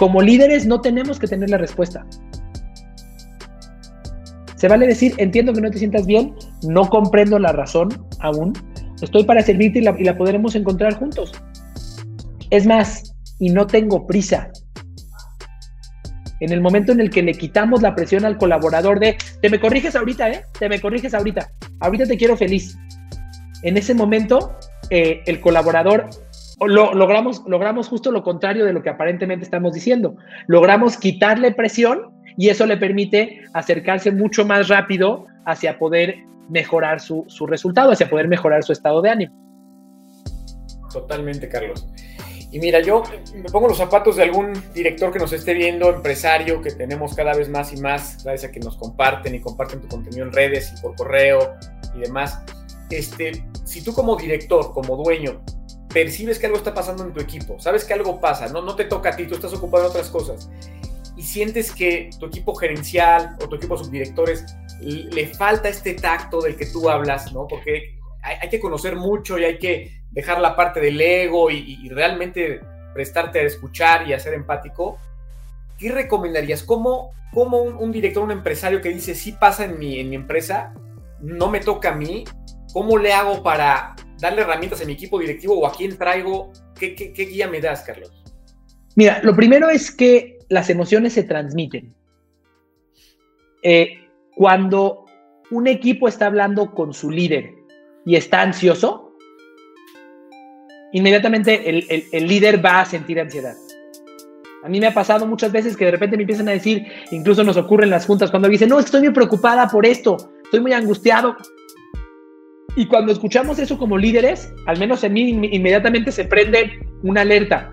Como 0.00 0.22
líderes 0.22 0.64
no 0.64 0.80
tenemos 0.80 1.18
que 1.18 1.26
tener 1.26 1.50
la 1.50 1.58
respuesta. 1.58 2.06
Se 4.56 4.66
vale 4.66 4.86
decir, 4.86 5.12
entiendo 5.18 5.52
que 5.52 5.60
no 5.60 5.70
te 5.70 5.76
sientas 5.76 6.06
bien, 6.06 6.34
no 6.62 6.88
comprendo 6.88 7.38
la 7.38 7.52
razón 7.52 7.90
aún, 8.20 8.54
estoy 9.02 9.24
para 9.24 9.42
servirte 9.42 9.80
y 9.80 9.82
la, 9.82 10.16
podremos 10.16 10.54
encontrar 10.54 10.94
juntos. 10.94 11.32
Es 12.48 12.64
más, 12.64 13.14
y 13.38 13.50
no 13.50 13.66
tengo 13.66 14.06
prisa. 14.06 14.50
En 16.40 16.50
el 16.50 16.62
momento 16.62 16.92
en 16.92 17.00
el 17.00 17.10
que 17.10 17.22
le 17.22 17.34
quitamos 17.34 17.82
la 17.82 17.94
presión 17.94 18.24
al 18.24 18.38
colaborador 18.38 19.00
de, 19.00 19.18
te 19.42 19.50
me 19.50 19.60
corriges 19.60 19.96
ahorita, 19.96 20.30
¿eh? 20.30 20.46
Te 20.58 20.70
me 20.70 20.80
corriges 20.80 21.12
ahorita. 21.12 21.52
Ahorita 21.80 22.06
te 22.06 22.16
quiero 22.16 22.38
feliz. 22.38 22.74
En 23.64 23.76
ese 23.76 23.92
momento, 23.92 24.56
eh, 24.88 25.20
el 25.26 25.42
colaborador 25.42 26.08
lo, 26.66 26.94
logramos, 26.94 27.42
logramos 27.46 27.88
justo 27.88 28.12
lo 28.12 28.22
contrario 28.22 28.64
de 28.64 28.72
lo 28.72 28.82
que 28.82 28.90
aparentemente 28.90 29.44
estamos 29.44 29.72
diciendo. 29.72 30.16
Logramos 30.46 30.96
quitarle 30.96 31.52
presión 31.52 32.12
y 32.36 32.48
eso 32.48 32.66
le 32.66 32.76
permite 32.76 33.42
acercarse 33.52 34.10
mucho 34.10 34.44
más 34.44 34.68
rápido 34.68 35.26
hacia 35.44 35.78
poder 35.78 36.16
mejorar 36.48 37.00
su, 37.00 37.24
resultado, 37.46 37.92
hacia 37.92 38.10
poder 38.10 38.28
mejorar 38.28 38.62
su 38.62 38.72
estado 38.72 39.00
de 39.02 39.10
ánimo. 39.10 39.34
Totalmente, 40.92 41.48
Carlos. 41.48 41.86
Y 42.52 42.58
mira, 42.58 42.80
yo 42.80 43.04
me 43.34 43.48
pongo 43.48 43.68
los 43.68 43.78
zapatos 43.78 44.16
de 44.16 44.24
algún 44.24 44.52
director 44.74 45.12
que 45.12 45.20
nos 45.20 45.32
esté 45.32 45.54
viendo, 45.54 45.88
empresario, 45.88 46.60
que 46.60 46.72
tenemos 46.72 47.14
cada 47.14 47.32
vez 47.34 47.48
más 47.48 47.72
y 47.72 47.80
más, 47.80 48.24
gracias 48.24 48.50
a 48.50 48.52
que 48.52 48.58
nos 48.58 48.76
comparten 48.76 49.36
y 49.36 49.40
comparten 49.40 49.80
tu 49.80 49.86
contenido 49.86 50.26
en 50.26 50.32
redes 50.32 50.74
y 50.76 50.82
por 50.82 50.96
correo 50.96 51.54
y 51.94 52.00
demás. 52.00 52.42
Este, 52.90 53.44
si 53.64 53.84
tú 53.84 53.92
como 53.92 54.16
director, 54.16 54.72
como 54.72 54.96
dueño, 54.96 55.40
percibes 55.92 56.38
que 56.38 56.46
algo 56.46 56.58
está 56.58 56.72
pasando 56.72 57.04
en 57.04 57.12
tu 57.12 57.20
equipo, 57.20 57.58
sabes 57.58 57.84
que 57.84 57.92
algo 57.92 58.20
pasa, 58.20 58.48
no, 58.48 58.62
no 58.62 58.76
te 58.76 58.84
toca 58.84 59.10
a 59.10 59.16
ti, 59.16 59.26
tú 59.26 59.34
estás 59.34 59.52
ocupado 59.52 59.84
en 59.84 59.90
otras 59.90 60.08
cosas, 60.08 60.48
y 61.16 61.22
sientes 61.22 61.72
que 61.72 62.10
tu 62.18 62.26
equipo 62.26 62.54
gerencial 62.54 63.36
o 63.42 63.48
tu 63.48 63.56
equipo 63.56 63.76
subdirectores 63.76 64.44
le 64.80 65.26
falta 65.34 65.68
este 65.68 65.94
tacto 65.94 66.40
del 66.40 66.56
que 66.56 66.66
tú 66.66 66.88
hablas, 66.88 67.32
¿no? 67.32 67.46
Porque 67.46 67.98
hay, 68.22 68.48
que 68.48 68.60
conocer 68.60 68.96
mucho 68.96 69.38
y 69.38 69.44
hay 69.44 69.58
que 69.58 70.02
dejar 70.10 70.40
la 70.40 70.56
parte 70.56 70.80
del 70.80 71.00
ego 71.00 71.50
y, 71.50 71.88
realmente 71.90 72.60
prestarte 72.94 73.40
a 73.40 73.42
escuchar 73.42 74.08
y 74.08 74.14
a 74.14 74.18
ser 74.18 74.34
empático. 74.34 74.98
¿Qué 75.78 75.92
recomendarías? 75.92 76.62
¿Cómo, 76.62 77.12
cómo 77.32 77.58
un, 77.58 77.92
director, 77.92 78.22
un 78.22 78.30
empresario 78.30 78.80
que 78.80 78.88
dice, 78.88 79.14
sí 79.14 79.32
pasa 79.32 79.64
en 79.64 79.78
mi, 79.78 80.00
en 80.00 80.10
mi 80.10 80.16
empresa, 80.16 80.72
no 81.20 81.50
me 81.50 81.60
toca 81.60 81.90
a 81.90 81.94
mí, 81.94 82.24
¿cómo 82.72 82.98
le 82.98 83.12
hago 83.12 83.42
para 83.42 83.94
darle 84.20 84.42
herramientas 84.42 84.82
a 84.82 84.84
mi 84.84 84.92
equipo 84.92 85.18
directivo 85.18 85.58
o 85.58 85.66
a 85.66 85.72
quién 85.72 85.96
traigo? 85.96 86.52
¿Qué, 86.78 87.12
guía 87.16 87.48
me 87.48 87.60
das, 87.60 87.82
Carlos? 87.82 88.10
Mira, 88.96 89.20
lo 89.22 89.34
primero 89.34 89.68
es 89.70 89.90
que 89.90 90.38
las 90.48 90.68
emociones 90.70 91.12
se 91.12 91.22
transmiten. 91.22 91.94
Eh, 93.62 94.08
cuando 94.34 95.06
un 95.50 95.66
equipo 95.66 96.08
está 96.08 96.26
hablando 96.26 96.72
con 96.74 96.92
su 96.92 97.10
líder 97.10 97.54
y 98.04 98.16
está 98.16 98.42
ansioso, 98.42 99.12
inmediatamente 100.92 101.68
el, 101.68 102.26
líder 102.26 102.64
va 102.64 102.80
a 102.80 102.84
sentir 102.84 103.20
ansiedad. 103.20 103.54
A 104.62 104.68
mí 104.68 104.78
me 104.78 104.88
ha 104.88 104.94
pasado 104.94 105.26
muchas 105.26 105.52
veces 105.52 105.76
que 105.76 105.86
de 105.86 105.92
repente 105.92 106.16
me 106.16 106.24
empiezan 106.24 106.48
a 106.48 106.52
decir, 106.52 106.86
incluso 107.10 107.42
nos 107.42 107.56
ocurre 107.56 107.84
en 107.84 107.90
las 107.90 108.06
juntas, 108.06 108.30
cuando 108.30 108.48
dicen, 108.48 108.68
no, 108.68 108.78
estoy 108.78 109.00
muy 109.00 109.10
preocupada 109.10 109.68
por 109.68 109.86
esto, 109.86 110.16
estoy 110.44 110.60
muy 110.60 110.72
angustiado. 110.72 111.36
Y 112.76 112.86
cuando 112.86 113.12
escuchamos 113.12 113.58
eso 113.58 113.78
como 113.78 113.98
líderes, 113.98 114.52
al 114.66 114.78
menos 114.78 115.02
en 115.04 115.12
mí 115.12 115.30
inmediatamente 115.30 116.12
se 116.12 116.24
prende 116.24 116.70
una 117.02 117.22
alerta 117.22 117.72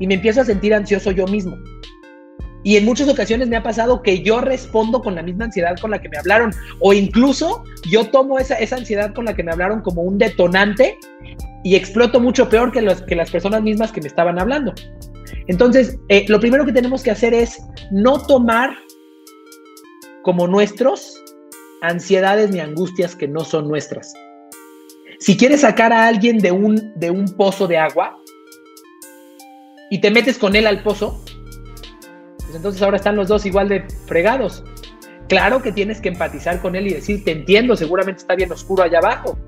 y 0.00 0.06
me 0.06 0.14
empiezo 0.14 0.40
a 0.40 0.44
sentir 0.44 0.74
ansioso 0.74 1.10
yo 1.10 1.26
mismo. 1.26 1.56
Y 2.64 2.76
en 2.76 2.84
muchas 2.84 3.08
ocasiones 3.08 3.48
me 3.48 3.56
ha 3.56 3.62
pasado 3.62 4.02
que 4.02 4.22
yo 4.22 4.40
respondo 4.40 5.00
con 5.00 5.14
la 5.14 5.22
misma 5.22 5.44
ansiedad 5.44 5.76
con 5.80 5.90
la 5.92 6.00
que 6.00 6.08
me 6.08 6.18
hablaron. 6.18 6.50
O 6.80 6.92
incluso 6.92 7.62
yo 7.88 8.06
tomo 8.08 8.38
esa, 8.38 8.56
esa 8.56 8.76
ansiedad 8.76 9.14
con 9.14 9.24
la 9.24 9.34
que 9.34 9.44
me 9.44 9.52
hablaron 9.52 9.80
como 9.80 10.02
un 10.02 10.18
detonante 10.18 10.98
y 11.62 11.76
exploto 11.76 12.20
mucho 12.20 12.48
peor 12.48 12.72
que, 12.72 12.82
los, 12.82 13.02
que 13.02 13.14
las 13.14 13.30
personas 13.30 13.62
mismas 13.62 13.92
que 13.92 14.00
me 14.00 14.08
estaban 14.08 14.38
hablando. 14.38 14.74
Entonces, 15.46 15.98
eh, 16.08 16.24
lo 16.28 16.40
primero 16.40 16.66
que 16.66 16.72
tenemos 16.72 17.02
que 17.02 17.10
hacer 17.10 17.32
es 17.32 17.62
no 17.90 18.26
tomar 18.26 18.70
como 20.22 20.46
nuestros 20.46 21.22
ansiedades 21.82 22.50
ni 22.50 22.60
angustias 22.60 23.14
que 23.14 23.28
no 23.28 23.44
son 23.44 23.68
nuestras. 23.68 24.14
Si 25.20 25.36
quieres 25.36 25.62
sacar 25.62 25.92
a 25.92 26.06
alguien 26.06 26.38
de 26.38 26.52
un, 26.52 26.92
de 26.94 27.10
un 27.10 27.26
pozo 27.36 27.66
de 27.66 27.78
agua, 27.78 28.18
y 29.90 30.00
te 30.00 30.10
metes 30.10 30.38
con 30.38 30.54
él 30.54 30.66
al 30.66 30.82
pozo, 30.82 31.22
pues 32.38 32.54
entonces 32.54 32.82
ahora 32.82 32.96
están 32.96 33.16
los 33.16 33.28
dos 33.28 33.46
igual 33.46 33.68
de 33.68 33.84
fregados. 34.06 34.64
Claro 35.28 35.62
que 35.62 35.72
tienes 35.72 36.00
que 36.00 36.08
empatizar 36.08 36.60
con 36.60 36.74
él 36.76 36.86
y 36.86 36.94
decir, 36.94 37.24
te 37.24 37.32
entiendo, 37.32 37.76
seguramente 37.76 38.20
está 38.20 38.34
bien 38.34 38.50
oscuro 38.50 38.82
allá 38.82 38.98
abajo. 38.98 39.38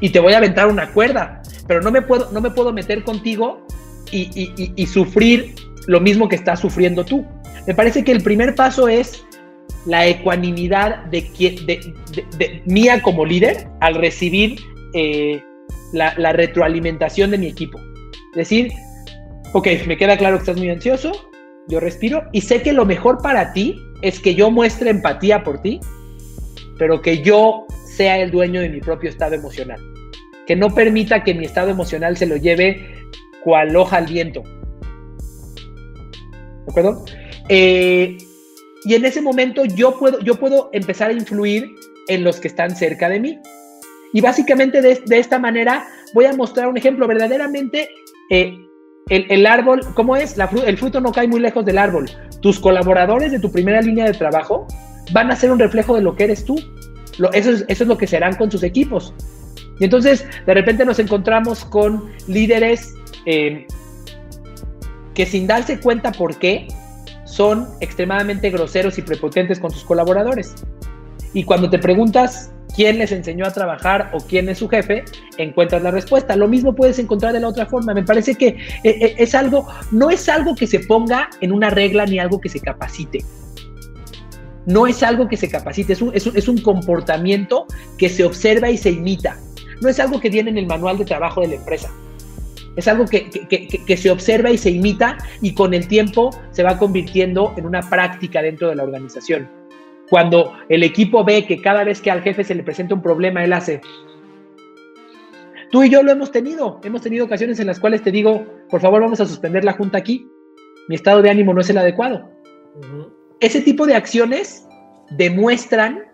Y 0.00 0.10
te 0.10 0.20
voy 0.20 0.32
a 0.32 0.38
aventar 0.38 0.68
una 0.68 0.92
cuerda, 0.92 1.42
pero 1.66 1.80
no 1.80 1.90
me 1.90 2.02
puedo, 2.02 2.30
no 2.32 2.40
me 2.40 2.50
puedo 2.50 2.72
meter 2.72 3.04
contigo 3.04 3.64
y, 4.10 4.86
sufrir 4.86 5.54
lo 5.86 6.00
mismo 6.00 6.28
que 6.28 6.36
estás 6.36 6.60
sufriendo 6.60 7.04
tú. 7.04 7.24
Me 7.66 7.74
parece 7.74 8.04
que 8.04 8.12
el 8.12 8.22
primer 8.22 8.54
paso 8.54 8.88
es 8.88 9.24
la 9.86 10.06
ecuanimidad 10.06 11.04
de, 11.06 11.22
de, 11.66 12.62
mía 12.66 13.00
como 13.02 13.24
líder 13.24 13.68
al 13.80 13.94
recibir 13.94 14.58
eh, 14.94 15.42
la, 15.92 16.14
la, 16.18 16.32
retroalimentación 16.32 17.30
de 17.30 17.38
mi 17.38 17.46
equipo. 17.46 17.78
Es 18.32 18.36
decir, 18.36 18.72
ok, 19.52 19.66
me 19.86 19.96
queda 19.96 20.16
claro 20.16 20.36
que 20.36 20.42
estás 20.42 20.56
muy 20.56 20.70
ansioso, 20.70 21.12
yo 21.68 21.80
respiro 21.80 22.24
y 22.32 22.40
sé 22.40 22.62
que 22.62 22.72
lo 22.72 22.84
mejor 22.84 23.22
para 23.22 23.52
ti 23.52 23.76
es 24.02 24.20
que 24.20 24.34
yo 24.34 24.50
muestre 24.50 24.90
empatía 24.90 25.42
por 25.42 25.60
ti, 25.60 25.80
pero 26.78 27.02
que 27.02 27.22
yo 27.22 27.66
sea 27.84 28.18
el 28.18 28.30
dueño 28.30 28.60
de 28.60 28.68
mi 28.68 28.80
propio 28.80 29.10
estado 29.10 29.34
emocional. 29.34 29.80
Que 30.46 30.56
no 30.56 30.74
permita 30.74 31.24
que 31.24 31.34
mi 31.34 31.44
estado 31.44 31.70
emocional 31.70 32.16
se 32.16 32.26
lo 32.26 32.36
lleve 32.36 32.94
cual 33.42 33.76
hoja 33.76 33.98
al 33.98 34.06
viento. 34.06 34.42
¿De 36.64 36.70
acuerdo? 36.70 37.04
Eh, 37.48 38.16
y 38.84 38.94
en 38.94 39.04
ese 39.04 39.20
momento 39.20 39.64
yo 39.64 39.98
puedo, 39.98 40.20
yo 40.20 40.36
puedo 40.36 40.70
empezar 40.72 41.10
a 41.10 41.12
influir 41.12 41.68
en 42.08 42.24
los 42.24 42.40
que 42.40 42.48
están 42.48 42.74
cerca 42.74 43.08
de 43.08 43.20
mí. 43.20 43.38
Y 44.12 44.20
básicamente 44.20 44.80
de, 44.80 45.02
esta 45.10 45.38
manera 45.38 45.86
voy 46.14 46.24
a 46.24 46.32
mostrar 46.32 46.68
un 46.68 46.76
ejemplo. 46.76 47.06
Verdaderamente 47.06 47.88
eh, 48.30 48.56
el, 49.08 49.46
árbol, 49.46 49.80
¿cómo 49.94 50.16
es? 50.16 50.36
el 50.66 50.78
fruto 50.78 51.00
no 51.00 51.12
cae 51.12 51.28
muy 51.28 51.40
lejos 51.40 51.64
del 51.64 51.78
árbol. 51.78 52.10
Tus 52.40 52.58
colaboradores 52.58 53.32
de 53.32 53.38
tu 53.38 53.50
primera 53.50 53.80
línea 53.82 54.06
de 54.06 54.12
trabajo 54.12 54.66
van 55.12 55.30
a 55.30 55.36
ser 55.36 55.50
un 55.50 55.58
reflejo 55.58 55.94
de 55.94 56.02
lo 56.02 56.14
que 56.14 56.24
eres 56.24 56.44
tú. 56.44 56.58
eso, 57.32 57.50
es, 57.68 57.80
lo 57.80 57.98
que 57.98 58.06
serán 58.06 58.36
con 58.36 58.50
sus 58.50 58.62
equipos. 58.62 59.14
Y 59.80 59.84
entonces, 59.84 60.26
de 60.46 60.54
repente 60.54 60.84
nos 60.84 60.98
encontramos 60.98 61.64
con 61.64 62.10
líderes 62.26 62.94
eh, 63.26 63.66
que 65.14 65.26
sin 65.26 65.46
darse 65.46 65.78
cuenta 65.80 66.12
por 66.12 66.36
qué, 66.38 66.66
son 67.28 67.68
extremadamente 67.80 68.50
groseros 68.50 68.98
y 68.98 69.02
prepotentes 69.02 69.60
con 69.60 69.70
sus 69.70 69.84
colaboradores. 69.84 70.54
Y 71.34 71.44
cuando 71.44 71.68
te 71.68 71.78
preguntas 71.78 72.50
quién 72.74 72.98
les 72.98 73.12
enseñó 73.12 73.44
a 73.44 73.50
trabajar 73.50 74.10
o 74.14 74.18
quién 74.18 74.48
es 74.48 74.58
su 74.58 74.68
jefe, 74.68 75.04
encuentras 75.36 75.82
la 75.82 75.90
respuesta. 75.90 76.36
Lo 76.36 76.48
mismo 76.48 76.74
puedes 76.74 76.98
encontrar 76.98 77.32
de 77.32 77.40
la 77.40 77.48
otra 77.48 77.66
forma. 77.66 77.92
Me 77.92 78.02
parece 78.02 78.34
que 78.34 78.46
eh, 78.46 78.56
eh, 78.84 79.14
es 79.18 79.34
algo, 79.34 79.68
no 79.92 80.10
es 80.10 80.28
algo 80.28 80.54
que 80.54 80.66
se 80.66 80.80
ponga 80.80 81.28
en 81.40 81.52
una 81.52 81.70
regla 81.70 82.06
ni 82.06 82.18
algo 82.18 82.40
que 82.40 82.48
se 82.48 82.60
capacite. 82.60 83.24
No 84.64 84.86
es 84.86 85.02
algo 85.02 85.28
que 85.28 85.36
se 85.36 85.48
capacite, 85.48 85.94
es 85.94 86.02
un, 86.02 86.12
es 86.14 86.48
un 86.48 86.58
comportamiento 86.58 87.66
que 87.96 88.08
se 88.08 88.24
observa 88.24 88.70
y 88.70 88.76
se 88.76 88.90
imita. 88.90 89.38
No 89.80 89.88
es 89.88 89.98
algo 89.98 90.20
que 90.20 90.28
viene 90.28 90.50
en 90.50 90.58
el 90.58 90.66
manual 90.66 90.98
de 90.98 91.04
trabajo 91.04 91.40
de 91.40 91.48
la 91.48 91.54
empresa. 91.54 91.90
Es 92.78 92.86
algo 92.86 93.06
que, 93.06 93.28
que, 93.28 93.96
se 93.96 94.08
observa 94.08 94.52
y 94.52 94.56
se 94.56 94.70
imita 94.70 95.18
y 95.42 95.52
con 95.52 95.74
el 95.74 95.88
tiempo 95.88 96.30
se 96.52 96.62
va 96.62 96.78
convirtiendo 96.78 97.52
en 97.56 97.66
una 97.66 97.80
práctica 97.80 98.40
dentro 98.40 98.68
de 98.68 98.76
la 98.76 98.84
organización. 98.84 99.50
Cuando 100.08 100.52
el 100.68 100.84
equipo 100.84 101.24
ve 101.24 101.44
que 101.44 101.60
cada 101.60 101.82
vez 101.82 102.00
que 102.00 102.12
al 102.12 102.22
jefe 102.22 102.44
se 102.44 102.54
le 102.54 102.62
presenta 102.62 102.94
un 102.94 103.02
problema, 103.02 103.42
él 103.42 103.52
hace... 103.52 103.80
Tú 105.72 105.82
y 105.82 105.90
yo 105.90 106.04
lo 106.04 106.12
hemos 106.12 106.30
tenido. 106.30 106.80
Hemos 106.84 107.02
tenido 107.02 107.24
ocasiones 107.24 107.58
en 107.58 107.66
las 107.66 107.80
cuales 107.80 108.02
te 108.02 108.12
digo, 108.12 108.46
por 108.70 108.80
favor, 108.80 109.02
vamos 109.02 109.20
a 109.20 109.26
suspender 109.26 109.64
la 109.64 109.72
junta 109.72 109.98
aquí. 109.98 110.28
Mi 110.86 110.94
estado 110.94 111.20
de 111.20 111.30
ánimo 111.30 111.52
no 111.52 111.62
es 111.62 111.70
el 111.70 111.78
adecuado. 111.78 112.30
Ese 113.40 113.60
tipo 113.60 113.86
de 113.86 113.96
acciones 113.96 114.68
demuestran 115.10 116.04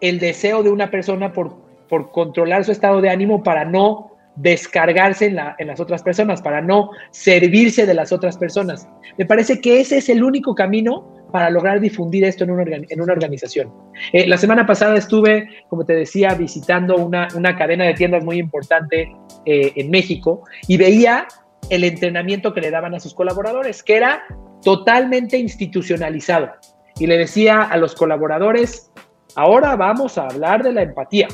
el 0.00 0.18
deseo 0.18 0.64
de 0.64 0.70
una 0.70 0.90
persona 0.90 1.32
por, 1.32 1.54
por 1.88 2.10
controlar 2.10 2.64
su 2.64 2.72
estado 2.72 3.00
de 3.00 3.10
ánimo 3.10 3.44
para 3.44 3.64
no 3.64 4.10
descargarse 4.40 5.26
en, 5.26 5.36
la, 5.36 5.54
en, 5.58 5.66
las 5.66 5.80
otras 5.80 6.02
personas, 6.02 6.40
para 6.40 6.60
no 6.60 6.90
servirse 7.10 7.86
de 7.86 7.94
las 7.94 8.12
otras 8.12 8.36
personas. 8.36 8.88
Me 9.18 9.26
parece 9.26 9.60
que 9.60 9.80
ese 9.80 9.98
es 9.98 10.08
el 10.08 10.24
único 10.24 10.54
camino 10.54 11.20
para 11.30 11.50
lograr 11.50 11.80
difundir 11.80 12.24
esto 12.24 12.44
en 12.44 12.50
una, 12.50 13.12
organización. 13.12 13.72
Eh, 14.12 14.26
la 14.26 14.36
semana 14.36 14.66
pasada 14.66 14.96
estuve, 14.96 15.48
como 15.68 15.84
te 15.84 15.94
decía, 15.94 16.34
visitando 16.34 16.96
una, 16.96 17.28
una 17.34 17.56
cadena 17.56 17.84
de 17.84 17.94
tiendas 17.94 18.24
muy 18.24 18.38
importante 18.38 19.12
eh, 19.46 19.72
en 19.76 19.90
México 19.90 20.42
y 20.66 20.76
veía 20.76 21.28
el 21.68 21.84
entrenamiento 21.84 22.52
que 22.52 22.60
le 22.60 22.70
daban 22.70 22.94
a 22.94 23.00
sus 23.00 23.14
colaboradores, 23.14 23.82
que 23.82 23.96
era 23.96 24.24
totalmente 24.62 25.38
institucionalizado. 25.38 26.50
Y 26.98 27.06
le 27.06 27.16
decía 27.16 27.62
a 27.62 27.76
los 27.76 27.94
colaboradores, 27.94 28.90
ahora 29.36 29.76
vamos 29.76 30.18
a 30.18 30.26
hablar 30.26 30.62
de 30.62 30.72
la 30.72 30.82
empatía. 30.82 31.28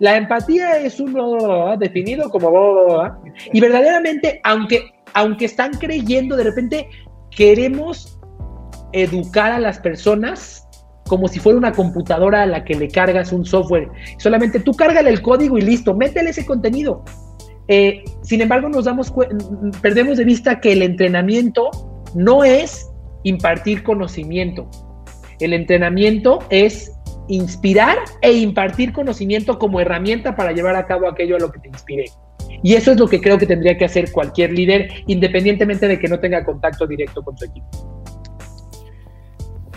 La 0.00 0.16
empatía 0.16 0.78
es 0.78 0.98
uno 0.98 1.76
definido 1.78 2.28
como... 2.30 2.50
Y 3.52 3.60
verdaderamente, 3.60 4.40
aunque, 4.44 4.92
aunque 5.14 5.44
están 5.44 5.72
creyendo, 5.72 6.36
de 6.36 6.44
repente 6.44 6.88
queremos 7.30 8.18
educar 8.92 9.52
a 9.52 9.60
las 9.60 9.78
personas 9.78 10.66
como 11.06 11.28
si 11.28 11.38
fuera 11.40 11.58
una 11.58 11.72
computadora 11.72 12.42
a 12.42 12.46
la 12.46 12.64
que 12.64 12.74
le 12.74 12.88
cargas 12.88 13.32
un 13.32 13.44
software. 13.44 13.88
Solamente 14.18 14.60
tú 14.60 14.72
cárgale 14.72 15.10
el 15.10 15.20
código 15.20 15.58
y 15.58 15.62
listo, 15.62 15.94
métele 15.94 16.30
ese 16.30 16.46
contenido. 16.46 17.04
Eh, 17.68 18.04
sin 18.22 18.40
embargo, 18.40 18.68
nos 18.68 18.84
damos 18.84 19.12
perdemos 19.82 20.18
de 20.18 20.24
vista 20.24 20.60
que 20.60 20.72
el 20.72 20.82
entrenamiento 20.82 21.70
no 22.14 22.42
es 22.44 22.88
impartir 23.24 23.82
conocimiento. 23.82 24.68
El 25.40 25.52
entrenamiento 25.52 26.40
es 26.48 26.92
inspirar 27.30 27.98
e 28.20 28.32
impartir 28.32 28.92
conocimiento 28.92 29.58
como 29.58 29.80
herramienta 29.80 30.34
para 30.34 30.52
llevar 30.52 30.74
a 30.76 30.86
cabo 30.86 31.08
aquello 31.08 31.36
a 31.36 31.38
lo 31.38 31.50
que 31.50 31.60
te 31.60 31.68
inspire. 31.68 32.06
Y 32.62 32.74
eso 32.74 32.90
es 32.90 32.98
lo 32.98 33.06
que 33.06 33.20
creo 33.20 33.38
que 33.38 33.46
tendría 33.46 33.78
que 33.78 33.84
hacer 33.84 34.10
cualquier 34.10 34.52
líder, 34.52 35.04
independientemente 35.06 35.86
de 35.86 35.98
que 35.98 36.08
no 36.08 36.18
tenga 36.18 36.44
contacto 36.44 36.86
directo 36.86 37.22
con 37.22 37.38
su 37.38 37.44
equipo. 37.44 37.68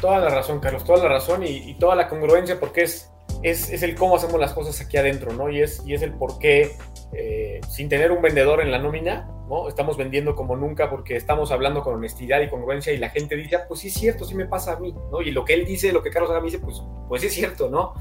Toda 0.02 0.20
la 0.20 0.30
razón, 0.30 0.60
Carlos, 0.60 0.84
toda 0.84 1.04
la 1.04 1.10
razón 1.10 1.44
y, 1.46 1.76
toda 1.76 1.96
la 1.96 2.10
congruencia 2.10 2.60
porque 2.60 2.82
es, 2.82 3.12
es, 3.44 3.84
el 3.84 3.96
cómo 3.96 4.16
hacemos 4.16 4.40
las 4.40 4.52
cosas 4.52 4.82
aquí 4.82 4.98
adentro, 4.98 5.32
¿no? 5.32 5.50
Y 5.50 5.62
es, 5.62 5.82
y 5.86 5.94
es 5.94 6.02
el 6.02 6.12
por 6.12 6.40
qué, 6.40 6.72
eh, 7.14 7.62
sin 7.70 7.88
tener 7.88 8.12
un 8.12 8.22
vendedor 8.22 8.62
en 8.62 8.72
la 8.72 8.80
nómina, 8.80 9.30
¿no? 9.48 9.68
Estamos 9.68 9.98
vendiendo 9.98 10.36
como 10.36 10.56
nunca 10.56 10.90
porque 10.90 11.16
estamos 11.16 11.52
hablando 11.52 11.84
con 11.84 11.96
honestidad 11.96 12.42
y 12.42 12.50
congruencia 12.50 12.94
y 12.94 12.98
la 12.98 13.10
gente 13.10 13.36
dice, 13.36 13.56
ah, 13.58 13.66
pues 13.68 13.82
sí 13.82 13.88
es 13.88 13.94
cierto, 13.94 14.26
sí 14.26 14.36
me 14.36 14.46
pasa 14.46 14.74
a 14.74 14.80
mí, 14.80 14.96
¿no? 15.12 15.22
Y 15.22 15.32
lo 15.32 15.46
que 15.46 15.54
él 15.54 15.66
dice, 15.66 15.92
lo 15.92 16.02
que 16.02 16.10
Carlos 16.10 16.32
Haga 16.32 16.42
dice, 16.42 16.60
pues, 16.60 16.82
pues 17.08 17.24
es 17.24 17.34
cierto, 17.34 17.70
¿no? 17.70 17.94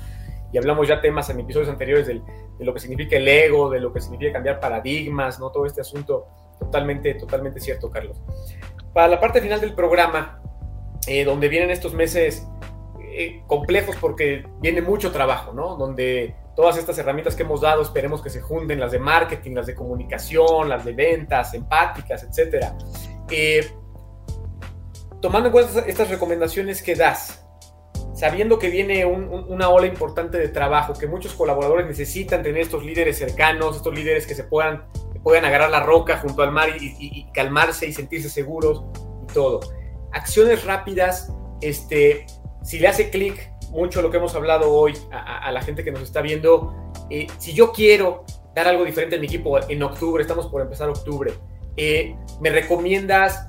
Y 0.53 0.59
hablamos 0.59 0.87
ya 0.87 1.01
temas 1.01 1.29
en 1.31 1.41
episodios 1.41 1.69
anteriores 1.69 2.07
de 2.07 2.23
lo 2.59 2.75
que 2.75 2.81
significa 2.81 3.17
el 3.17 3.27
ego, 3.27 3.71
de 3.71 3.81
lo 3.81 3.93
que 3.93 4.01
significa 4.01 4.33
cambiar 4.33 4.61
paradigmas, 4.61 5.41
¿no? 5.41 5.51
Todo 5.51 5.67
este 5.67 5.81
asunto 5.81 6.27
totalmente, 6.59 7.15
totalmente 7.15 7.59
cierto, 7.59 7.91
Carlos. 7.91 8.21
Para 8.93 9.09
la 9.09 9.19
parte 9.19 9.41
final 9.41 9.61
del 9.61 9.75
programa, 9.75 10.43
eh, 11.07 11.25
donde 11.25 11.49
vienen 11.49 11.71
estos 11.71 11.95
meses 11.95 12.47
eh, 13.01 13.43
complejos 13.47 13.97
porque 14.01 14.47
viene 14.61 14.83
mucho 14.83 15.11
trabajo, 15.11 15.53
¿no? 15.53 15.77
Donde 15.77 16.35
todas 16.55 16.77
estas 16.77 16.99
herramientas 16.99 17.35
que 17.35 17.43
hemos 17.43 17.61
dado 17.61 17.83
esperemos 17.83 18.23
que 18.23 18.31
se 18.31 18.41
junten, 18.41 18.81
las 18.81 18.93
de 18.93 18.99
marketing, 18.99 19.55
las 19.55 19.67
de 19.67 19.75
comunicación, 19.75 20.69
las 20.69 20.85
de 20.85 20.93
ventas, 20.93 21.55
empáticas, 21.55 22.23
etcétera. 22.25 22.77
Eh, 23.31 23.71
tomando 25.21 25.49
en 25.49 25.53
cuenta 25.53 25.81
estas 25.87 26.11
recomendaciones 26.11 26.83
que 26.83 26.95
das, 26.95 27.45
sabiendo 28.15 28.59
que 28.59 28.69
viene 28.69 29.05
una 29.05 29.69
ola 29.69 29.87
importante 29.87 30.39
de 30.39 30.49
trabajo, 30.49 30.95
que 30.95 31.07
muchos 31.07 31.33
colaboradores 31.35 31.87
necesitan 31.87 32.43
tener 32.43 32.63
estos 32.63 32.85
líderes 32.85 33.19
cercanos, 33.19 33.77
estos 33.77 33.95
líderes 33.95 34.27
que 34.27 34.35
se 34.35 34.45
puedan, 34.45 34.85
puedan 35.23 35.45
agarrar 35.45 35.71
la 35.71 35.81
roca 35.81 36.19
junto 36.19 36.43
al 36.43 36.53
mar 36.53 36.69
y 36.79 37.31
calmarse 37.33 37.87
y 37.87 37.93
sentirse 37.93 38.29
seguros 38.29 38.85
y 39.23 39.33
todo 39.33 39.61
acciones 40.13 40.65
rápidas, 40.65 41.33
este, 41.61 42.27
si 42.63 42.79
le 42.79 42.89
hace 42.89 43.11
clic 43.11 43.52
mucho 43.73 44.03
lo 44.03 44.11
que 44.11 44.19
hemos 44.19 44.35
hablado 44.35 44.71
hoy 44.71 44.93
a, 45.11 45.51
la 45.51 45.63
gente 45.63 45.83
que 45.83 45.91
nos 45.91 46.03
está 46.03 46.21
viendo, 46.21 46.93
eh, 47.11 47.27
si 47.39 47.55
yo 47.55 47.73
quiero 47.73 48.25
dar 48.55 48.69
algo 48.69 48.85
diferente 48.85 49.17
en 49.17 49.23
mi 49.23 49.27
equipo 49.27 49.59
en 49.67 49.83
octubre, 49.83 50.23
estamos 50.23 50.47
por 50.47 50.61
empezar 50.61 50.91
octubre, 50.91 51.33
eh, 51.77 52.15
¿me 52.41 52.51
recomiendas 52.51 53.49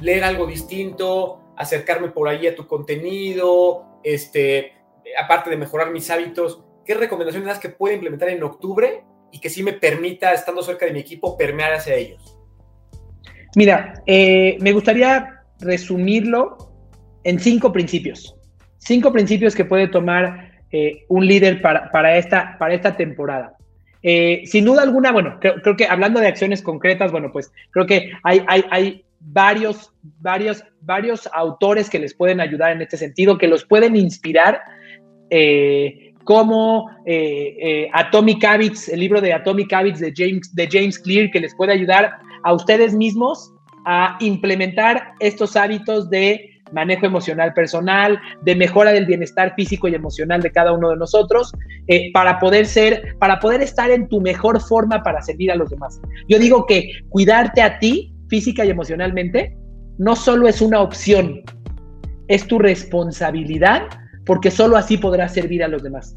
leer 0.00 0.24
algo 0.24 0.46
distinto, 0.46 1.40
acercarme 1.56 2.08
por 2.08 2.28
ahí 2.28 2.48
a 2.48 2.54
tu 2.54 2.66
contenido, 2.66 4.00
este, 4.02 4.72
aparte 5.16 5.50
de 5.50 5.56
mejorar 5.56 5.92
mis 5.92 6.10
hábitos? 6.10 6.64
¿Qué 6.84 6.94
recomendaciones 6.94 7.46
das 7.46 7.60
que 7.60 7.68
pueda 7.68 7.94
implementar 7.94 8.28
en 8.30 8.42
octubre 8.42 9.04
y 9.30 9.38
que 9.38 9.50
sí 9.50 9.62
me 9.62 9.74
permita, 9.74 10.32
estando 10.32 10.62
cerca 10.62 10.86
de 10.86 10.92
mi 10.92 11.00
equipo, 11.00 11.36
permear 11.36 11.74
hacia 11.74 11.94
ellos? 11.94 12.36
Mira, 13.54 14.02
eh, 14.06 14.56
me 14.60 14.72
gustaría 14.72 15.44
resumirlo 15.60 16.56
en 17.22 17.38
cinco 17.38 17.72
principios. 17.72 18.39
Cinco 18.80 19.12
principios 19.12 19.54
que 19.54 19.66
puede 19.66 19.88
tomar 19.88 20.50
eh, 20.72 21.04
un 21.08 21.26
líder 21.26 21.60
para, 21.60 22.16
esta, 22.16 22.56
para 22.58 22.74
esta 22.74 22.96
temporada. 22.96 23.56
Eh, 24.02 24.42
sin 24.46 24.64
duda 24.64 24.82
alguna, 24.82 25.12
bueno, 25.12 25.38
creo, 25.38 25.76
que 25.76 25.84
hablando 25.84 26.18
de 26.18 26.28
acciones 26.28 26.62
concretas, 26.62 27.12
bueno, 27.12 27.30
pues 27.30 27.52
creo 27.72 27.84
que 27.84 28.12
hay, 28.22 28.42
hay, 28.48 28.64
hay 28.70 29.04
varios, 29.20 29.92
varios, 30.20 30.64
varios 30.80 31.28
autores 31.34 31.90
que 31.90 31.98
les 31.98 32.14
pueden 32.14 32.40
ayudar 32.40 32.72
en 32.72 32.80
este 32.80 32.96
sentido, 32.96 33.36
que 33.36 33.48
los 33.48 33.66
pueden 33.66 33.96
inspirar, 33.96 34.62
eh, 35.28 36.14
como 36.24 36.88
Atomic 37.92 38.44
Habits, 38.44 38.88
el 38.88 39.00
libro 39.00 39.20
de 39.20 39.32
Atomic 39.32 39.72
Habits 39.72 40.00
de 40.00 40.12
James, 40.16 40.54
de 40.54 40.68
James 40.70 40.98
Clear, 40.98 41.30
que 41.30 41.40
les 41.40 41.54
puede 41.54 41.72
ayudar 41.72 42.18
a 42.44 42.52
ustedes 42.52 42.94
mismos 42.94 43.52
a 43.84 44.16
implementar 44.20 45.12
estos 45.18 45.56
hábitos 45.56 46.08
de 46.08 46.49
manejo 46.72 47.06
emocional 47.06 47.52
personal, 47.54 48.18
de 48.42 48.54
mejora 48.54 48.92
del 48.92 49.06
bienestar 49.06 49.54
físico 49.54 49.88
y 49.88 49.94
emocional 49.94 50.40
de 50.42 50.50
cada 50.50 50.72
uno 50.72 50.90
de 50.90 50.96
nosotros, 50.96 51.52
eh, 51.86 52.12
para 52.12 52.38
poder 52.38 52.66
ser, 52.66 53.16
para 53.18 53.38
poder 53.40 53.62
estar 53.62 53.90
en 53.90 54.08
tu 54.08 54.20
mejor 54.20 54.60
forma 54.60 55.02
para 55.02 55.22
servir 55.22 55.50
a 55.50 55.56
los 55.56 55.70
demás. 55.70 56.00
Yo 56.28 56.38
digo 56.38 56.66
que 56.66 56.90
cuidarte 57.08 57.62
a 57.62 57.78
ti, 57.78 58.14
física 58.28 58.64
y 58.64 58.70
emocionalmente, 58.70 59.56
no 59.98 60.16
solo 60.16 60.48
es 60.48 60.62
una 60.62 60.80
opción, 60.80 61.42
es 62.28 62.46
tu 62.46 62.58
responsabilidad, 62.58 63.82
porque 64.24 64.50
solo 64.50 64.76
así 64.76 64.96
podrás 64.96 65.34
servir 65.34 65.64
a 65.64 65.68
los 65.68 65.82
demás. 65.82 66.14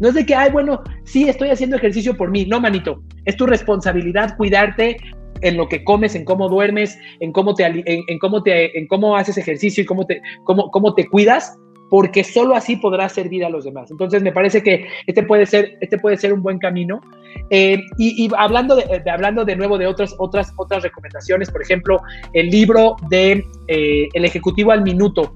No 0.00 0.08
es 0.08 0.14
de 0.14 0.26
que, 0.26 0.34
ay, 0.34 0.50
bueno, 0.50 0.82
sí, 1.04 1.28
estoy 1.28 1.50
haciendo 1.50 1.76
ejercicio 1.76 2.16
por 2.16 2.30
mí. 2.30 2.44
No, 2.44 2.60
manito, 2.60 3.04
es 3.24 3.36
tu 3.36 3.46
responsabilidad 3.46 4.36
cuidarte, 4.36 4.96
en 5.42 5.56
lo 5.56 5.68
que 5.68 5.84
comes, 5.84 6.14
en 6.14 6.24
cómo 6.24 6.48
duermes, 6.48 6.98
en 7.20 7.32
cómo 7.32 7.54
te, 7.54 7.64
en, 7.66 8.18
cómo 8.18 8.42
te, 8.42 8.78
en 8.78 8.86
cómo 8.86 9.16
haces 9.16 9.36
ejercicio 9.38 9.82
y 9.82 9.86
cómo 9.86 10.06
te, 10.06 10.22
cómo, 10.44 10.70
cómo 10.70 10.94
te 10.94 11.06
cuidas, 11.06 11.58
porque 11.90 12.24
solo 12.24 12.54
así 12.54 12.76
podrás 12.76 13.12
servir 13.12 13.44
a 13.44 13.50
los 13.50 13.64
demás. 13.64 13.90
Entonces 13.90 14.22
me 14.22 14.32
parece 14.32 14.62
que 14.62 14.86
este 15.06 15.22
puede 15.24 15.44
ser, 15.44 15.76
este 15.82 15.98
puede 15.98 16.16
ser 16.16 16.32
un 16.32 16.42
buen 16.42 16.58
camino. 16.58 17.02
Eh, 17.50 17.78
y, 17.98 18.30
hablando, 18.34 18.76
de, 18.76 19.02
hablando 19.10 19.44
de 19.44 19.56
nuevo 19.56 19.76
de 19.76 19.86
otras, 19.86 20.14
otras, 20.18 20.54
otras 20.56 20.82
recomendaciones, 20.82 21.50
por 21.50 21.60
ejemplo, 21.60 22.00
el 22.32 22.48
libro 22.48 22.96
de 23.10 23.44
eh, 23.68 24.08
El 24.14 24.24
Ejecutivo 24.24 24.72
al 24.72 24.82
Minuto. 24.82 25.34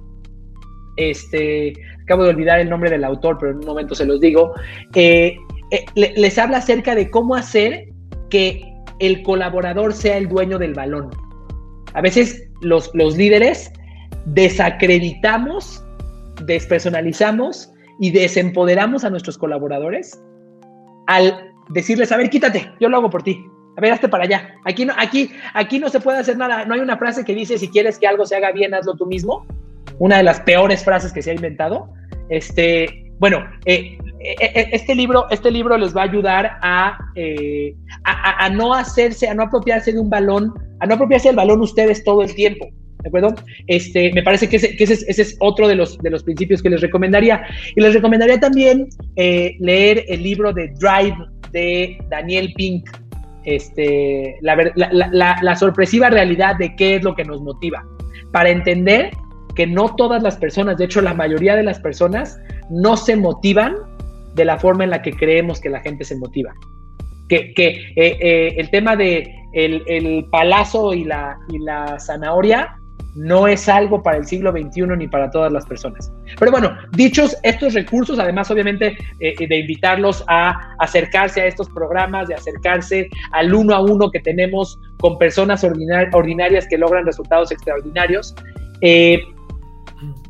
Este, 0.97 1.75
acabo 2.05 2.25
de 2.25 2.31
olvidar 2.31 2.59
el 2.59 2.71
nombre 2.71 2.89
del 2.89 3.05
autor, 3.05 3.37
pero 3.39 3.53
en 3.53 3.59
un 3.59 3.67
momento 3.67 3.95
se 3.95 4.07
los 4.07 4.19
digo. 4.19 4.55
Eh, 4.95 5.37
les 5.95 6.39
habla 6.39 6.57
acerca 6.57 6.95
de 6.95 7.11
cómo 7.11 7.35
hacer 7.35 7.89
que 8.31 8.76
el 8.99 9.23
colaborador 9.23 9.93
sea 9.93 10.17
el 10.17 10.29
dueño 10.29 10.59
del 10.59 10.75
balón. 10.75 11.11
A 11.95 12.01
veces 12.01 12.49
los, 12.61 12.91
los 12.95 13.17
líderes 13.17 13.73
desacreditamos, 14.27 15.85
despersonalizamos 16.45 17.73
y 17.99 18.11
desempoderamos 18.11 19.05
a 19.05 19.11
nuestros 19.11 19.39
colaboradores 19.39 20.21
al 21.07 21.53
decirles, 21.71 22.13
a 22.13 22.17
ver, 22.17 22.31
quítate, 22.31 22.71
yo 22.81 22.89
lo 22.89 22.99
hago 22.99 23.11
por 23.11 23.23
ti. 23.23 23.45
A 23.77 23.81
ver, 23.81 23.93
hazte 23.93 24.09
para 24.09 24.25
allá. 24.25 24.55
Aquí 24.65 24.85
no, 24.85 24.95
aquí, 24.97 25.31
aquí 25.53 25.79
no 25.79 25.89
se 25.91 26.01
puede 26.01 26.19
hacer 26.19 26.39
nada. 26.39 26.65
No 26.65 26.75
hay 26.75 26.81
una 26.81 26.97
frase 26.97 27.25
que 27.25 27.35
dice, 27.35 27.59
si 27.59 27.69
quieres 27.69 27.99
que 27.99 28.07
algo 28.07 28.25
se 28.25 28.35
haga 28.35 28.51
bien, 28.53 28.75
hazlo 28.75 28.95
tú 28.97 29.07
mismo. 29.07 29.47
Una 29.99 30.17
de 30.17 30.23
las 30.23 30.41
peores 30.41 30.83
frases 30.83 31.13
que 31.13 31.21
se 31.21 31.31
ha 31.31 31.35
inventado. 31.35 31.89
Este, 32.31 33.06
bueno, 33.19 33.45
eh, 33.65 33.99
este 34.73 34.95
libro, 34.95 35.27
este 35.31 35.51
libro 35.51 35.77
les 35.79 35.97
va 35.97 36.03
a 36.03 36.05
ayudar 36.05 36.59
a, 36.63 36.99
a, 38.05 38.51
no 38.51 38.75
hacerse, 38.75 39.29
a 39.29 39.35
no 39.35 39.45
apropiarse 39.45 39.93
de 39.93 40.01
un 40.01 40.11
balón, 40.11 40.53
a 40.81 40.87
no 40.87 40.95
apropiarse 40.95 41.29
del 41.29 41.37
balón 41.37 41.61
ustedes 41.61 42.05
todo 42.05 42.23
el 42.23 42.35
tiempo. 42.35 42.69
¿De 43.03 43.09
acuerdo? 43.09 43.35
Este, 43.69 44.13
me 44.13 44.23
parece 44.23 44.49
que, 44.49 44.57
ese, 44.57 45.05
es, 45.09 45.37
otro 45.39 45.69
de 45.69 45.77
los, 45.77 45.97
de 45.99 46.11
los 46.11 46.25
principios 46.25 46.61
que 46.61 46.71
les 46.71 46.81
recomendaría. 46.81 47.43
Y 47.77 47.81
les 47.81 47.95
recomendaría 47.95 48.41
también 48.41 48.89
leer 49.15 50.05
el 50.09 50.23
libro 50.23 50.53
de 50.53 50.69
Drive 50.79 51.17
de 51.53 51.99
Daniel 52.11 52.53
Pink. 52.57 52.89
Este, 53.45 54.37
la, 54.41 54.57
la 55.41 55.57
sorpresiva 55.57 56.11
realidad 56.11 56.57
de 56.57 56.75
qué 56.75 56.97
es 56.97 57.05
lo 57.05 57.15
que 57.15 57.25
nos 57.25 57.41
motiva. 57.41 57.85
Para 58.33 58.51
entender 58.51 59.11
que 59.57 59.67
no 59.67 59.97
todas 59.97 60.23
las 60.23 60.37
personas, 60.37 60.77
de 60.77 60.85
hecho 60.85 61.01
la 61.01 61.15
mayoría 61.15 61.57
de 61.57 61.65
las 61.65 61.81
personas, 61.81 62.39
no 62.71 62.97
se 62.97 63.17
motivan 63.17 63.77
de 64.35 64.45
la 64.45 64.59
forma 64.59 64.85
en 64.85 64.91
la 64.91 65.03
que 65.03 65.13
creemos 65.13 65.61
que 65.61 65.71
la 65.71 65.81
gente 65.81 66.05
se 66.05 66.17
motiva. 66.17 66.53
Que, 67.29 67.53
eh, 67.59 67.93
eh, 67.97 68.55
el 68.57 68.71
tema 68.71 68.95
de 68.95 69.35
el, 69.53 70.27
palazo 70.31 70.95
y 70.95 71.05
la, 71.05 71.39
y 71.49 71.59
la 71.59 71.99
zanahoria 71.99 72.77
no 73.17 73.49
es 73.49 73.69
algo 73.69 74.03
para 74.03 74.19
el 74.19 74.27
siglo 74.27 74.53
XXI 74.53 74.83
ni 74.99 75.09
para 75.09 75.31
todas 75.31 75.51
las 75.51 75.65
personas. 75.65 76.13
Pero 76.39 76.53
bueno, 76.53 76.77
dichos 76.93 77.35
estos 77.43 77.73
recursos, 77.73 78.19
además 78.19 78.51
obviamente 78.51 78.97
eh, 79.21 79.35
de 79.47 79.59
invitarlos 79.59 80.23
a 80.29 80.77
acercarse 80.79 81.41
a 81.41 81.47
estos 81.47 81.69
programas, 81.71 82.29
de 82.29 82.35
acercarse 82.35 83.09
al 83.33 83.55
uno 83.55 83.75
a 83.75 83.81
uno 83.81 84.11
que 84.11 84.21
tenemos 84.21 84.79
con 84.99 85.17
personas 85.19 85.65
ordinarias 85.65 86.67
que 86.69 86.77
logran 86.77 87.07
resultados 87.07 87.51
extraordinarios, 87.51 88.35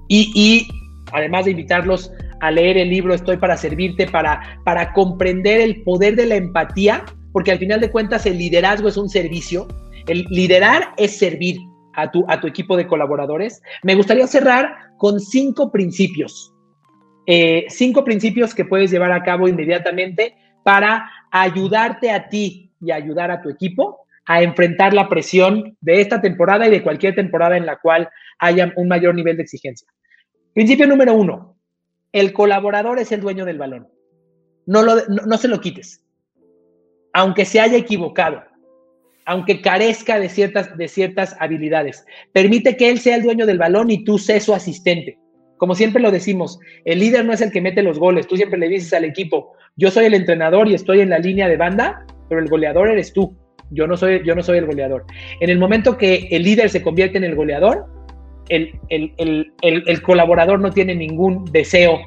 y, 0.09 0.69
además 1.13 1.45
de 1.45 1.53
invitarlos 1.53 2.13
a 2.41 2.51
leer 2.51 2.77
el 2.79 2.91
libro 2.91 3.15
Estoy 3.15 3.37
para 3.37 3.57
servirte, 3.57 4.07
para, 4.07 4.61
para 4.65 4.93
comprender 4.93 5.61
el 5.61 5.83
poder 5.83 6.17
de 6.17 6.27
la 6.27 6.37
empatía, 6.37 7.05
porque 7.33 7.53
al 7.53 7.59
final 7.59 7.81
de 7.81 7.91
cuentas 7.91 8.27
el 8.27 8.39
liderazgo 8.39 8.89
es 8.89 8.97
un 8.97 9.09
servicio, 9.09 9.69
el 10.07 10.25
liderar 10.31 10.95
es 10.97 11.19
servir 11.19 11.59
a 11.95 12.11
tu, 12.11 12.25
a 12.29 12.41
tu 12.41 12.47
equipo 12.47 12.77
de 12.77 12.87
colaboradores. 12.87 13.63
Me 13.83 13.95
gustaría 13.95 14.27
cerrar 14.27 14.75
con 14.99 15.21
cinco 15.21 15.73
principios, 15.73 16.55
eh, 17.27 17.67
cinco 17.69 18.05
principios 18.05 18.55
que 18.55 18.65
puedes 18.65 18.91
llevar 18.91 19.13
a 19.13 19.23
cabo 19.23 19.49
inmediatamente 19.49 20.35
para 20.63 21.11
ayudarte 21.31 22.11
a 22.11 22.29
ti 22.29 22.71
y 22.81 22.91
ayudar 22.91 23.31
a 23.31 23.43
tu 23.43 23.49
equipo 23.49 24.07
a 24.27 24.43
enfrentar 24.43 24.93
la 24.93 25.09
presión 25.09 25.77
de 25.81 26.01
esta 26.01 26.21
temporada 26.21 26.67
y 26.67 26.71
de 26.71 26.83
cualquier 26.83 27.15
temporada 27.15 27.57
en 27.57 27.65
la 27.65 27.79
cual 27.79 28.09
haya 28.39 28.73
un 28.77 28.89
mayor 28.89 29.15
nivel 29.15 29.37
de 29.37 29.45
exigencia. 29.45 29.89
Principio 30.53 30.87
número 30.87 31.15
uno, 31.15 31.56
el 32.17 32.33
colaborador 32.33 32.99
es 32.99 33.13
el 33.13 33.21
dueño 33.21 33.45
del 33.45 33.59
balón. 33.59 33.89
No, 34.65 34.83
lo, 34.83 34.97
no, 35.07 35.37
se 35.37 35.49
lo 35.49 35.61
quites. 35.61 36.03
Aunque 37.13 37.45
se 37.45 37.61
haya 37.61 37.77
equivocado, 37.77 38.43
aunque 39.27 39.61
carezca 39.61 40.19
de 40.19 40.31
ciertas, 40.31 40.77
de 40.79 40.89
ciertas 40.89 41.37
habilidades. 41.41 42.07
Permite 42.33 42.77
que 42.79 42.89
él 42.89 43.01
sea 43.01 43.17
el 43.17 43.23
dueño 43.23 43.45
del 43.45 43.59
balón 43.59 43.91
y 43.91 44.03
tú 44.03 44.17
seas 44.19 44.45
su 44.45 44.55
asistente. 44.55 45.19
Como 45.59 45.75
siempre 45.75 46.01
lo 46.03 46.11
decimos, 46.11 46.59
el 46.87 47.01
líder 47.01 47.25
no 47.27 47.35
es 47.35 47.43
el 47.43 47.51
que 47.51 47.61
mete 47.61 47.83
los 47.83 47.99
goles. 47.99 48.27
Tú 48.27 48.37
siempre 48.37 48.59
le 48.59 48.69
dices 48.69 48.95
al 48.95 49.05
equipo, 49.05 49.53
yo 49.77 49.91
soy 49.91 50.07
el 50.07 50.15
entrenador 50.15 50.69
y 50.69 50.75
estoy 50.75 51.01
en 51.01 51.11
la 51.11 51.19
línea 51.19 51.49
de 51.49 51.59
banda, 51.59 52.07
pero 52.31 52.41
el 52.41 52.49
goleador 52.49 52.89
eres 52.89 53.13
tú. 53.13 53.37
Yo 53.71 53.87
no 53.87 53.97
soy, 53.99 54.23
yo 54.25 54.35
no 54.35 54.43
soy 54.43 54.59
el 54.59 54.67
goleador. 54.67 55.05
En 55.41 55.51
el 55.51 55.59
momento 55.59 55.99
que 55.99 56.29
el 56.31 56.45
líder 56.45 56.71
se 56.71 56.83
convierte 56.83 57.19
en 57.19 57.25
el 57.25 57.35
goleador, 57.35 57.87
el, 58.49 60.03
colaborador 60.03 60.61
no 60.61 60.71
tiene 60.71 60.95
ningún 60.95 61.45
deseo 61.47 61.99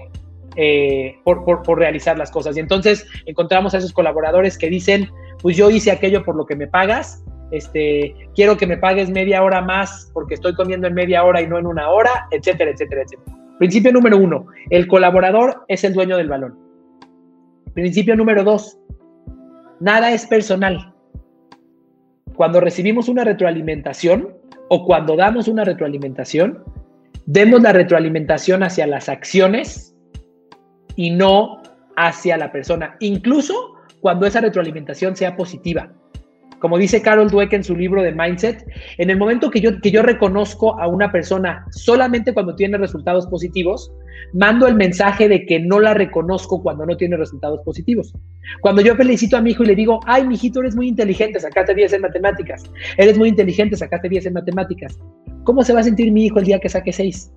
eh, 0.56 1.16
por, 1.24 1.78
realizar 1.78 2.18
las 2.18 2.32
cosas. 2.32 2.58
Y 2.58 2.60
entonces 2.60 3.08
encontramos 3.26 3.74
a 3.74 3.78
esos 3.78 3.94
colaboradores 3.94 4.58
que 4.58 4.70
dicen, 4.70 5.10
pues 5.42 5.58
yo 5.58 5.70
hice 5.70 5.92
aquello 5.92 6.24
por 6.24 6.36
lo 6.36 6.46
que 6.46 6.56
me 6.56 6.68
pagas, 6.68 7.24
este, 7.52 8.16
quiero 8.36 8.58
que 8.58 8.68
me 8.68 8.78
pagues 8.78 9.10
media 9.10 9.42
hora 9.42 9.62
más 9.62 10.12
porque 10.14 10.36
estoy 10.36 10.54
comiendo 10.54 10.88
en 10.88 10.94
media 10.94 11.24
hora 11.24 11.42
y 11.42 11.48
no 11.48 11.58
en 11.58 11.66
una 11.66 11.90
hora, 11.90 12.28
etcétera, 12.32 12.72
etcétera, 12.72 13.04
etcétera. 13.04 13.38
Principio 13.58 13.92
número 13.92 14.18
uno, 14.18 14.46
el 14.70 14.88
colaborador 14.88 15.66
es 15.68 15.84
el 15.84 15.94
dueño 15.94 16.16
del 16.16 16.30
balón. 16.30 16.58
Principio 17.74 18.16
número 18.16 18.44
dos, 18.44 18.80
nada 19.80 20.12
es 20.12 20.26
personal. 20.26 20.94
Cuando 22.36 22.62
recibimos 22.62 23.10
una 23.10 23.26
retroalimentación, 23.26 24.39
o 24.70 24.86
cuando 24.86 25.16
damos 25.16 25.48
una 25.48 25.66
retroalimentación, 25.66 26.64
demos 27.26 27.62
la 27.62 27.74
retroalimentación 27.74 28.64
hacia 28.64 28.88
las 28.88 29.10
acciones 29.10 29.96
y 30.96 31.12
no 31.12 31.62
hacia 31.96 32.38
la 32.38 32.52
persona, 32.52 32.96
incluso 33.00 33.74
cuando 34.00 34.26
esa 34.26 34.42
retroalimentación 34.42 35.16
sea 35.16 35.36
positiva. 35.36 35.92
Como 36.60 36.78
dice 36.78 37.02
Carol 37.02 37.30
Dweck 37.30 37.54
en 37.54 37.64
su 37.64 37.76
libro 37.76 38.02
de 38.02 38.12
Mindset, 38.12 38.66
en 38.98 39.10
el 39.10 39.18
momento 39.18 39.50
que 39.50 39.62
yo, 39.62 39.80
que 39.80 39.92
yo 39.92 40.02
reconozco 40.02 40.80
a 40.80 40.88
una 40.88 41.12
persona 41.12 41.66
solamente 41.72 42.34
cuando 42.34 42.56
tiene 42.56 42.78
resultados 42.78 43.28
positivos, 43.28 43.92
mando 44.34 44.68
el 44.68 44.76
mensaje 44.76 45.28
de 45.28 45.46
que 45.46 45.60
no 45.60 45.80
la 45.80 45.94
reconozco 45.94 46.62
cuando 46.62 46.86
no 46.86 46.98
tiene 46.98 47.18
resultados 47.18 47.62
positivos. 47.64 48.14
Cuando 48.62 48.82
yo 48.82 48.96
felicito 48.96 49.38
a 49.38 49.42
mi 49.42 49.52
hijo 49.52 49.64
y 49.64 49.68
le 49.68 49.76
digo, 49.76 50.00
ay, 50.06 50.28
mi 50.28 50.36
hijito, 50.36 50.60
eres 50.62 50.76
muy 50.76 50.88
inteligente, 50.88 51.40
sacaste 51.40 51.74
10 51.74 51.94
en 51.94 52.02
matemáticas, 52.02 52.64
eres 52.98 53.18
muy 53.18 53.30
inteligente, 53.30 53.76
sacaste 53.76 54.10
10 54.10 54.28
en 54.28 54.34
matemáticas. 54.34 55.00
¿Cómo 55.44 55.64
se 55.64 55.74
va 55.74 55.82
a 55.82 55.84
sentir 55.84 56.12
mi 56.12 56.26
hijo 56.26 56.40
el 56.40 56.46
día 56.46 56.60
que 56.60 56.70
saque 56.70 56.94
6? 56.94 57.32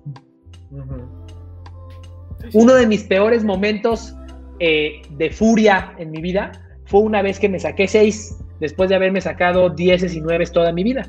Uno 2.53 2.75
de 2.75 2.87
mis 2.87 3.03
peores 3.03 3.43
momentos 3.43 4.15
eh, 4.59 5.01
de 5.17 5.29
furia 5.31 5.93
en 5.97 6.11
mi 6.11 6.21
vida 6.21 6.51
fue 6.85 7.01
una 7.01 7.21
vez 7.21 7.39
que 7.39 7.49
me 7.49 7.59
saqué 7.59 7.87
6 7.87 8.37
después 8.59 8.89
de 8.89 8.95
haberme 8.95 9.21
sacado 9.21 9.69
10 9.69 10.15
y 10.15 10.21
9 10.21 10.45
toda 10.53 10.71
mi 10.71 10.83
vida, 10.83 11.07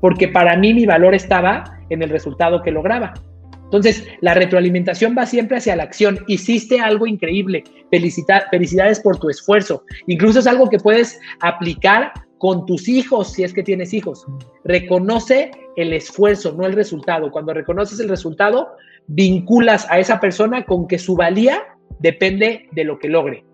porque 0.00 0.28
para 0.28 0.56
mí 0.56 0.74
mi 0.74 0.86
valor 0.86 1.14
estaba 1.14 1.78
en 1.88 2.02
el 2.02 2.10
resultado 2.10 2.62
que 2.62 2.70
lograba. 2.70 3.14
Entonces, 3.70 4.04
la 4.20 4.34
retroalimentación 4.34 5.14
va 5.16 5.26
siempre 5.26 5.58
hacia 5.58 5.76
la 5.76 5.84
acción. 5.84 6.18
Hiciste 6.26 6.80
algo 6.80 7.06
increíble. 7.06 7.62
felicidades 7.90 8.98
por 8.98 9.18
tu 9.20 9.30
esfuerzo. 9.30 9.84
Incluso 10.08 10.40
es 10.40 10.48
algo 10.48 10.68
que 10.68 10.78
puedes 10.78 11.20
aplicar 11.40 12.12
con 12.38 12.66
tus 12.66 12.88
hijos, 12.88 13.32
si 13.32 13.44
es 13.44 13.54
que 13.54 13.62
tienes 13.62 13.94
hijos. 13.94 14.26
Reconoce 14.64 15.52
el 15.76 15.92
esfuerzo, 15.92 16.52
no 16.52 16.66
el 16.66 16.72
resultado. 16.72 17.30
Cuando 17.30 17.54
reconoces 17.54 18.00
el 18.00 18.08
resultado, 18.08 18.70
vinculas 19.06 19.86
a 19.88 20.00
esa 20.00 20.18
persona 20.18 20.64
con 20.64 20.88
que 20.88 20.98
su 20.98 21.14
valía 21.14 21.62
depende 22.00 22.66
de 22.72 22.84
lo 22.84 22.98
que 22.98 23.08
logre 23.08 23.44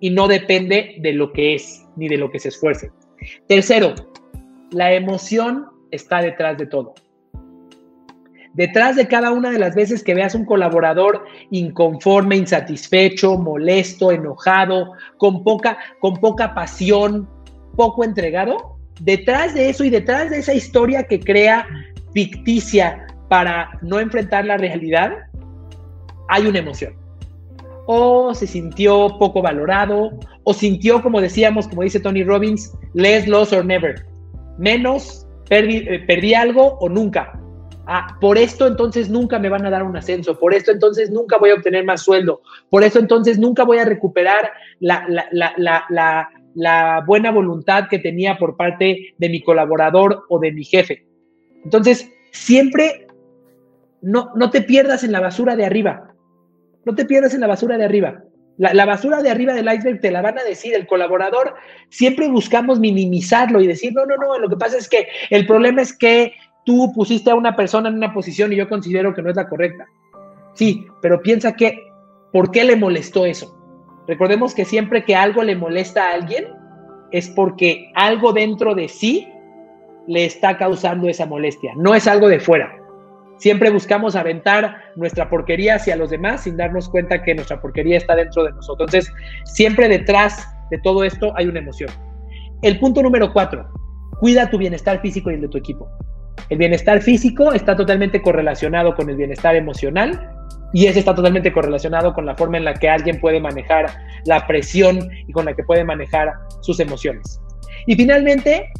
y 0.00 0.08
no 0.08 0.26
depende 0.26 0.96
de 1.00 1.12
lo 1.12 1.32
que 1.32 1.54
es 1.54 1.84
ni 1.96 2.08
de 2.08 2.16
lo 2.16 2.30
que 2.30 2.38
se 2.38 2.48
esfuerce. 2.48 2.90
Tercero, 3.46 3.94
la 4.70 4.94
emoción 4.94 5.66
está 5.90 6.22
detrás 6.22 6.56
de 6.56 6.66
todo. 6.66 6.94
Detrás 8.56 8.96
de 8.96 9.06
cada 9.06 9.32
una 9.32 9.50
de 9.50 9.58
las 9.58 9.74
veces 9.74 10.02
que 10.02 10.14
veas 10.14 10.34
un 10.34 10.46
colaborador 10.46 11.26
inconforme, 11.50 12.36
insatisfecho, 12.36 13.36
molesto, 13.36 14.10
enojado, 14.10 14.92
con 15.18 15.44
poca, 15.44 15.76
con 16.00 16.16
poca 16.16 16.54
pasión, 16.54 17.28
poco 17.76 18.02
entregado, 18.02 18.78
detrás 19.02 19.52
de 19.52 19.68
eso 19.68 19.84
y 19.84 19.90
detrás 19.90 20.30
de 20.30 20.38
esa 20.38 20.54
historia 20.54 21.02
que 21.02 21.20
crea 21.20 21.68
ficticia 22.14 23.06
para 23.28 23.78
no 23.82 24.00
enfrentar 24.00 24.46
la 24.46 24.56
realidad, 24.56 25.12
hay 26.30 26.46
una 26.46 26.60
emoción. 26.60 26.94
O 27.84 28.32
se 28.34 28.46
sintió 28.46 29.18
poco 29.18 29.42
valorado, 29.42 30.18
o 30.44 30.54
sintió, 30.54 31.02
como 31.02 31.20
decíamos, 31.20 31.68
como 31.68 31.82
dice 31.82 32.00
Tony 32.00 32.24
Robbins, 32.24 32.72
less, 32.94 33.28
loss 33.28 33.52
or 33.52 33.66
never. 33.66 34.06
Menos, 34.56 35.26
eh, 35.50 36.02
perdí 36.06 36.32
algo 36.32 36.78
o 36.80 36.88
nunca 36.88 37.38
ah, 37.86 38.16
por 38.20 38.38
esto 38.38 38.66
entonces 38.66 39.08
nunca 39.08 39.38
me 39.38 39.48
van 39.48 39.64
a 39.66 39.70
dar 39.70 39.82
un 39.82 39.96
ascenso, 39.96 40.38
por 40.38 40.54
esto 40.54 40.72
entonces 40.72 41.10
nunca 41.10 41.38
voy 41.38 41.50
a 41.50 41.54
obtener 41.54 41.84
más 41.84 42.02
sueldo, 42.02 42.42
por 42.70 42.84
eso 42.84 42.98
entonces 42.98 43.38
nunca 43.38 43.64
voy 43.64 43.78
a 43.78 43.84
recuperar 43.84 44.50
la, 44.80 45.06
la, 45.32 47.02
buena 47.06 47.30
voluntad 47.30 47.88
que 47.88 47.98
tenía 47.98 48.38
por 48.38 48.56
parte 48.56 49.14
de 49.16 49.28
mi 49.28 49.42
colaborador 49.42 50.24
o 50.28 50.38
de 50.38 50.52
mi 50.52 50.64
jefe. 50.64 51.06
Entonces, 51.64 52.10
siempre 52.32 53.06
no, 54.00 54.30
no 54.34 54.50
te 54.50 54.62
pierdas 54.62 55.04
en 55.04 55.12
la 55.12 55.20
basura 55.20 55.54
de 55.54 55.66
arriba, 55.66 56.14
no 56.84 56.94
te 56.94 57.04
pierdas 57.04 57.34
en 57.34 57.40
la 57.40 57.46
basura 57.46 57.76
de 57.76 57.84
arriba. 57.84 58.22
La, 58.58 58.72
la, 58.72 58.86
basura 58.86 59.20
de 59.20 59.28
arriba 59.28 59.52
del 59.52 59.70
iceberg 59.70 60.00
te 60.00 60.10
la 60.10 60.22
van 60.22 60.38
a 60.38 60.44
decir 60.44 60.74
el 60.74 60.86
colaborador. 60.86 61.56
Siempre 61.90 62.26
buscamos 62.28 62.80
minimizarlo 62.80 63.60
y 63.60 63.66
decir, 63.66 63.92
no, 63.92 64.06
no, 64.06 64.16
no, 64.16 64.38
lo 64.38 64.48
que 64.48 64.56
pasa 64.56 64.78
es 64.78 64.88
que 64.88 65.06
el 65.28 65.46
problema 65.46 65.82
es 65.82 65.94
que 65.94 66.32
tú 66.66 66.92
pusiste 66.92 67.30
a 67.30 67.36
una 67.36 67.56
persona 67.56 67.88
en 67.88 67.94
una 67.94 68.12
posición 68.12 68.52
y 68.52 68.56
yo 68.56 68.68
considero 68.68 69.14
que 69.14 69.22
no 69.22 69.30
es 69.30 69.36
la 69.36 69.48
correcta. 69.48 69.86
Sí, 70.54 70.86
pero 71.00 71.22
piensa 71.22 71.54
que, 71.54 71.90
¿por 72.32 72.50
qué 72.50 72.64
le 72.64 72.76
molestó 72.76 73.24
eso? 73.24 73.56
Recordemos 74.06 74.54
que 74.54 74.64
siempre 74.64 75.04
que 75.04 75.14
algo 75.14 75.42
le 75.42 75.56
molesta 75.56 76.10
a 76.10 76.14
alguien, 76.14 76.46
es 77.12 77.28
porque 77.30 77.90
algo 77.94 78.32
dentro 78.32 78.74
de 78.74 78.88
sí 78.88 79.28
le 80.08 80.24
está 80.24 80.58
causando 80.58 81.08
esa 81.08 81.24
molestia, 81.24 81.72
no 81.76 81.94
es 81.94 82.06
algo 82.06 82.28
de 82.28 82.40
fuera. 82.40 82.76
Siempre 83.38 83.70
buscamos 83.70 84.16
aventar 84.16 84.76
nuestra 84.96 85.28
porquería 85.28 85.76
hacia 85.76 85.94
los 85.94 86.10
demás 86.10 86.44
sin 86.44 86.56
darnos 86.56 86.88
cuenta 86.88 87.22
que 87.22 87.34
nuestra 87.34 87.60
porquería 87.60 87.98
está 87.98 88.16
dentro 88.16 88.44
de 88.44 88.52
nosotros. 88.52 88.92
Entonces, 88.92 89.12
siempre 89.44 89.88
detrás 89.88 90.48
de 90.70 90.78
todo 90.78 91.04
esto 91.04 91.32
hay 91.36 91.46
una 91.46 91.60
emoción. 91.60 91.90
El 92.62 92.78
punto 92.80 93.02
número 93.02 93.32
cuatro, 93.32 93.68
cuida 94.20 94.48
tu 94.48 94.56
bienestar 94.56 95.00
físico 95.02 95.30
y 95.30 95.34
el 95.34 95.42
de 95.42 95.48
tu 95.48 95.58
equipo. 95.58 95.86
El 96.48 96.58
bienestar 96.58 97.00
físico 97.02 97.52
está 97.52 97.76
totalmente 97.76 98.22
correlacionado 98.22 98.94
con 98.94 99.10
el 99.10 99.16
bienestar 99.16 99.56
emocional 99.56 100.30
y 100.72 100.86
ese 100.86 100.98
está 101.00 101.14
totalmente 101.14 101.52
correlacionado 101.52 102.12
con 102.12 102.26
la 102.26 102.36
forma 102.36 102.58
en 102.58 102.64
la 102.64 102.74
que 102.74 102.88
alguien 102.88 103.20
puede 103.20 103.40
manejar 103.40 103.86
la 104.26 104.46
presión 104.46 105.08
y 105.26 105.32
con 105.32 105.44
la 105.44 105.54
que 105.54 105.64
puede 105.64 105.84
manejar 105.84 106.32
sus 106.60 106.80
emociones. 106.80 107.40
Y 107.86 107.94
finalmente, 107.94 108.70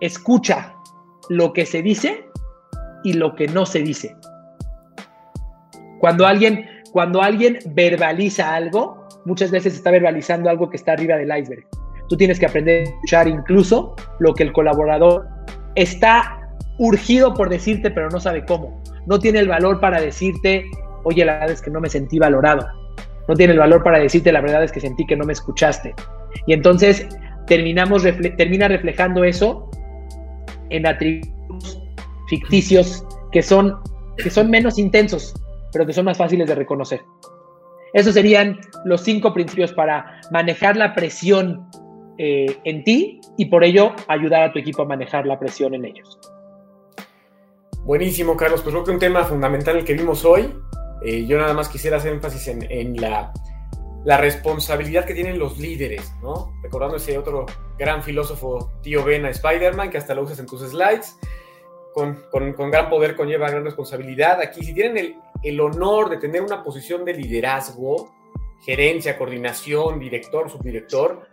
escucha 0.00 0.74
lo 1.28 1.52
que 1.52 1.66
se 1.66 1.82
dice 1.82 2.24
y 3.04 3.12
lo 3.14 3.34
que 3.34 3.48
no 3.48 3.66
se 3.66 3.80
dice. 3.80 4.16
Cuando 5.98 6.26
alguien, 6.26 6.66
cuando 6.92 7.22
alguien 7.22 7.58
verbaliza 7.66 8.54
algo, 8.54 9.06
muchas 9.24 9.50
veces 9.50 9.74
está 9.74 9.90
verbalizando 9.90 10.50
algo 10.50 10.70
que 10.70 10.76
está 10.76 10.92
arriba 10.92 11.16
del 11.16 11.36
iceberg. 11.36 11.66
Tú 12.08 12.16
tienes 12.16 12.38
que 12.38 12.46
aprender 12.46 12.82
a 12.82 12.90
escuchar 12.90 13.28
incluso 13.28 13.94
lo 14.20 14.34
que 14.34 14.44
el 14.44 14.52
colaborador 14.52 15.26
está 15.74 16.45
urgido 16.78 17.34
por 17.34 17.48
decirte, 17.48 17.90
pero 17.90 18.10
no 18.10 18.20
sabe 18.20 18.44
cómo. 18.44 18.82
No 19.06 19.18
tiene 19.18 19.38
el 19.38 19.48
valor 19.48 19.80
para 19.80 20.00
decirte, 20.00 20.66
oye, 21.04 21.24
la 21.24 21.34
verdad 21.34 21.50
es 21.50 21.62
que 21.62 21.70
no 21.70 21.80
me 21.80 21.88
sentí 21.88 22.18
valorado. 22.18 22.66
No 23.28 23.34
tiene 23.34 23.54
el 23.54 23.58
valor 23.58 23.82
para 23.82 23.98
decirte, 23.98 24.32
la 24.32 24.40
verdad 24.40 24.62
es 24.62 24.72
que 24.72 24.80
sentí 24.80 25.06
que 25.06 25.16
no 25.16 25.24
me 25.24 25.32
escuchaste. 25.32 25.94
Y 26.46 26.52
entonces 26.52 27.08
terminamos 27.46 28.02
termina 28.36 28.68
reflejando 28.68 29.24
eso 29.24 29.70
en 30.70 30.86
atributos 30.86 31.82
ficticios 32.28 33.04
que 33.32 33.42
son, 33.42 33.78
que 34.16 34.30
son 34.30 34.50
menos 34.50 34.78
intensos, 34.78 35.34
pero 35.72 35.86
que 35.86 35.92
son 35.92 36.04
más 36.04 36.18
fáciles 36.18 36.48
de 36.48 36.54
reconocer. 36.54 37.02
Esos 37.92 38.14
serían 38.14 38.58
los 38.84 39.02
cinco 39.02 39.32
principios 39.32 39.72
para 39.72 40.20
manejar 40.30 40.76
la 40.76 40.94
presión 40.94 41.66
eh, 42.18 42.56
en 42.64 42.84
ti 42.84 43.20
y 43.36 43.46
por 43.46 43.64
ello 43.64 43.92
ayudar 44.08 44.42
a 44.42 44.52
tu 44.52 44.58
equipo 44.58 44.82
a 44.82 44.86
manejar 44.86 45.26
la 45.26 45.38
presión 45.38 45.74
en 45.74 45.84
ellos. 45.84 46.18
Buenísimo, 47.86 48.36
Carlos. 48.36 48.62
Pues 48.62 48.74
creo 48.74 48.84
que 48.84 48.90
un 48.90 48.98
tema 48.98 49.22
fundamental 49.22 49.76
el 49.76 49.84
que 49.84 49.94
vimos 49.94 50.24
hoy. 50.24 50.52
Eh, 51.04 51.24
yo 51.24 51.38
nada 51.38 51.54
más 51.54 51.68
quisiera 51.68 51.98
hacer 51.98 52.14
énfasis 52.14 52.48
en, 52.48 53.00
la, 53.00 53.32
la, 54.04 54.16
responsabilidad 54.16 55.04
que 55.04 55.14
tienen 55.14 55.38
los 55.38 55.56
líderes, 55.58 56.12
¿no? 56.20 56.52
Recordando 56.64 56.96
ese 56.96 57.16
otro 57.16 57.46
gran 57.78 58.02
filósofo, 58.02 58.72
tío 58.82 59.04
Ben 59.04 59.24
a 59.24 59.30
Spider-Man, 59.30 59.90
que 59.90 59.98
hasta 59.98 60.16
lo 60.16 60.22
usas 60.22 60.40
en 60.40 60.46
tus 60.46 60.62
slides. 60.62 61.16
Con, 61.94 62.24
con, 62.32 62.70
gran 62.72 62.90
poder 62.90 63.14
conlleva 63.14 63.48
gran 63.48 63.62
responsabilidad. 63.62 64.40
Aquí, 64.40 64.64
si 64.64 64.74
tienen 64.74 64.96
el, 64.98 65.16
el 65.44 65.60
honor 65.60 66.10
de 66.10 66.16
tener 66.16 66.42
una 66.42 66.64
posición 66.64 67.04
de 67.04 67.14
liderazgo, 67.14 68.12
gerencia, 68.64 69.16
coordinación, 69.16 70.00
director, 70.00 70.50
subdirector, 70.50 71.28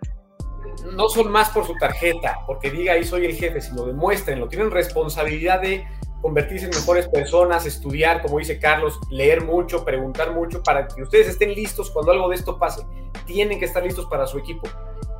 no 0.95 1.09
son 1.09 1.31
más 1.31 1.49
por 1.49 1.65
su 1.65 1.73
tarjeta, 1.77 2.41
porque 2.45 2.69
diga 2.69 2.93
ahí 2.93 3.03
soy 3.03 3.25
el 3.25 3.33
jefe, 3.33 3.59
sino 3.59 3.85
demuéstrenlo. 3.85 4.47
Tienen 4.47 4.69
responsabilidad 4.69 5.59
de 5.59 5.83
convertirse 6.23 6.67
en 6.67 6.71
mejores 6.71 7.07
personas, 7.09 7.65
estudiar, 7.65 8.21
como 8.21 8.39
dice 8.39 8.57
Carlos, 8.57 8.97
leer 9.11 9.43
mucho, 9.43 9.83
preguntar 9.83 10.33
mucho, 10.33 10.63
para 10.63 10.87
que 10.87 11.03
ustedes 11.03 11.27
estén 11.27 11.53
listos 11.53 11.91
cuando 11.91 12.13
algo 12.13 12.29
de 12.29 12.35
esto 12.35 12.57
pase. 12.57 12.81
Tienen 13.25 13.59
que 13.59 13.65
estar 13.65 13.83
listos 13.83 14.05
para 14.05 14.25
su 14.25 14.37
equipo. 14.39 14.67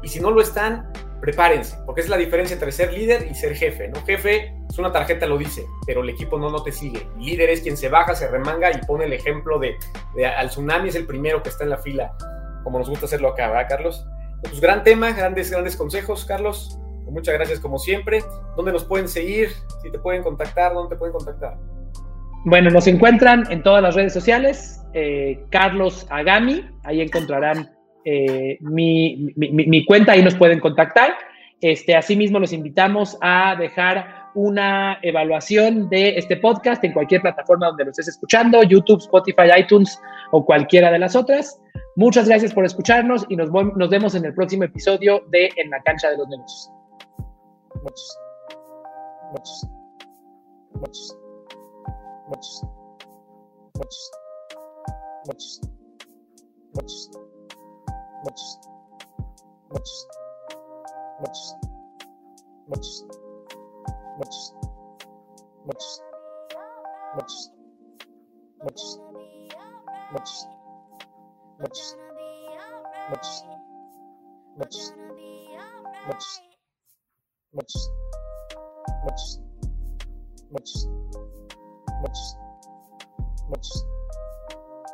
Y 0.02 0.08
si 0.08 0.22
no 0.22 0.32
lo 0.32 0.40
están, 0.42 0.94
prepárense, 1.20 1.78
porque 1.86 2.00
es 2.00 2.08
la 2.08 2.16
diferencia 2.16 2.54
entre 2.54 2.72
ser 2.72 2.94
líder 2.94 3.28
y 3.30 3.36
ser 3.36 3.54
jefe. 3.54 3.90
¿no? 3.90 4.02
Jefe 4.06 4.56
es 4.70 4.80
una 4.80 4.94
tarjeta, 4.94 5.28
lo 5.28 5.38
dice, 5.38 5.66
pero 5.86 6.04
el 6.04 6.10
equipo 6.10 6.40
no, 6.40 6.50
no 6.50 6.64
te 6.64 6.72
sigue. 6.72 7.06
líder 7.20 7.50
es 7.50 7.62
quien 7.62 7.76
se 7.76 7.90
baja, 7.90 8.16
se 8.16 8.30
remanga 8.30 8.72
y 8.72 8.78
pone 8.86 9.04
el 9.04 9.12
ejemplo 9.12 9.60
de, 9.60 9.76
de 10.16 10.26
al 10.26 10.50
tsunami 10.50 10.88
es 10.88 10.96
el 10.96 11.06
primero 11.06 11.44
que 11.44 11.50
está 11.50 11.66
en 11.66 11.72
la 11.72 11.78
fila, 11.78 12.16
como 12.64 12.80
nos 12.80 12.90
gusta 12.90 13.08
hacerlo 13.08 13.28
acá, 13.28 13.50
¿verdad, 13.50 13.68
Carlos? 13.68 14.06
Pues 14.42 14.62
gran 14.62 14.84
tema, 14.84 15.12
grandes, 15.12 15.52
grandes 15.52 15.76
consejos, 15.76 16.24
Carlos. 16.24 16.80
Muchas 17.14 17.36
gracias 17.36 17.60
como 17.60 17.78
siempre. 17.78 18.24
¿Dónde 18.58 18.72
nos 18.72 18.86
pueden 18.86 19.08
seguir? 19.08 19.50
Si 19.84 19.92
te 19.92 20.00
pueden 20.00 20.24
contactar, 20.24 20.74
¿dónde 20.74 20.96
te 20.96 21.00
pueden 21.00 21.14
contactar? 21.14 21.58
Bueno, 22.46 22.72
nos 22.72 22.88
encuentran 22.88 23.44
en 23.52 23.62
todas 23.62 23.82
las 23.84 23.96
redes 23.96 24.14
sociales. 24.14 24.84
Eh, 24.94 25.46
Carlos 25.50 26.08
Agami, 26.10 26.66
ahí 26.84 27.02
encontrarán 27.02 27.70
eh, 28.04 28.58
mi, 28.62 29.86
cuenta, 29.86 30.14
ahí 30.14 30.24
nos 30.24 30.36
pueden 30.36 30.60
contactar. 30.60 31.14
Este, 31.62 31.96
asimismo, 31.96 32.40
los 32.40 32.52
invitamos 32.52 33.18
a 33.22 33.56
dejar 33.58 34.24
una 34.36 34.98
evaluación 35.04 35.88
de 35.90 36.18
este 36.18 36.38
podcast 36.38 36.84
en 36.84 36.94
cualquier 36.94 37.22
plataforma 37.22 37.68
donde 37.68 37.86
lo 37.86 37.92
estés 37.92 38.08
escuchando, 38.08 38.64
YouTube, 38.64 39.00
Spotify, 39.00 39.60
iTunes 39.60 40.02
o 40.32 40.44
cualquiera 40.44 40.92
de 40.92 41.00
las 41.00 41.16
otras. 41.16 41.62
Muchas 41.96 42.28
gracias 42.28 42.54
por 42.54 42.66
escucharnos 42.66 43.24
y 43.30 43.36
nos, 43.36 43.52
nos 43.52 43.90
vemos 43.90 44.16
en 44.16 44.26
el 44.26 44.34
próximo 44.34 44.64
episodio 44.64 45.24
de 45.30 45.50
En 45.56 45.70
la 45.70 45.82
cancha 45.84 46.10
de 46.10 46.18
los 46.18 46.28
negocios. 46.28 46.83
Much. 47.84 48.00
Much. 49.34 49.50
Much. 50.80 51.00
Much. 52.30 52.50
Much. 53.76 54.00
Much. 55.28 55.50
Much. 56.74 56.94
Much. 58.24 58.44
Much. 61.20 61.44
Much. 62.70 63.04
Much. 65.54 65.74
Much. 65.74 65.84
Much. 68.64 68.88
Much. 71.62 71.84
Much. 71.84 72.54
Much. 73.10 73.34
Much. 74.58 74.78
Much. 76.08 76.53
Muchos, 77.54 77.92
muchos, 79.04 79.42
muchos, 80.52 80.90
muchos, 82.02 82.38
muchos, 83.50 83.88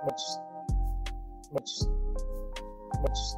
muchos, 0.03 0.39
muchos, 1.51 1.89
muchos, 2.99 3.37